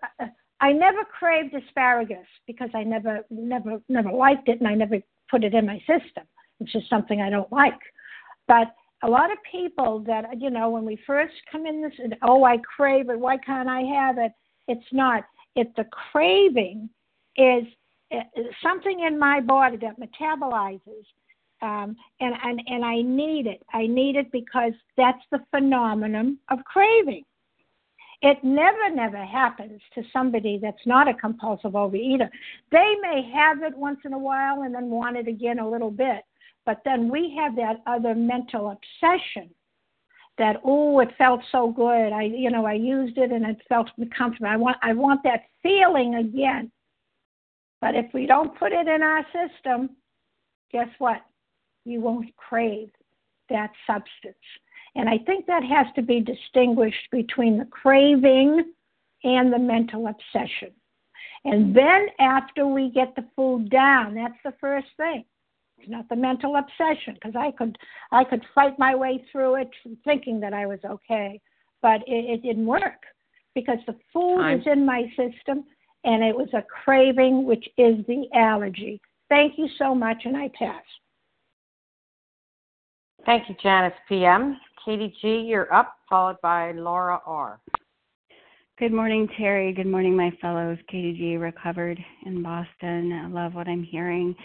I 0.61 0.71
never 0.71 1.03
craved 1.03 1.53
asparagus 1.53 2.27
because 2.47 2.69
I 2.73 2.83
never, 2.83 3.25
never, 3.29 3.81
never 3.89 4.11
liked 4.11 4.47
it, 4.49 4.59
and 4.59 4.67
I 4.67 4.75
never 4.75 4.97
put 5.29 5.43
it 5.43 5.53
in 5.53 5.65
my 5.65 5.79
system. 5.79 6.23
It's 6.59 6.71
just 6.71 6.89
something 6.89 7.21
I 7.21 7.29
don't 7.29 7.51
like. 7.51 7.79
But 8.47 8.73
a 9.03 9.09
lot 9.09 9.31
of 9.31 9.37
people 9.49 9.99
that 10.07 10.25
you 10.39 10.49
know, 10.49 10.69
when 10.69 10.85
we 10.85 10.99
first 11.05 11.33
come 11.51 11.65
in 11.65 11.81
this, 11.81 11.93
oh, 12.23 12.43
I 12.43 12.57
crave 12.57 13.09
it. 13.09 13.19
Why 13.19 13.37
can't 13.37 13.69
I 13.69 13.81
have 13.81 14.17
it? 14.17 14.31
It's 14.67 14.85
not. 14.91 15.23
It's 15.55 15.71
the 15.77 15.85
craving 16.11 16.89
is 17.37 17.63
uh, 18.11 18.19
something 18.63 19.01
in 19.01 19.17
my 19.19 19.41
body 19.41 19.77
that 19.77 19.99
metabolizes 19.99 21.05
um, 21.61 21.95
and, 22.19 22.35
and 22.43 22.61
and 22.67 22.85
I 22.85 23.01
need 23.01 23.47
it. 23.47 23.63
I 23.73 23.87
need 23.87 24.15
it 24.15 24.31
because 24.31 24.73
that's 24.97 25.23
the 25.31 25.39
phenomenon 25.51 26.37
of 26.49 26.63
craving. 26.65 27.23
It 28.21 28.43
never, 28.43 28.89
never 28.89 29.23
happens 29.23 29.81
to 29.93 30.03
somebody 30.11 30.57
that's 30.57 30.85
not 30.85 31.07
a 31.07 31.13
compulsive 31.13 31.73
overeater. 31.73 32.29
They 32.71 32.95
may 33.01 33.29
have 33.33 33.61
it 33.61 33.77
once 33.77 33.99
in 34.05 34.13
a 34.13 34.17
while 34.17 34.63
and 34.63 34.73
then 34.73 34.89
want 34.89 35.17
it 35.17 35.27
again 35.27 35.59
a 35.59 35.69
little 35.69 35.91
bit, 35.91 36.23
but 36.65 36.81
then 36.85 37.09
we 37.09 37.35
have 37.37 37.55
that 37.57 37.81
other 37.85 38.15
mental 38.15 38.71
obsession 38.71 39.49
that 40.37 40.57
oh, 40.63 40.99
it 40.99 41.09
felt 41.17 41.41
so 41.51 41.71
good. 41.71 42.11
I, 42.11 42.23
you 42.23 42.49
know, 42.49 42.65
I 42.65 42.73
used 42.73 43.17
it 43.17 43.31
and 43.31 43.45
it 43.45 43.61
felt 43.69 43.89
comfortable. 44.17 44.49
I 44.49 44.57
want, 44.57 44.77
I 44.81 44.93
want 44.93 45.21
that 45.23 45.43
feeling 45.63 46.15
again. 46.15 46.71
But 47.79 47.95
if 47.95 48.07
we 48.13 48.25
don't 48.25 48.57
put 48.57 48.71
it 48.71 48.87
in 48.87 49.03
our 49.03 49.25
system, 49.31 49.91
guess 50.71 50.89
what? 50.97 51.21
You 51.85 52.01
won't 52.01 52.35
crave 52.35 52.89
that 53.49 53.71
substance. 53.87 54.35
And 54.95 55.09
I 55.09 55.17
think 55.19 55.45
that 55.45 55.63
has 55.63 55.87
to 55.95 56.01
be 56.01 56.19
distinguished 56.19 57.09
between 57.11 57.57
the 57.57 57.65
craving 57.65 58.73
and 59.23 59.51
the 59.51 59.59
mental 59.59 60.07
obsession. 60.07 60.71
And 61.43 61.75
then 61.75 62.07
after 62.19 62.65
we 62.65 62.89
get 62.89 63.15
the 63.15 63.25
food 63.35 63.69
down, 63.69 64.15
that's 64.15 64.37
the 64.43 64.53
first 64.59 64.87
thing. 64.97 65.25
It's 65.77 65.89
not 65.89 66.09
the 66.09 66.15
mental 66.15 66.55
obsession 66.55 67.13
because 67.15 67.35
I 67.35 67.51
could 67.51 67.77
I 68.11 68.23
could 68.23 68.43
fight 68.55 68.79
my 68.79 68.95
way 68.95 69.23
through 69.31 69.55
it 69.55 69.69
thinking 70.03 70.39
that 70.39 70.53
I 70.53 70.65
was 70.65 70.79
okay, 70.83 71.39
but 71.81 72.01
it, 72.07 72.25
it 72.25 72.41
didn't 72.41 72.65
work 72.65 73.03
because 73.53 73.77
the 73.85 73.95
food 74.11 74.39
I'm... 74.39 74.59
is 74.59 74.65
in 74.65 74.85
my 74.85 75.03
system 75.09 75.65
and 76.05 76.23
it 76.23 76.35
was 76.35 76.49
a 76.53 76.63
craving, 76.63 77.45
which 77.45 77.67
is 77.77 77.97
the 78.07 78.25
allergy. 78.33 79.01
Thank 79.27 79.57
you 79.57 79.67
so 79.77 79.93
much, 79.93 80.23
and 80.25 80.37
I 80.37 80.49
pass. 80.57 80.83
Thank 83.25 83.49
you, 83.49 83.55
Janice 83.61 83.93
PM. 84.07 84.59
Katie 84.85 85.15
G, 85.19 85.45
you're 85.47 85.73
up, 85.73 85.95
followed 86.07 86.39
by 86.43 86.73
Laura 86.73 87.19
R. 87.25 87.59
Good 88.77 88.93
morning, 88.93 89.27
Terry. 89.35 89.73
Good 89.73 89.87
morning, 89.87 90.15
my 90.15 90.31
fellows. 90.39 90.77
Katie 90.87 91.17
G, 91.17 91.37
recovered 91.37 91.97
in 92.27 92.43
Boston. 92.43 93.11
I 93.13 93.27
love 93.27 93.55
what 93.55 93.67
I'm 93.67 93.81
hearing. 93.81 94.35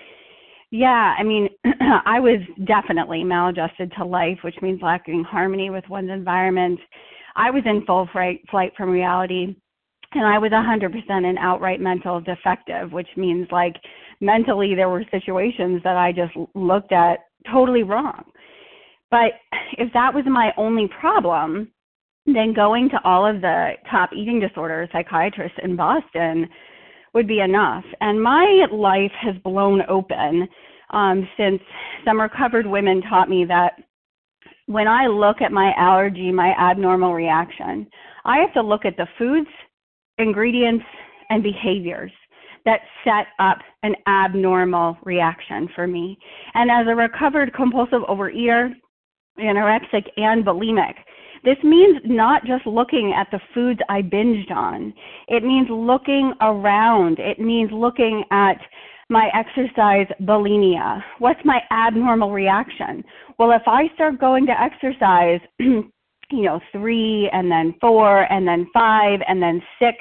Yeah, 0.70 1.14
I 1.18 1.22
mean, 1.22 1.50
I 2.06 2.20
was 2.20 2.40
definitely 2.64 3.22
maladjusted 3.22 3.92
to 3.98 4.04
life, 4.04 4.38
which 4.42 4.56
means 4.62 4.80
lacking 4.80 5.24
harmony 5.24 5.68
with 5.68 5.84
one's 5.90 6.10
environment. 6.10 6.80
I 7.36 7.50
was 7.50 7.62
in 7.66 7.84
full 7.84 8.08
flight, 8.12 8.40
flight 8.50 8.72
from 8.78 8.88
reality, 8.88 9.56
and 10.12 10.24
I 10.24 10.38
was 10.38 10.52
100% 10.52 11.10
an 11.10 11.36
outright 11.36 11.80
mental 11.80 12.18
defective, 12.18 12.92
which 12.92 13.08
means 13.18 13.46
like 13.52 13.76
mentally 14.22 14.74
there 14.74 14.88
were 14.88 15.04
situations 15.10 15.82
that 15.84 15.98
I 15.98 16.12
just 16.12 16.32
looked 16.54 16.92
at 16.92 17.18
totally 17.52 17.82
wrong. 17.82 18.24
But 19.10 19.32
if 19.72 19.92
that 19.92 20.14
was 20.14 20.24
my 20.26 20.52
only 20.56 20.88
problem, 21.00 21.70
then 22.26 22.52
going 22.54 22.88
to 22.90 23.00
all 23.04 23.26
of 23.26 23.40
the 23.40 23.72
top 23.90 24.10
eating 24.12 24.40
disorder 24.40 24.88
psychiatrists 24.92 25.58
in 25.62 25.76
Boston 25.76 26.48
would 27.14 27.26
be 27.26 27.40
enough. 27.40 27.84
And 28.00 28.22
my 28.22 28.66
life 28.70 29.12
has 29.20 29.34
blown 29.42 29.82
open 29.88 30.48
um, 30.90 31.28
since 31.36 31.60
some 32.04 32.20
recovered 32.20 32.66
women 32.66 33.02
taught 33.02 33.28
me 33.28 33.44
that 33.46 33.72
when 34.66 34.86
I 34.86 35.06
look 35.06 35.40
at 35.40 35.50
my 35.50 35.72
allergy, 35.76 36.30
my 36.30 36.54
abnormal 36.60 37.14
reaction, 37.14 37.88
I 38.24 38.38
have 38.38 38.52
to 38.54 38.62
look 38.62 38.84
at 38.84 38.96
the 38.96 39.08
foods, 39.18 39.48
ingredients, 40.18 40.84
and 41.30 41.42
behaviors 41.42 42.12
that 42.64 42.80
set 43.04 43.26
up 43.38 43.58
an 43.82 43.94
abnormal 44.06 44.98
reaction 45.04 45.68
for 45.74 45.86
me. 45.86 46.18
And 46.54 46.70
as 46.70 46.86
a 46.88 46.94
recovered 46.94 47.52
compulsive 47.54 48.02
overeater, 48.02 48.72
anorexic 49.40 50.06
and 50.16 50.44
bulimic. 50.44 50.94
This 51.42 51.56
means 51.62 52.00
not 52.04 52.44
just 52.44 52.66
looking 52.66 53.14
at 53.16 53.28
the 53.30 53.40
foods 53.54 53.80
I 53.88 54.02
binged 54.02 54.50
on. 54.50 54.92
It 55.28 55.42
means 55.42 55.68
looking 55.70 56.34
around. 56.40 57.18
It 57.18 57.38
means 57.38 57.70
looking 57.72 58.24
at 58.30 58.58
my 59.08 59.30
exercise 59.34 60.06
bulimia. 60.22 61.02
What's 61.18 61.40
my 61.44 61.60
abnormal 61.70 62.30
reaction? 62.30 63.02
Well, 63.38 63.52
if 63.52 63.62
I 63.66 63.88
start 63.94 64.20
going 64.20 64.46
to 64.46 64.60
exercise 64.60 65.40
you 66.30 66.42
know, 66.42 66.60
three 66.72 67.28
and 67.32 67.50
then 67.50 67.74
four 67.80 68.30
and 68.32 68.46
then 68.46 68.66
five 68.72 69.20
and 69.28 69.42
then 69.42 69.62
six 69.78 69.98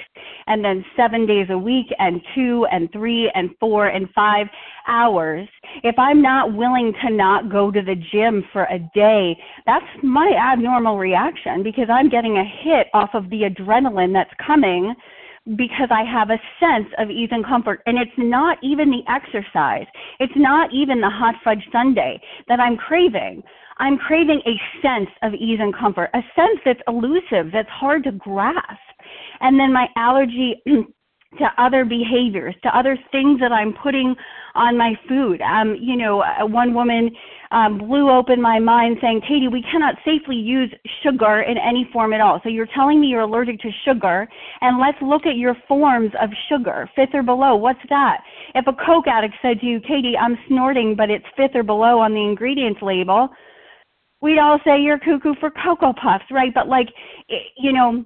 and 0.47 0.63
then 0.63 0.83
seven 0.95 1.25
days 1.25 1.47
a 1.49 1.57
week 1.57 1.87
and 1.97 2.21
two 2.35 2.65
and 2.71 2.91
three 2.91 3.31
and 3.33 3.49
four 3.59 3.87
and 3.87 4.07
five 4.15 4.47
hours. 4.87 5.47
If 5.83 5.97
I'm 5.97 6.21
not 6.21 6.53
willing 6.53 6.93
to 7.05 7.13
not 7.13 7.51
go 7.51 7.71
to 7.71 7.81
the 7.81 7.95
gym 8.11 8.43
for 8.51 8.63
a 8.63 8.79
day, 8.93 9.37
that's 9.65 9.85
my 10.03 10.31
abnormal 10.31 10.97
reaction 10.97 11.63
because 11.63 11.87
I'm 11.91 12.09
getting 12.09 12.37
a 12.37 12.43
hit 12.43 12.87
off 12.93 13.09
of 13.13 13.29
the 13.29 13.43
adrenaline 13.43 14.13
that's 14.13 14.33
coming 14.45 14.95
because 15.55 15.89
I 15.89 16.03
have 16.03 16.29
a 16.29 16.39
sense 16.59 16.87
of 16.97 17.09
ease 17.09 17.29
and 17.31 17.45
comfort. 17.45 17.81
And 17.85 17.97
it's 17.97 18.11
not 18.17 18.57
even 18.61 18.89
the 18.89 19.03
exercise, 19.11 19.87
it's 20.19 20.33
not 20.35 20.73
even 20.73 21.01
the 21.01 21.09
hot 21.09 21.35
fudge 21.43 21.63
sundae 21.71 22.19
that 22.47 22.59
I'm 22.59 22.77
craving. 22.77 23.43
I'm 23.79 23.97
craving 23.97 24.41
a 24.45 24.81
sense 24.81 25.09
of 25.23 25.33
ease 25.33 25.59
and 25.61 25.75
comfort, 25.75 26.09
a 26.13 26.21
sense 26.35 26.59
that's 26.65 26.81
elusive, 26.87 27.51
that's 27.51 27.69
hard 27.69 28.03
to 28.03 28.11
grasp. 28.11 28.79
And 29.39 29.59
then 29.59 29.71
my 29.71 29.87
allergy 29.95 30.61
to 31.37 31.45
other 31.57 31.85
behaviors, 31.85 32.55
to 32.63 32.77
other 32.77 32.97
things 33.11 33.39
that 33.39 33.51
I'm 33.51 33.73
putting 33.83 34.15
on 34.55 34.77
my 34.77 34.93
food. 35.07 35.41
Um, 35.41 35.75
you 35.79 35.95
know, 35.95 36.21
uh, 36.21 36.45
one 36.45 36.73
woman 36.73 37.11
um, 37.51 37.77
blew 37.77 38.09
open 38.09 38.41
my 38.41 38.59
mind 38.59 38.97
saying, 38.99 39.21
Katie, 39.21 39.47
we 39.47 39.63
cannot 39.71 39.95
safely 40.03 40.35
use 40.35 40.73
sugar 41.03 41.41
in 41.41 41.57
any 41.57 41.87
form 41.93 42.13
at 42.13 42.21
all. 42.21 42.39
So 42.43 42.49
you're 42.49 42.67
telling 42.75 42.99
me 42.99 43.07
you're 43.07 43.21
allergic 43.21 43.59
to 43.59 43.69
sugar, 43.85 44.27
and 44.61 44.79
let's 44.79 44.97
look 45.01 45.25
at 45.27 45.37
your 45.37 45.55
forms 45.67 46.11
of 46.21 46.29
sugar, 46.49 46.89
fifth 46.95 47.13
or 47.13 47.23
below. 47.23 47.55
What's 47.55 47.79
that? 47.89 48.21
If 48.55 48.65
a 48.67 48.73
Coke 48.73 49.07
addict 49.07 49.35
said 49.41 49.59
to 49.59 49.65
you, 49.65 49.79
Katie, 49.79 50.15
I'm 50.19 50.37
snorting, 50.47 50.95
but 50.95 51.09
it's 51.09 51.25
fifth 51.37 51.55
or 51.55 51.63
below 51.63 51.99
on 51.99 52.13
the 52.13 52.21
ingredients 52.21 52.81
label, 52.81 53.29
we'd 54.21 54.39
all 54.39 54.59
say 54.65 54.81
you're 54.81 54.99
cuckoo 54.99 55.35
for 55.39 55.51
Cocoa 55.51 55.93
Puffs, 55.93 56.25
right? 56.31 56.53
But 56.53 56.67
like, 56.67 56.89
you 57.57 57.73
know, 57.73 58.03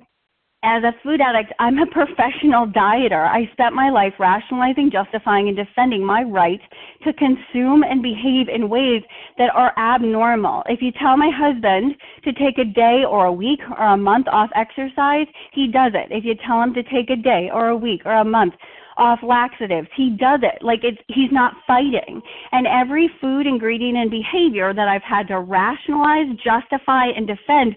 as 0.65 0.81
a 0.83 0.93
food 1.03 1.19
addict, 1.19 1.51
I'm 1.59 1.77
a 1.77 1.85
professional 1.91 2.67
dieter. 2.67 3.27
I 3.27 3.49
spent 3.51 3.75
my 3.75 3.89
life 3.89 4.13
rationalizing, 4.17 4.91
justifying, 4.91 5.49
and 5.49 5.57
defending 5.57 6.05
my 6.05 6.23
right 6.23 6.61
to 7.03 7.13
consume 7.13 7.83
and 7.83 8.01
behave 8.01 8.47
in 8.47 8.69
ways 8.69 9.03
that 9.37 9.53
are 9.53 9.77
abnormal. 9.77 10.63
If 10.67 10.81
you 10.81 10.91
tell 10.93 11.17
my 11.17 11.29
husband 11.29 11.95
to 12.23 12.33
take 12.33 12.57
a 12.57 12.65
day 12.65 13.03
or 13.07 13.25
a 13.25 13.33
week 13.33 13.59
or 13.77 13.87
a 13.87 13.97
month 13.97 14.27
off 14.31 14.49
exercise, 14.55 15.27
he 15.51 15.67
does 15.67 15.91
it. 15.95 16.11
If 16.11 16.23
you 16.23 16.35
tell 16.47 16.61
him 16.61 16.73
to 16.75 16.83
take 16.83 17.09
a 17.09 17.17
day 17.17 17.49
or 17.53 17.69
a 17.69 17.77
week 17.77 18.03
or 18.05 18.13
a 18.13 18.25
month 18.25 18.53
off 18.97 19.19
laxatives, 19.23 19.87
he 19.95 20.11
does 20.19 20.41
it. 20.43 20.63
Like 20.63 20.79
it's 20.83 20.97
he's 21.07 21.31
not 21.31 21.53
fighting. 21.65 22.21
And 22.51 22.67
every 22.67 23.09
food 23.19 23.47
ingredient 23.47 23.97
and 23.97 24.11
behavior 24.11 24.73
that 24.73 24.87
I've 24.87 25.03
had 25.03 25.27
to 25.29 25.39
rationalize, 25.39 26.27
justify, 26.43 27.07
and 27.07 27.27
defend 27.27 27.75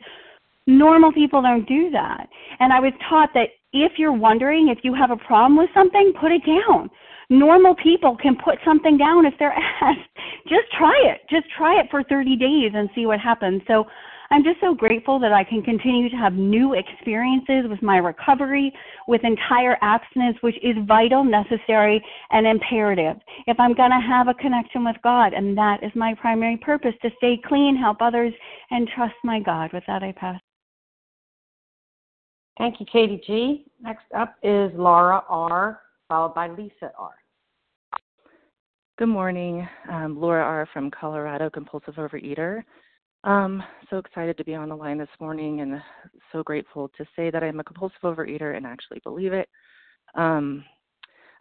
Normal 0.67 1.13
people 1.13 1.43
don't 1.43 1.67
do 1.69 1.91
that. 1.91 2.29
And 2.59 2.73
I 2.73 2.81
was 2.81 2.93
taught 3.09 3.31
that 3.35 3.51
if 3.73 3.93
you're 3.99 4.13
wondering 4.13 4.69
if 4.69 4.79
you 4.83 4.95
have 4.95 5.11
a 5.11 5.17
problem 5.17 5.57
with 5.57 5.71
something, 5.73 6.13
put 6.21 6.33
it 6.33 6.43
down. 6.45 6.91
Normal 7.31 7.75
people 7.77 8.17
can 8.21 8.37
put 8.37 8.59
something 8.65 8.97
down 8.99 9.27
if 9.27 9.35
they're 9.39 9.53
asked 9.81 10.01
just 10.49 10.71
try 10.77 10.95
it. 11.07 11.21
Just 11.31 11.47
try 11.57 11.81
it 11.81 11.87
for 11.91 12.03
30 12.05 12.37
days 12.37 12.73
and 12.75 12.89
see 12.95 13.07
what 13.07 13.21
happens. 13.21 13.63
So 13.67 13.85
I'm 14.31 14.43
just 14.43 14.61
so 14.61 14.75
grateful 14.75 15.19
that 15.21 15.33
I 15.33 15.45
can 15.45 15.63
continue 15.63 16.09
to 16.09 16.17
have 16.17 16.33
new 16.33 16.75
experiences 16.75 17.69
with 17.69 17.83
my 17.83 17.99
recovery, 17.99 18.73
with 19.07 19.23
entire 19.25 19.77
abstinence, 19.83 20.37
which 20.41 20.57
is 20.63 20.77
vital, 20.87 21.25
necessary, 21.25 22.05
and 22.31 22.47
imperative. 22.47 23.17
If 23.47 23.59
I'm 23.61 23.75
going 23.75 23.91
to 23.91 24.01
have 24.07 24.29
a 24.29 24.35
connection 24.35 24.85
with 24.85 24.97
God, 25.03 25.33
and 25.33 25.57
that 25.57 25.83
is 25.83 25.93
my 25.95 26.15
primary 26.21 26.57
purpose 26.57 26.95
to 27.03 27.11
stay 27.19 27.41
clean, 27.47 27.77
help 27.77 27.99
others, 28.01 28.33
and 28.71 28.89
trust 28.95 29.15
my 29.23 29.41
God. 29.41 29.73
With 29.73 29.85
that, 29.87 30.03
I 30.03 30.13
pass. 30.13 30.41
Thank 32.59 32.81
you, 32.81 32.87
Katie 32.91 33.23
G. 33.27 33.67
Next 33.81 34.07
up 34.17 34.35
is 34.43 34.73
Laura 34.75 35.23
R., 35.29 35.81
followed 36.09 36.35
by 36.35 36.49
Lisa 36.49 36.91
R. 36.99 37.15
Good 38.99 39.09
morning. 39.09 39.69
Um, 39.91 40.19
Laura 40.19 40.43
R. 40.43 40.69
from 40.73 40.91
Colorado, 40.91 41.51
compulsive 41.51 41.97
overeater. 41.97 42.63
Um, 43.25 43.63
so 43.91 43.99
excited 43.99 44.37
to 44.39 44.45
be 44.45 44.55
on 44.55 44.69
the 44.69 44.77
line 44.77 44.99
this 44.99 45.09
morning 45.21 45.61
and 45.61 45.83
so 46.33 46.43
grateful 46.43 46.89
to 46.97 47.05
say 47.17 47.31
that 47.31 47.43
I'm 47.43 47.61
a 47.61 47.65
compulsive 47.65 48.01
overeater 48.03 48.57
and 48.57 48.67
actually 48.67 49.01
believe 49.03 49.33
it. 49.33 49.49
Um, 50.15 50.65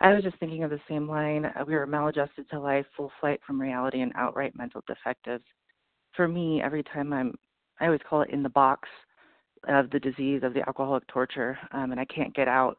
I 0.01 0.13
was 0.13 0.23
just 0.23 0.37
thinking 0.39 0.63
of 0.63 0.71
the 0.71 0.79
same 0.89 1.07
line. 1.07 1.45
Uh, 1.45 1.63
we 1.65 1.75
were 1.75 1.85
maladjusted 1.87 2.49
to 2.49 2.59
life, 2.59 2.85
full 2.97 3.11
flight 3.19 3.39
from 3.45 3.61
reality, 3.61 4.01
and 4.01 4.11
outright 4.15 4.55
mental 4.55 4.83
defectives. 4.87 5.45
For 6.15 6.27
me, 6.27 6.61
every 6.61 6.83
time 6.83 7.13
I'm, 7.13 7.35
I 7.79 7.85
always 7.85 8.01
call 8.09 8.21
it 8.21 8.29
in 8.31 8.43
the 8.43 8.49
box 8.49 8.89
of 9.67 9.89
the 9.91 9.99
disease 9.99 10.41
of 10.43 10.53
the 10.53 10.67
alcoholic 10.67 11.07
torture, 11.07 11.57
um, 11.71 11.91
and 11.91 11.99
I 11.99 12.05
can't 12.05 12.35
get 12.35 12.47
out. 12.47 12.77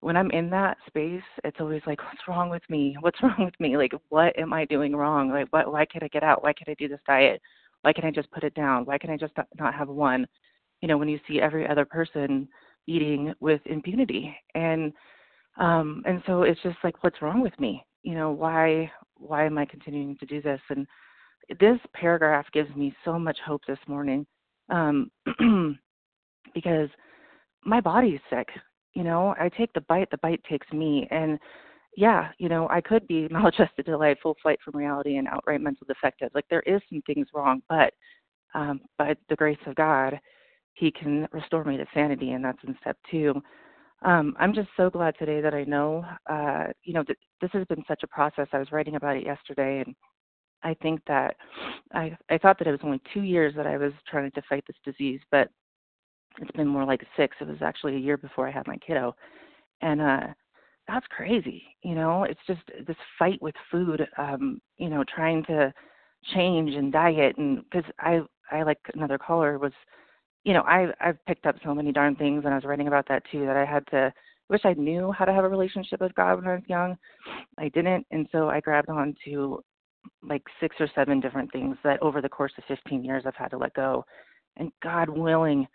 When 0.00 0.16
I'm 0.16 0.30
in 0.32 0.50
that 0.50 0.76
space, 0.86 1.22
it's 1.44 1.56
always 1.60 1.82
like, 1.86 1.98
what's 2.04 2.28
wrong 2.28 2.50
with 2.50 2.62
me? 2.68 2.96
What's 3.00 3.20
wrong 3.22 3.44
with 3.44 3.58
me? 3.58 3.76
Like, 3.76 3.92
what 4.10 4.38
am 4.38 4.52
I 4.52 4.64
doing 4.66 4.94
wrong? 4.94 5.30
Like, 5.30 5.48
what? 5.50 5.72
Why 5.72 5.86
can't 5.86 6.04
I 6.04 6.08
get 6.08 6.22
out? 6.22 6.42
Why 6.42 6.52
can't 6.52 6.68
I 6.70 6.74
do 6.78 6.88
this 6.88 7.00
diet? 7.06 7.40
Why 7.84 7.92
can't 7.92 8.06
I 8.06 8.10
just 8.10 8.30
put 8.30 8.44
it 8.44 8.54
down? 8.54 8.86
Why 8.86 8.96
can't 8.96 9.12
I 9.12 9.18
just 9.18 9.34
not 9.58 9.74
have 9.74 9.88
one? 9.88 10.26
You 10.80 10.88
know, 10.88 10.96
when 10.96 11.08
you 11.08 11.20
see 11.28 11.38
every 11.38 11.68
other 11.68 11.84
person 11.84 12.48
eating 12.86 13.34
with 13.40 13.60
impunity, 13.66 14.34
and 14.54 14.90
um, 15.58 16.02
and 16.06 16.22
so 16.26 16.44
it's 16.44 16.62
just 16.62 16.78
like, 16.82 17.04
what's 17.04 17.20
wrong 17.20 17.42
with 17.42 17.58
me? 17.60 17.84
You 18.02 18.14
know, 18.14 18.30
why 18.30 18.90
why 19.16 19.44
am 19.44 19.58
I 19.58 19.66
continuing 19.66 20.16
to 20.16 20.24
do 20.24 20.40
this? 20.40 20.60
And 20.70 20.86
this 21.60 21.78
paragraph 21.92 22.46
gives 22.54 22.74
me 22.74 22.94
so 23.04 23.18
much 23.18 23.36
hope 23.44 23.60
this 23.68 23.78
morning 23.86 24.26
um, 24.70 25.10
because 26.54 26.88
my 27.66 27.82
body's 27.82 28.20
sick. 28.30 28.48
You 28.94 29.04
know, 29.04 29.34
I 29.38 29.50
take 29.50 29.74
the 29.74 29.82
bite, 29.82 30.10
the 30.10 30.18
bite 30.18 30.42
takes 30.48 30.70
me, 30.72 31.06
and 31.10 31.38
yeah, 31.96 32.30
you 32.38 32.48
know, 32.48 32.68
I 32.68 32.80
could 32.80 33.06
be 33.06 33.28
maladjusted 33.30 33.88
life, 33.88 34.18
full 34.22 34.36
flight 34.42 34.58
from 34.64 34.76
reality, 34.76 35.16
and 35.16 35.28
outright 35.28 35.60
mental 35.60 35.86
defective. 35.86 36.30
Like 36.34 36.46
there 36.50 36.62
is 36.62 36.80
some 36.88 37.02
things 37.02 37.28
wrong, 37.34 37.62
but 37.68 37.92
um, 38.54 38.80
by 38.98 39.14
the 39.28 39.36
grace 39.36 39.58
of 39.66 39.74
God, 39.74 40.18
He 40.74 40.90
can 40.90 41.28
restore 41.32 41.64
me 41.64 41.76
to 41.76 41.86
sanity, 41.94 42.32
and 42.32 42.44
that's 42.44 42.62
in 42.66 42.76
step 42.80 42.96
two. 43.10 43.34
Um, 44.02 44.36
I'm 44.38 44.52
just 44.52 44.68
so 44.76 44.90
glad 44.90 45.14
today 45.18 45.40
that 45.40 45.54
I 45.54 45.64
know, 45.64 46.04
uh, 46.30 46.66
you 46.82 46.92
know, 46.92 47.02
th- 47.02 47.18
this 47.40 47.50
has 47.54 47.64
been 47.66 47.82
such 47.88 48.02
a 48.02 48.08
process. 48.08 48.48
I 48.52 48.58
was 48.58 48.70
writing 48.70 48.96
about 48.96 49.16
it 49.16 49.24
yesterday, 49.24 49.82
and 49.84 49.94
I 50.62 50.74
think 50.82 51.00
that 51.06 51.36
I 51.92 52.16
I 52.30 52.38
thought 52.38 52.58
that 52.58 52.68
it 52.68 52.72
was 52.72 52.80
only 52.82 53.00
two 53.12 53.22
years 53.22 53.54
that 53.56 53.66
I 53.66 53.76
was 53.76 53.92
trying 54.08 54.30
to 54.32 54.42
fight 54.48 54.64
this 54.66 54.76
disease, 54.84 55.20
but 55.30 55.48
it's 56.40 56.50
been 56.52 56.66
more 56.68 56.84
like 56.84 57.02
six. 57.16 57.36
It 57.40 57.48
was 57.48 57.62
actually 57.62 57.96
a 57.96 58.00
year 58.00 58.16
before 58.16 58.48
I 58.48 58.50
had 58.50 58.66
my 58.66 58.76
kiddo, 58.78 59.14
and 59.80 60.00
uh, 60.00 60.26
that's 60.86 61.06
crazy 61.08 61.62
you 61.82 61.94
know 61.94 62.24
it's 62.24 62.40
just 62.46 62.60
this 62.86 62.96
fight 63.18 63.40
with 63.40 63.54
food 63.70 64.06
um 64.18 64.60
you 64.76 64.88
know 64.88 65.04
trying 65.14 65.44
to 65.44 65.72
change 66.34 66.74
and 66.74 66.92
diet 66.92 67.36
and 67.38 67.62
because 67.64 67.90
i 68.00 68.20
i 68.50 68.62
like 68.62 68.78
another 68.94 69.18
caller 69.18 69.58
was 69.58 69.72
you 70.44 70.52
know 70.52 70.62
i 70.62 70.86
i've 71.00 71.18
picked 71.26 71.46
up 71.46 71.56
so 71.64 71.74
many 71.74 71.92
darn 71.92 72.14
things 72.16 72.42
and 72.44 72.52
i 72.52 72.56
was 72.56 72.64
writing 72.64 72.88
about 72.88 73.06
that 73.08 73.22
too 73.30 73.46
that 73.46 73.56
i 73.56 73.64
had 73.64 73.86
to 73.86 74.12
wish 74.48 74.60
i 74.64 74.74
knew 74.74 75.12
how 75.12 75.24
to 75.24 75.32
have 75.32 75.44
a 75.44 75.48
relationship 75.48 76.00
with 76.00 76.14
god 76.14 76.36
when 76.36 76.46
i 76.46 76.54
was 76.54 76.62
young 76.66 76.96
i 77.58 77.68
didn't 77.70 78.06
and 78.10 78.26
so 78.32 78.48
i 78.48 78.60
grabbed 78.60 78.88
on 78.90 79.14
to 79.24 79.60
like 80.22 80.42
six 80.60 80.76
or 80.80 80.88
seven 80.94 81.18
different 81.18 81.50
things 81.50 81.76
that 81.82 82.00
over 82.02 82.20
the 82.20 82.28
course 82.28 82.52
of 82.58 82.64
15 82.68 83.02
years 83.02 83.24
i've 83.26 83.34
had 83.34 83.48
to 83.48 83.58
let 83.58 83.72
go 83.74 84.04
and 84.56 84.70
god 84.82 85.08
willing 85.08 85.66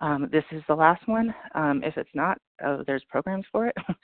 um, 0.00 0.28
this 0.32 0.44
is 0.50 0.62
the 0.68 0.74
last 0.74 1.06
one. 1.06 1.34
Um, 1.54 1.82
if 1.84 1.96
it's 1.96 2.10
not, 2.14 2.38
oh, 2.64 2.82
there's 2.86 3.04
programs 3.08 3.44
for 3.52 3.66
it. 3.66 3.76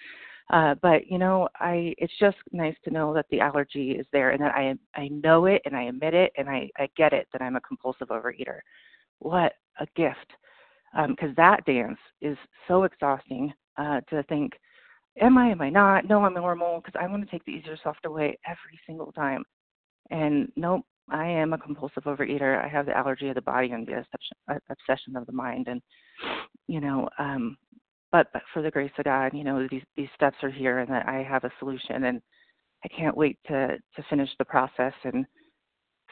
Uh, 0.51 0.75
but 0.81 1.07
you 1.07 1.19
know, 1.19 1.49
I 1.57 1.95
it's 1.99 2.13
just 2.19 2.39
nice 2.53 2.77
to 2.85 2.91
know 2.91 3.13
that 3.15 3.27
the 3.31 3.41
allergy 3.41 3.93
is 3.93 4.07
there 4.13 4.31
and 4.31 4.41
that 4.41 4.55
I 4.55 4.75
I 4.95 5.09
know 5.09 5.45
it 5.47 5.63
and 5.67 5.77
I 5.77 5.85
admit 5.85 6.15
it 6.15 6.33
and 6.39 6.49
I 6.49 6.71
I 6.79 6.89
get 6.97 7.13
it 7.13 7.29
that 7.33 7.43
I'm 7.43 7.57
a 7.57 7.61
compulsive 7.61 8.09
overeater. 8.09 8.61
What 9.19 9.53
a 9.81 9.87
gift! 9.95 10.33
Because 10.93 11.29
um, 11.29 11.35
that 11.37 11.65
dance 11.67 11.99
is 12.23 12.39
so 12.67 12.85
exhausting 12.85 13.53
uh, 13.77 14.01
to 14.09 14.23
think, 14.25 14.55
am 15.21 15.37
I? 15.37 15.51
Am 15.51 15.61
I 15.61 15.69
not? 15.69 16.09
No, 16.09 16.25
I'm 16.25 16.35
normal. 16.35 16.81
Because 16.81 16.99
I 17.01 17.07
want 17.07 17.25
to 17.25 17.31
take 17.31 17.45
the 17.45 17.53
easier, 17.53 17.77
softer 17.83 18.11
way 18.11 18.39
every 18.47 18.81
single 18.87 19.13
time. 19.13 19.45
And 20.11 20.51
nope, 20.57 20.85
I 21.11 21.27
am 21.27 21.53
a 21.53 21.59
compulsive 21.59 22.05
overeater. 22.05 22.65
I 22.65 22.69
have 22.69 22.87
the 22.87 22.97
allergy 22.97 23.29
of 23.29 23.35
the 23.35 23.43
body 23.43 23.71
and 23.73 23.87
the 23.87 24.05
obsession 24.71 25.17
of 25.17 25.27
the 25.27 25.33
mind. 25.33 25.69
And 25.69 25.83
you 26.69 26.81
know, 26.81 27.09
um, 27.19 27.57
but, 28.13 28.29
but 28.33 28.43
for 28.53 28.63
the 28.63 28.71
grace 28.71 28.91
of 28.99 29.05
God, 29.05 29.33
you 29.35 29.45
know, 29.45 29.67
these 29.71 29.83
these 29.97 30.09
steps 30.15 30.37
are 30.43 30.51
here 30.51 30.79
and 30.79 30.91
that 30.91 31.09
I 31.09 31.23
have 31.23 31.45
a 31.45 31.53
solution 31.59 32.05
and 32.05 32.21
I 32.85 32.89
can't 32.89 33.17
wait 33.17 33.39
to 33.49 33.79
to 33.79 34.03
finish 34.09 34.31
the 34.39 34.45
process 34.45 34.95
and 35.05 35.27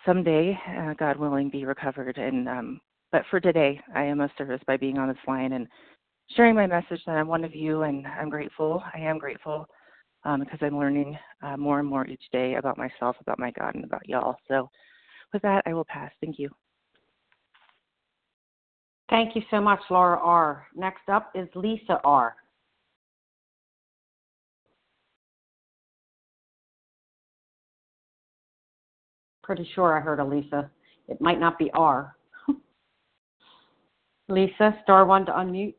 someday, 0.05 0.59
uh, 0.79 0.95
God 0.95 1.17
willing, 1.19 1.51
be 1.51 1.65
recovered. 1.65 2.19
And 2.19 2.49
um, 2.49 2.81
but 3.13 3.23
for 3.31 3.41
today, 3.41 3.81
I 3.95 4.05
am 4.05 4.21
of 4.21 4.31
service 4.39 4.61
by 4.67 4.77
being 4.77 4.99
on 4.99 5.09
this 5.09 5.17
line 5.27 5.53
and 5.53 5.67
sharing 6.35 6.55
my 6.55 6.67
message 6.67 7.01
that 7.07 7.13
I'm 7.13 7.29
one 7.29 7.45
of 7.45 7.55
you 7.55 7.83
and 7.83 8.07
I'm 8.07 8.31
grateful. 8.31 8.83
I 8.95 9.01
am 9.01 9.19
grateful 9.19 9.67
um, 10.25 10.41
because 10.41 10.59
I'm 10.63 10.79
learning 10.79 11.17
uh, 11.43 11.57
more 11.57 11.79
and 11.79 11.89
more 11.89 12.07
each 12.07 12.25
day 12.33 12.55
about 12.55 12.79
myself, 12.79 13.17
about 13.21 13.39
my 13.39 13.51
God, 13.53 13.75
and 13.75 13.85
about 13.85 14.09
y'all. 14.09 14.37
So 14.49 14.69
with 15.33 15.43
that, 15.43 15.63
I 15.67 15.75
will 15.75 15.85
pass. 15.85 16.11
Thank 16.21 16.39
you. 16.39 16.51
Thank 19.09 19.37
you 19.37 19.43
so 19.51 19.61
much, 19.61 19.81
Laura 19.89 20.19
R. 20.19 20.67
Next 20.75 21.09
up 21.09 21.31
is 21.35 21.49
Lisa 21.55 22.01
R. 22.03 22.35
Pretty 29.45 29.69
sure 29.75 29.97
I 29.97 30.01
heard 30.01 30.19
a 30.19 30.25
Lisa. 30.25 30.69
It 31.07 31.21
might 31.21 31.39
not 31.39 31.57
be 31.57 31.71
R. 31.73 32.17
Lisa, 34.29 34.77
star 34.83 35.07
one 35.07 35.25
to 35.27 35.33
unmute. 35.33 35.75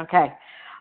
Okay. 0.00 0.32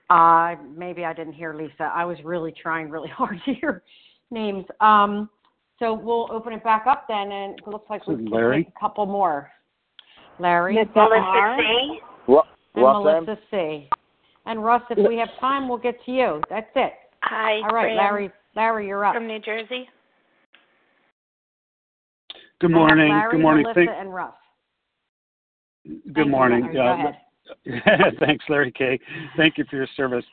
Uh, 0.10 0.56
maybe 0.76 1.06
I 1.06 1.14
didn't 1.14 1.34
hear 1.34 1.54
Lisa. 1.54 1.92
I 1.94 2.04
was 2.06 2.18
really 2.24 2.52
trying 2.52 2.90
really 2.90 3.10
hard 3.16 3.40
to 3.46 3.54
hear 3.54 3.84
names. 4.32 4.66
Um, 4.82 5.30
so 5.80 5.94
we'll 5.94 6.28
open 6.32 6.54
it 6.54 6.64
back 6.64 6.86
up 6.88 7.06
then, 7.08 7.32
and 7.32 7.60
it 7.60 7.68
looks 7.68 7.90
like 7.90 8.06
we 8.08 8.16
can 8.16 8.26
take 8.26 8.68
a 8.68 8.80
couple 8.80 9.06
more. 9.06 9.52
Larry, 10.40 10.76
Melissa 10.76 11.58
C. 11.60 12.00
What, 12.26 12.46
and 12.76 12.84
what 12.84 13.04
Melissa 13.04 13.40
C. 13.52 13.90
And 14.46 14.64
Russ, 14.64 14.84
if 14.90 15.08
we 15.08 15.18
have 15.18 15.30
time, 15.40 15.68
we'll 15.68 15.78
get 15.78 16.04
to 16.06 16.12
you. 16.12 16.42
That's 16.50 16.70
it. 16.76 16.94
Hi. 17.24 17.56
All 17.58 17.76
right, 17.76 17.86
Fran 17.86 17.98
Larry. 17.98 18.32
Larry, 18.56 18.88
you're 18.88 19.04
up. 19.06 19.16
From 19.16 19.28
New 19.28 19.40
Jersey. 19.40 19.88
Good 22.62 22.72
morning. 22.72 23.10
Larry, 23.10 23.32
Good 23.32 23.42
morning. 23.42 23.64
Melissa, 23.64 23.86
Thank, 23.86 24.00
and 24.00 24.14
Russ. 24.14 24.34
good 25.86 26.02
Thank 26.16 26.18
you, 26.18 26.26
morning. 26.32 26.62
Larry. 26.62 26.74
Go 26.74 26.86
Uh, 26.86 26.94
ahead. 26.94 27.16
thanks, 28.20 28.46
Larry 28.50 28.72
K. 28.72 29.00
Thank 29.38 29.58
you 29.58 29.66
for 29.70 29.76
your 29.76 29.88
service. 29.96 30.26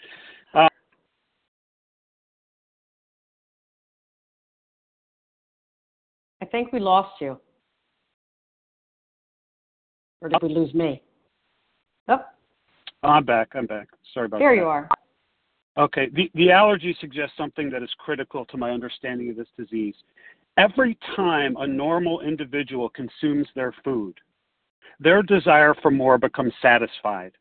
Think 6.52 6.72
we 6.72 6.78
lost 6.78 7.20
you. 7.20 7.38
Or 10.20 10.28
did 10.28 10.40
we 10.40 10.50
lose 10.50 10.72
me? 10.72 11.02
Oh, 12.06 12.20
I'm 13.02 13.24
back. 13.24 13.48
I'm 13.54 13.66
back. 13.66 13.88
Sorry 14.14 14.26
about 14.26 14.38
there 14.38 14.54
that. 14.54 14.60
you 14.60 14.68
are. 14.68 14.88
Okay. 15.76 16.08
The, 16.14 16.30
the 16.36 16.52
allergy 16.52 16.96
suggests 17.00 17.36
something 17.36 17.68
that 17.70 17.82
is 17.82 17.90
critical 17.98 18.44
to 18.44 18.56
my 18.56 18.70
understanding 18.70 19.30
of 19.30 19.36
this 19.36 19.48
disease. 19.58 19.96
Every 20.58 20.96
time 21.16 21.56
a 21.58 21.66
normal 21.66 22.20
individual 22.20 22.88
consumes 22.90 23.48
their 23.56 23.74
food, 23.82 24.14
their 25.00 25.22
desire 25.22 25.74
for 25.82 25.90
more 25.90 26.18
becomes 26.18 26.52
satisfied. 26.62 27.32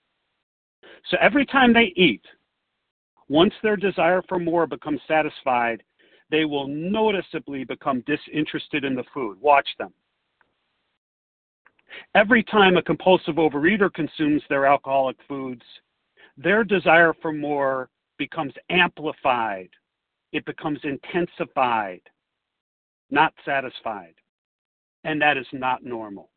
So 1.09 1.17
every 1.21 1.45
time 1.45 1.73
they 1.73 1.93
eat, 1.95 2.23
once 3.29 3.53
their 3.61 3.75
desire 3.75 4.23
for 4.27 4.39
more 4.39 4.65
becomes 4.65 5.01
satisfied, 5.07 5.83
they 6.31 6.45
will 6.45 6.67
noticeably 6.67 7.65
become 7.65 8.03
disinterested 8.07 8.83
in 8.85 8.95
the 8.95 9.03
food. 9.13 9.37
Watch 9.41 9.67
them. 9.77 9.93
Every 12.15 12.41
time 12.43 12.77
a 12.77 12.81
compulsive 12.81 13.35
overeater 13.35 13.93
consumes 13.93 14.41
their 14.49 14.65
alcoholic 14.65 15.17
foods, 15.27 15.63
their 16.37 16.63
desire 16.63 17.13
for 17.21 17.33
more 17.33 17.89
becomes 18.17 18.53
amplified, 18.69 19.69
it 20.31 20.45
becomes 20.45 20.79
intensified, 20.83 22.01
not 23.09 23.33
satisfied. 23.45 24.15
And 25.03 25.21
that 25.21 25.35
is 25.35 25.47
not 25.51 25.83
normal. 25.83 26.29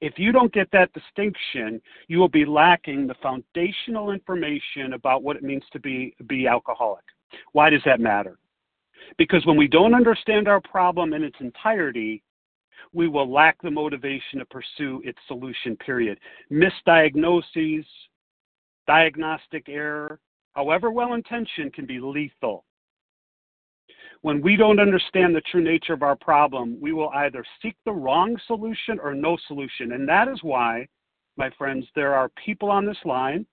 If 0.00 0.18
you 0.18 0.32
don't 0.32 0.52
get 0.52 0.68
that 0.72 0.92
distinction, 0.92 1.80
you 2.08 2.18
will 2.18 2.28
be 2.28 2.44
lacking 2.44 3.06
the 3.06 3.14
foundational 3.22 4.10
information 4.10 4.92
about 4.92 5.22
what 5.22 5.36
it 5.36 5.42
means 5.42 5.62
to 5.72 5.80
be, 5.80 6.14
be 6.26 6.46
alcoholic. 6.46 7.04
Why 7.52 7.70
does 7.70 7.82
that 7.86 8.00
matter? 8.00 8.36
Because 9.18 9.44
when 9.46 9.56
we 9.56 9.68
don't 9.68 9.94
understand 9.94 10.46
our 10.46 10.60
problem 10.60 11.12
in 11.12 11.22
its 11.22 11.36
entirety, 11.40 12.22
we 12.92 13.08
will 13.08 13.30
lack 13.30 13.60
the 13.62 13.70
motivation 13.70 14.38
to 14.38 14.44
pursue 14.46 15.00
its 15.04 15.18
solution, 15.26 15.76
period. 15.76 16.18
Misdiagnoses, 16.50 17.84
diagnostic 18.86 19.68
error, 19.68 20.20
however 20.54 20.90
well 20.90 21.14
intentioned, 21.14 21.72
can 21.72 21.86
be 21.86 21.98
lethal. 21.98 22.64
When 24.22 24.40
we 24.40 24.56
don't 24.56 24.80
understand 24.80 25.34
the 25.34 25.42
true 25.42 25.62
nature 25.62 25.92
of 25.92 26.02
our 26.02 26.16
problem, 26.16 26.78
we 26.80 26.92
will 26.92 27.10
either 27.10 27.44
seek 27.62 27.76
the 27.84 27.92
wrong 27.92 28.36
solution 28.46 28.98
or 28.98 29.14
no 29.14 29.36
solution. 29.46 29.92
And 29.92 30.08
that 30.08 30.28
is 30.28 30.38
why, 30.42 30.86
my 31.36 31.50
friends, 31.58 31.86
there 31.94 32.14
are 32.14 32.30
people 32.44 32.70
on 32.70 32.86
this 32.86 32.98
line 33.04 33.46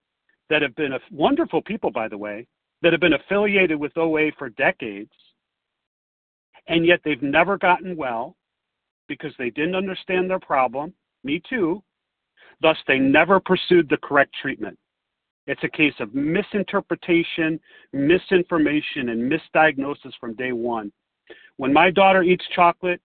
that 0.49 0.61
have 0.61 0.75
been 0.75 0.93
wonderful 1.11 1.61
people, 1.61 1.91
by 1.91 2.07
the 2.07 2.17
way, 2.17 2.47
that 2.81 2.91
have 2.91 3.01
been 3.01 3.13
affiliated 3.13 3.79
with 3.79 3.97
OA 3.97 4.31
for 4.37 4.49
decades, 4.49 5.11
and 6.67 6.85
yet 6.85 6.99
they've 7.03 7.21
never 7.21 7.57
gotten 7.57 7.95
well 7.95 8.35
because 9.07 9.33
they 9.37 9.49
didn't 9.49 9.75
understand 9.75 10.29
their 10.29 10.39
problem. 10.39 10.93
Me 11.23 11.41
too. 11.49 11.83
Thus, 12.61 12.77
they 12.87 12.99
never 12.99 13.39
pursued 13.39 13.89
the 13.89 13.97
correct 13.97 14.33
treatment. 14.41 14.77
It's 15.45 15.63
a 15.63 15.69
case 15.69 15.93
of 15.99 16.15
misinterpretation, 16.15 17.59
misinformation, 17.91 19.09
and 19.09 19.31
misdiagnosis 19.31 20.13
from 20.19 20.35
day 20.35 20.53
one. 20.53 20.91
When 21.57 21.73
my 21.73 21.91
daughter 21.91 22.23
eats 22.23 22.45
chocolate, 22.55 23.01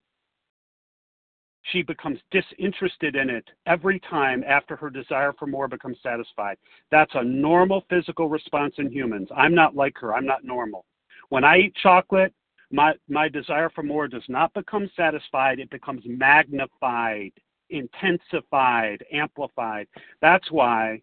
she 1.73 1.83
becomes 1.83 2.19
disinterested 2.31 3.17
in 3.17 3.29
it 3.29 3.45
every 3.67 4.01
time 4.09 4.43
after 4.47 4.77
her 4.77 4.89
desire 4.89 5.33
for 5.39 5.47
more 5.47 5.69
becomes 5.69 5.99
satisfied. 6.03 6.57
That's 6.91 7.15
a 7.15 7.25
normal 7.25 7.85
physical 7.91 8.29
response 8.29 8.75
in 8.79 8.91
humans. 8.91 9.29
I'm 9.37 9.55
not 9.55 9.77
like 9.77 9.99
her. 9.99 10.15
I'm 10.15 10.25
not 10.25 10.45
normal. 10.45 10.87
When 11.29 11.45
I 11.45 11.59
eat 11.59 11.75
chocolate, 11.83 12.33
my, 12.71 12.95
my 13.09 13.29
desire 13.29 13.71
for 13.71 13.83
more 13.83 14.09
does 14.09 14.25
not 14.29 14.53
become 14.55 14.91
satisfied, 14.97 15.59
it 15.59 15.71
becomes 15.71 16.03
magnified, 16.07 17.33
intensified, 17.71 19.05
amplified. 19.13 19.89
That's 20.21 20.51
why 20.51 21.01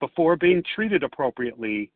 before 0.00 0.36
being 0.36 0.62
treated 0.74 1.02
appropriately, 1.02 1.90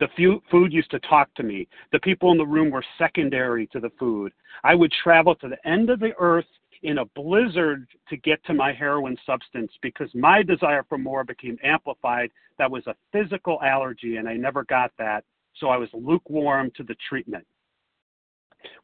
the 0.00 0.40
food 0.50 0.72
used 0.72 0.90
to 0.90 1.00
talk 1.00 1.32
to 1.34 1.42
me. 1.42 1.66
The 1.92 2.00
people 2.00 2.30
in 2.30 2.38
the 2.38 2.46
room 2.46 2.70
were 2.70 2.84
secondary 2.98 3.66
to 3.68 3.80
the 3.80 3.90
food. 3.98 4.32
I 4.62 4.74
would 4.74 4.92
travel 5.02 5.34
to 5.36 5.48
the 5.48 5.68
end 5.68 5.90
of 5.90 5.98
the 5.98 6.12
earth 6.18 6.46
in 6.82 6.98
a 6.98 7.04
blizzard 7.16 7.88
to 8.08 8.16
get 8.18 8.44
to 8.44 8.54
my 8.54 8.72
heroin 8.72 9.16
substance 9.26 9.72
because 9.82 10.08
my 10.14 10.42
desire 10.42 10.84
for 10.88 10.98
more 10.98 11.24
became 11.24 11.58
amplified. 11.64 12.30
That 12.58 12.70
was 12.70 12.86
a 12.86 12.94
physical 13.12 13.60
allergy, 13.62 14.16
and 14.16 14.28
I 14.28 14.34
never 14.34 14.64
got 14.64 14.92
that. 14.98 15.24
So 15.56 15.68
I 15.68 15.76
was 15.76 15.88
lukewarm 15.92 16.70
to 16.76 16.84
the 16.84 16.94
treatment. 17.08 17.44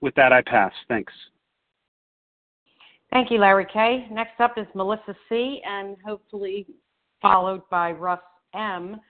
With 0.00 0.14
that, 0.14 0.32
I 0.32 0.42
pass. 0.42 0.72
Thanks. 0.88 1.12
Thank 3.10 3.30
you, 3.30 3.38
Larry 3.38 3.66
K. 3.72 4.06
Next 4.10 4.40
up 4.40 4.54
is 4.56 4.66
Melissa 4.74 5.14
C., 5.28 5.60
and 5.64 5.96
hopefully 6.04 6.66
followed 7.22 7.62
by 7.70 7.92
Russ 7.92 8.20
M. 8.54 9.00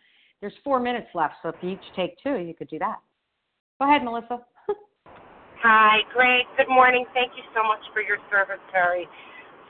There's 0.41 0.53
four 0.63 0.79
minutes 0.79 1.09
left, 1.15 1.35
so 1.43 1.49
if 1.49 1.57
you 1.63 1.71
each 1.71 1.89
take 1.97 2.17
two, 2.23 2.37
you 2.37 2.53
could 2.53 2.69
do 2.69 2.79
that. 2.79 3.01
Go 3.81 3.89
ahead, 3.89 4.05
Melissa. 4.05 4.45
Hi, 5.65 6.05
great. 6.13 6.45
Good 6.61 6.69
morning. 6.69 7.07
Thank 7.15 7.33
you 7.37 7.43
so 7.57 7.65
much 7.65 7.81
for 7.93 8.05
your 8.05 8.19
service, 8.31 8.61
Terry. 8.71 9.09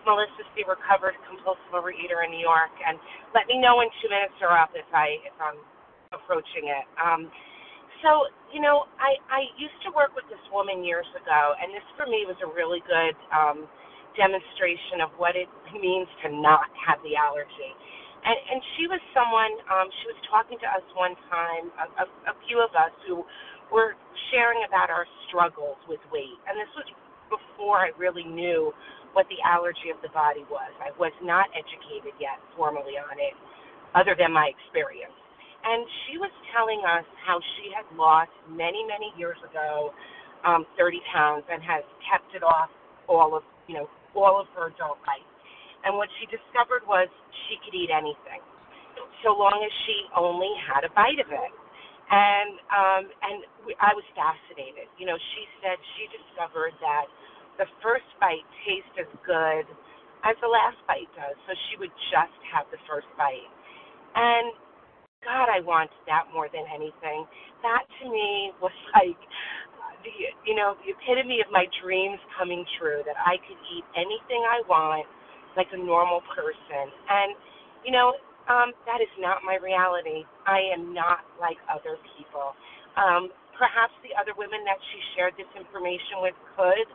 Melissa 0.04 0.44
C., 0.52 0.66
recovered 0.68 1.16
compulsive 1.24 1.72
overeater 1.72 2.26
in 2.26 2.34
New 2.34 2.42
York, 2.42 2.74
and 2.84 2.98
let 3.32 3.48
me 3.48 3.56
know 3.56 3.80
when 3.80 3.88
two 4.02 4.10
minutes 4.12 4.36
are 4.44 4.52
up 4.52 4.74
if 4.76 4.84
I 4.92 5.16
if 5.24 5.36
I'm 5.40 5.56
approaching 6.12 6.68
it. 6.68 6.84
Um, 7.00 7.32
so 8.02 8.30
you 8.54 8.62
know, 8.62 8.86
I 9.02 9.18
I 9.30 9.40
used 9.58 9.78
to 9.86 9.90
work 9.94 10.14
with 10.14 10.26
this 10.30 10.42
woman 10.54 10.86
years 10.86 11.08
ago, 11.18 11.54
and 11.58 11.74
this 11.74 11.84
for 11.98 12.06
me 12.06 12.24
was 12.26 12.38
a 12.42 12.50
really 12.50 12.82
good 12.86 13.14
um, 13.34 13.66
demonstration 14.14 15.02
of 15.02 15.10
what 15.18 15.34
it 15.34 15.50
means 15.74 16.08
to 16.24 16.30
not 16.30 16.70
have 16.86 17.02
the 17.02 17.18
allergy. 17.18 17.72
And 18.24 18.38
and 18.38 18.58
she 18.76 18.86
was 18.88 19.02
someone 19.12 19.52
um 19.68 19.88
she 20.02 20.06
was 20.10 20.18
talking 20.30 20.58
to 20.62 20.68
us 20.70 20.84
one 20.94 21.14
time 21.28 21.70
a, 21.78 21.86
a, 22.02 22.06
a 22.32 22.34
few 22.46 22.62
of 22.62 22.72
us 22.78 22.94
who 23.06 23.26
were 23.74 23.98
sharing 24.32 24.64
about 24.66 24.88
our 24.90 25.06
struggles 25.28 25.78
with 25.90 26.00
weight. 26.14 26.38
And 26.48 26.56
this 26.56 26.70
was 26.78 26.88
before 27.28 27.82
I 27.82 27.90
really 27.98 28.24
knew 28.24 28.72
what 29.12 29.26
the 29.30 29.40
allergy 29.42 29.90
of 29.90 29.98
the 30.02 30.10
body 30.14 30.46
was. 30.50 30.70
I 30.82 30.94
was 30.98 31.14
not 31.22 31.50
educated 31.54 32.14
yet 32.20 32.38
formally 32.56 32.98
on 32.98 33.18
it 33.18 33.34
other 33.94 34.14
than 34.18 34.32
my 34.32 34.50
experience 34.50 35.14
and 35.64 35.86
she 36.06 36.18
was 36.18 36.32
telling 36.54 36.82
us 36.86 37.06
how 37.26 37.40
she 37.58 37.72
had 37.74 37.86
lost 37.96 38.32
many 38.50 38.84
many 38.86 39.12
years 39.18 39.38
ago 39.48 39.92
um 40.46 40.66
30 40.78 41.00
pounds 41.12 41.44
and 41.50 41.62
has 41.62 41.84
kept 42.10 42.34
it 42.36 42.44
off 42.44 42.70
all 43.08 43.36
of 43.36 43.42
you 43.68 43.74
know 43.74 43.88
all 44.16 44.40
of 44.40 44.46
her 44.56 44.68
adult 44.68 44.98
life 45.06 45.22
and 45.84 45.94
what 45.98 46.10
she 46.18 46.26
discovered 46.26 46.82
was 46.88 47.06
she 47.46 47.60
could 47.62 47.76
eat 47.76 47.92
anything, 47.94 48.42
so 49.22 49.36
long 49.36 49.62
as 49.62 49.72
she 49.86 49.96
only 50.16 50.50
had 50.66 50.82
a 50.82 50.92
bite 50.96 51.20
of 51.22 51.30
it. 51.30 51.52
And 52.10 52.52
um, 52.72 53.04
and 53.20 53.36
we, 53.68 53.76
I 53.82 53.92
was 53.92 54.06
fascinated. 54.16 54.88
You 54.96 55.06
know, 55.06 55.18
she 55.36 55.44
said 55.60 55.76
she 55.98 56.08
discovered 56.08 56.72
that 56.80 57.06
the 57.60 57.68
first 57.84 58.08
bite 58.22 58.46
tastes 58.64 58.94
as 58.96 59.10
good 59.28 59.66
as 60.24 60.34
the 60.40 60.48
last 60.48 60.80
bite 60.88 61.10
does. 61.18 61.36
So 61.46 61.52
she 61.68 61.76
would 61.82 61.92
just 62.14 62.38
have 62.54 62.66
the 62.72 62.80
first 62.88 63.10
bite. 63.20 63.50
And 64.16 64.56
God, 65.24 65.48
I 65.50 65.60
wanted 65.64 65.96
that 66.06 66.28
more 66.32 66.48
than 66.52 66.64
anything. 66.70 67.26
That 67.64 67.84
to 68.02 68.04
me 68.10 68.52
was 68.62 68.74
like 68.96 69.18
the 70.04 70.12
you 70.46 70.54
know 70.54 70.76
the 70.84 70.92
epitome 70.94 71.40
of 71.42 71.50
my 71.52 71.66
dreams 71.82 72.20
coming 72.38 72.64
true. 72.78 73.02
That 73.08 73.16
I 73.18 73.40
could 73.42 73.60
eat 73.72 73.84
anything 73.96 74.44
I 74.46 74.62
want 74.68 75.06
like 75.56 75.70
a 75.72 75.80
normal 75.80 76.20
person. 76.34 76.90
And, 77.08 77.34
you 77.86 77.92
know, 77.94 78.14
um, 78.50 78.74
that 78.86 79.00
is 79.00 79.10
not 79.18 79.40
my 79.46 79.56
reality. 79.62 80.26
I 80.46 80.60
am 80.74 80.92
not 80.92 81.24
like 81.40 81.56
other 81.70 81.96
people. 82.18 82.52
Um, 82.98 83.30
perhaps 83.56 83.94
the 84.02 84.12
other 84.18 84.34
women 84.36 84.62
that 84.66 84.78
she 84.92 84.98
shared 85.16 85.34
this 85.38 85.48
information 85.56 86.20
with 86.22 86.36
could. 86.58 86.88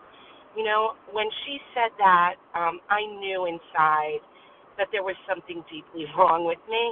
You 0.55 0.63
know, 0.67 0.95
when 1.11 1.27
she 1.45 1.59
said 1.73 1.91
that, 1.99 2.35
um, 2.53 2.79
I 2.91 3.01
knew 3.07 3.47
inside 3.47 4.21
that 4.79 4.89
there 4.95 5.03
was 5.03 5.19
something 5.27 5.61
deeply 5.67 6.07
wrong 6.15 6.47
with 6.47 6.61
me, 6.71 6.83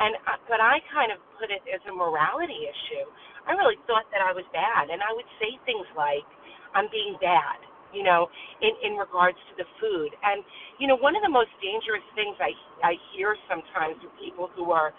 and 0.00 0.16
uh, 0.24 0.40
but 0.48 0.58
I 0.58 0.80
kind 0.90 1.12
of 1.12 1.20
put 1.36 1.52
it 1.52 1.62
as 1.68 1.84
a 1.86 1.94
morality 1.94 2.66
issue. 2.66 3.06
I 3.44 3.52
really 3.52 3.76
thought 3.84 4.08
that 4.10 4.24
I 4.24 4.32
was 4.32 4.48
bad, 4.56 4.88
and 4.88 5.04
I 5.04 5.12
would 5.12 5.28
say 5.38 5.54
things 5.68 5.84
like, 5.92 6.24
"I'm 6.72 6.88
being 6.88 7.20
bad," 7.20 7.60
you 7.94 8.02
know, 8.02 8.26
in, 8.60 8.74
in 8.82 8.92
regards 8.98 9.38
to 9.52 9.62
the 9.62 9.68
food. 9.78 10.10
And, 10.26 10.42
you 10.82 10.90
know, 10.90 10.98
one 10.98 11.14
of 11.14 11.22
the 11.22 11.30
most 11.30 11.54
dangerous 11.62 12.02
things 12.18 12.34
I, 12.42 12.50
I 12.82 12.92
hear 13.14 13.38
sometimes 13.46 14.02
with 14.02 14.10
people 14.18 14.50
who 14.58 14.74
are 14.74 14.90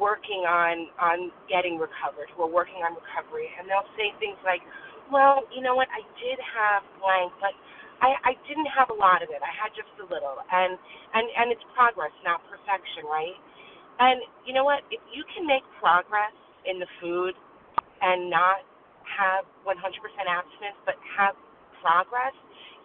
working 0.00 0.48
on, 0.48 0.88
on 0.96 1.28
getting 1.44 1.76
recovered, 1.76 2.32
who 2.32 2.48
are 2.48 2.50
working 2.50 2.80
on 2.80 2.96
recovery, 2.96 3.52
and 3.60 3.68
they'll 3.68 3.86
say 4.00 4.16
things 4.16 4.40
like, 4.40 4.64
well, 5.12 5.44
you 5.52 5.60
know 5.60 5.76
what, 5.76 5.92
I 5.92 6.00
did 6.16 6.40
have 6.40 6.80
blank, 6.96 7.36
but 7.36 7.52
I, 8.02 8.32
I 8.32 8.32
didn't 8.48 8.68
have 8.74 8.90
a 8.90 8.96
lot 8.96 9.22
of 9.22 9.30
it. 9.30 9.40
I 9.44 9.52
had 9.52 9.72
just 9.76 9.92
a 10.00 10.06
little. 10.08 10.40
And, 10.50 10.76
and, 11.14 11.26
and 11.36 11.46
it's 11.52 11.64
progress, 11.76 12.12
not 12.24 12.40
perfection, 12.48 13.04
right? 13.08 13.36
And 14.00 14.24
you 14.48 14.52
know 14.56 14.64
what? 14.64 14.82
If 14.90 15.00
you 15.12 15.24
can 15.36 15.44
make 15.46 15.62
progress 15.78 16.32
in 16.64 16.80
the 16.80 16.88
food 17.00 17.36
and 18.02 18.30
not 18.32 18.64
have 19.04 19.44
100% 19.68 19.76
abstinence, 19.76 20.78
but 20.88 20.96
have 21.16 21.36
progress, 21.84 22.34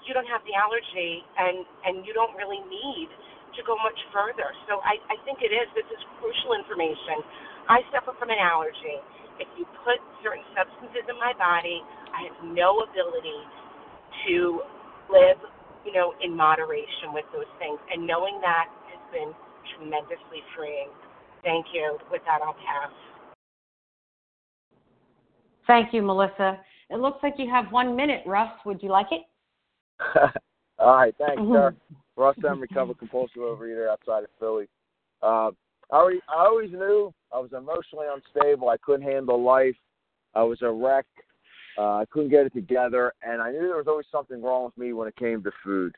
you 0.07 0.13
don't 0.13 0.27
have 0.29 0.43
the 0.45 0.53
allergy 0.53 1.25
and 1.39 1.65
and 1.87 2.05
you 2.05 2.13
don't 2.13 2.35
really 2.37 2.61
need 2.69 3.09
to 3.57 3.61
go 3.65 3.73
much 3.81 3.97
further. 4.13 4.53
So 4.69 4.83
I, 4.85 5.01
I 5.09 5.17
think 5.25 5.41
it 5.41 5.49
is. 5.49 5.65
This 5.73 5.87
is 5.89 6.01
crucial 6.21 6.53
information. 6.53 7.25
I 7.71 7.81
suffer 7.89 8.13
from 8.19 8.29
an 8.29 8.37
allergy. 8.39 9.01
If 9.41 9.49
you 9.57 9.65
put 9.81 9.97
certain 10.21 10.45
substances 10.53 11.07
in 11.09 11.17
my 11.17 11.33
body, 11.35 11.81
I 12.13 12.29
have 12.29 12.39
no 12.45 12.85
ability 12.85 13.41
to 14.27 14.61
live, 15.11 15.37
you 15.85 15.93
know, 15.93 16.13
in 16.23 16.35
moderation 16.35 17.13
with 17.13 17.25
those 17.33 17.49
things. 17.59 17.79
And 17.91 18.05
knowing 18.05 18.39
that 18.41 18.67
has 18.91 19.01
been 19.11 19.33
tremendously 19.75 20.41
freeing. 20.55 20.89
Thank 21.43 21.67
you. 21.73 21.97
With 22.11 22.21
that, 22.25 22.41
I'll 22.43 22.53
pass. 22.53 22.91
Thank 25.67 25.93
you, 25.93 26.01
Melissa. 26.01 26.59
It 26.89 26.99
looks 26.99 27.19
like 27.23 27.35
you 27.37 27.49
have 27.49 27.71
one 27.71 27.95
minute, 27.95 28.21
Russ. 28.25 28.51
Would 28.65 28.83
you 28.83 28.89
like 28.89 29.07
it? 29.11 29.21
All 30.79 30.95
right, 30.95 31.15
thanks, 31.17 31.41
Mm-hmm. 31.41 31.53
sir. 31.53 31.75
Russ 32.17 32.35
M, 32.47 32.61
recovered 32.61 32.97
compulsive 32.97 33.37
overeater 33.41 33.89
outside 33.89 34.23
of 34.23 34.29
Philly. 34.39 34.67
Uh, 35.21 35.51
I 35.91 35.97
already, 35.97 36.19
I 36.29 36.45
always 36.45 36.71
knew 36.71 37.13
I 37.33 37.39
was 37.39 37.51
emotionally 37.51 38.07
unstable. 38.09 38.69
I 38.69 38.77
couldn't 38.77 39.05
handle 39.05 39.41
life. 39.43 39.75
I 40.33 40.43
was 40.43 40.61
a 40.61 40.71
wreck. 40.71 41.05
Uh, 41.77 41.97
I 41.97 42.05
couldn't 42.09 42.29
get 42.29 42.45
it 42.45 42.53
together, 42.53 43.13
and 43.21 43.41
I 43.41 43.51
knew 43.51 43.59
there 43.59 43.77
was 43.77 43.87
always 43.87 44.05
something 44.11 44.41
wrong 44.41 44.65
with 44.65 44.77
me 44.77 44.93
when 44.93 45.07
it 45.07 45.15
came 45.17 45.43
to 45.43 45.51
food. 45.63 45.93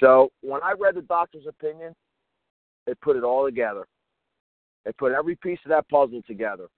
So 0.00 0.30
when 0.42 0.62
I 0.62 0.74
read 0.78 0.96
the 0.96 1.02
doctor's 1.02 1.46
opinion, 1.46 1.94
it 2.86 3.00
put 3.00 3.16
it 3.16 3.24
all 3.24 3.44
together. 3.46 3.86
It 4.84 4.96
put 4.98 5.12
every 5.12 5.36
piece 5.36 5.58
of 5.64 5.70
that 5.70 5.88
puzzle 5.88 6.20
together. 6.26 6.68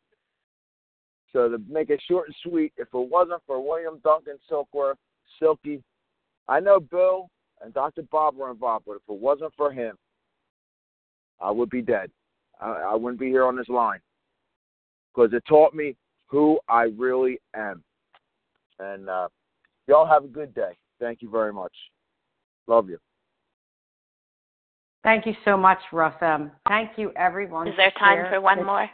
So 1.32 1.49
to 1.49 1.59
make 1.68 1.90
it 1.90 2.01
short 2.09 2.28
and 2.28 2.36
sweet, 2.42 2.72
if 2.76 2.88
it 2.94 3.11
wasn't 3.11 3.42
for 3.47 3.61
William 3.61 4.01
Duncan 4.05 4.38
Silkworth, 4.51 4.94
Silky, 5.40 5.82
I 6.49 6.61
know 6.61 6.78
Bill 6.78 7.28
and 7.62 7.74
Dr. 7.74 8.03
Bob 8.11 8.36
were 8.36 8.51
involved, 8.51 8.84
but 8.86 8.92
if 8.92 9.03
it 9.09 9.20
wasn't 9.20 9.53
for 9.57 9.72
him, 9.72 9.97
I 11.40 11.51
would 11.51 11.70
be 11.70 11.82
dead. 11.82 12.11
I, 12.61 12.70
I 12.70 12.94
wouldn't 12.94 13.20
be 13.20 13.26
here 13.26 13.44
on 13.44 13.57
this 13.57 13.68
line 13.68 14.01
because 15.14 15.32
it 15.32 15.42
taught 15.49 15.74
me 15.74 15.97
who 16.26 16.59
I 16.68 16.84
really 16.97 17.38
am. 17.55 17.82
And 18.79 19.09
uh, 19.09 19.29
y'all 19.87 20.07
have 20.07 20.24
a 20.24 20.29
good 20.29 20.55
day. 20.55 20.77
Thank 21.01 21.22
you 21.22 21.31
very 21.31 21.53
much. 21.53 21.72
Love 22.66 22.89
you. 22.89 22.99
Thank 25.05 25.24
you 25.24 25.35
so 25.45 25.57
much, 25.57 25.79
Russ 25.93 26.14
M. 26.20 26.51
Thank 26.68 26.91
you, 26.97 27.12
everyone. 27.16 27.68
Is 27.68 27.74
there 27.77 27.93
time 27.93 28.16
Share 28.16 28.31
for 28.31 28.41
one 28.41 28.59
this- 28.59 28.66
more? 28.66 28.91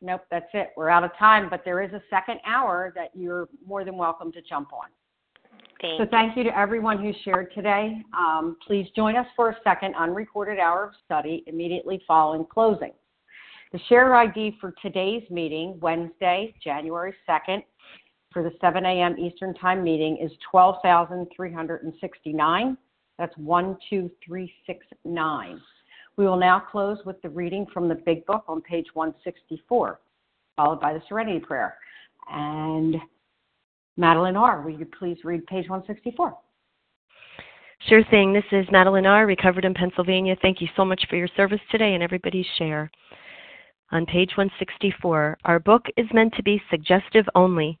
Nope, 0.00 0.20
that's 0.30 0.46
it. 0.54 0.70
We're 0.76 0.90
out 0.90 1.02
of 1.02 1.10
time, 1.18 1.48
but 1.50 1.64
there 1.64 1.82
is 1.82 1.92
a 1.92 2.00
second 2.08 2.38
hour 2.46 2.92
that 2.94 3.10
you're 3.14 3.48
more 3.66 3.84
than 3.84 3.96
welcome 3.96 4.30
to 4.30 4.40
jump 4.42 4.72
on. 4.72 4.86
Thank 5.80 6.00
so 6.00 6.06
thank 6.08 6.36
you 6.36 6.44
to 6.44 6.56
everyone 6.56 7.02
who 7.02 7.12
shared 7.24 7.52
today. 7.52 8.00
Um, 8.16 8.56
please 8.64 8.86
join 8.94 9.16
us 9.16 9.26
for 9.34 9.50
a 9.50 9.56
second 9.64 9.94
unrecorded 9.96 10.60
hour 10.60 10.84
of 10.84 10.90
study 11.04 11.42
immediately 11.48 12.00
following 12.06 12.44
closing. 12.46 12.92
The 13.72 13.78
share 13.88 14.14
ID 14.14 14.56
for 14.60 14.72
today's 14.80 15.28
meeting, 15.30 15.78
Wednesday, 15.80 16.54
January 16.62 17.14
2nd, 17.28 17.62
for 18.38 18.44
the 18.44 18.54
7 18.60 18.86
a.m. 18.86 19.18
Eastern 19.18 19.52
Time 19.54 19.82
meeting 19.82 20.16
is 20.22 20.30
12,369. 20.52 22.78
That's 23.18 23.34
12369. 23.34 25.60
We 26.16 26.24
will 26.24 26.36
now 26.36 26.60
close 26.60 26.98
with 27.04 27.20
the 27.22 27.30
reading 27.30 27.66
from 27.74 27.88
the 27.88 27.96
Big 27.96 28.24
Book 28.26 28.44
on 28.46 28.60
page 28.60 28.86
164, 28.94 29.98
followed 30.56 30.80
by 30.80 30.92
the 30.92 31.02
Serenity 31.08 31.40
Prayer. 31.40 31.74
And 32.30 32.94
Madeline 33.96 34.36
R., 34.36 34.62
will 34.62 34.78
you 34.78 34.86
please 34.86 35.18
read 35.24 35.44
page 35.48 35.68
164? 35.68 36.38
Sure 37.88 38.04
thing. 38.08 38.32
This 38.32 38.44
is 38.52 38.66
Madeline 38.70 39.06
R., 39.06 39.26
recovered 39.26 39.64
in 39.64 39.74
Pennsylvania. 39.74 40.36
Thank 40.40 40.60
you 40.60 40.68
so 40.76 40.84
much 40.84 41.04
for 41.10 41.16
your 41.16 41.26
service 41.36 41.58
today 41.72 41.94
and 41.94 42.04
everybody's 42.04 42.46
share. 42.56 42.88
On 43.90 44.06
page 44.06 44.30
164, 44.36 45.38
our 45.44 45.58
book 45.58 45.86
is 45.96 46.06
meant 46.12 46.34
to 46.34 46.44
be 46.44 46.62
suggestive 46.70 47.26
only. 47.34 47.80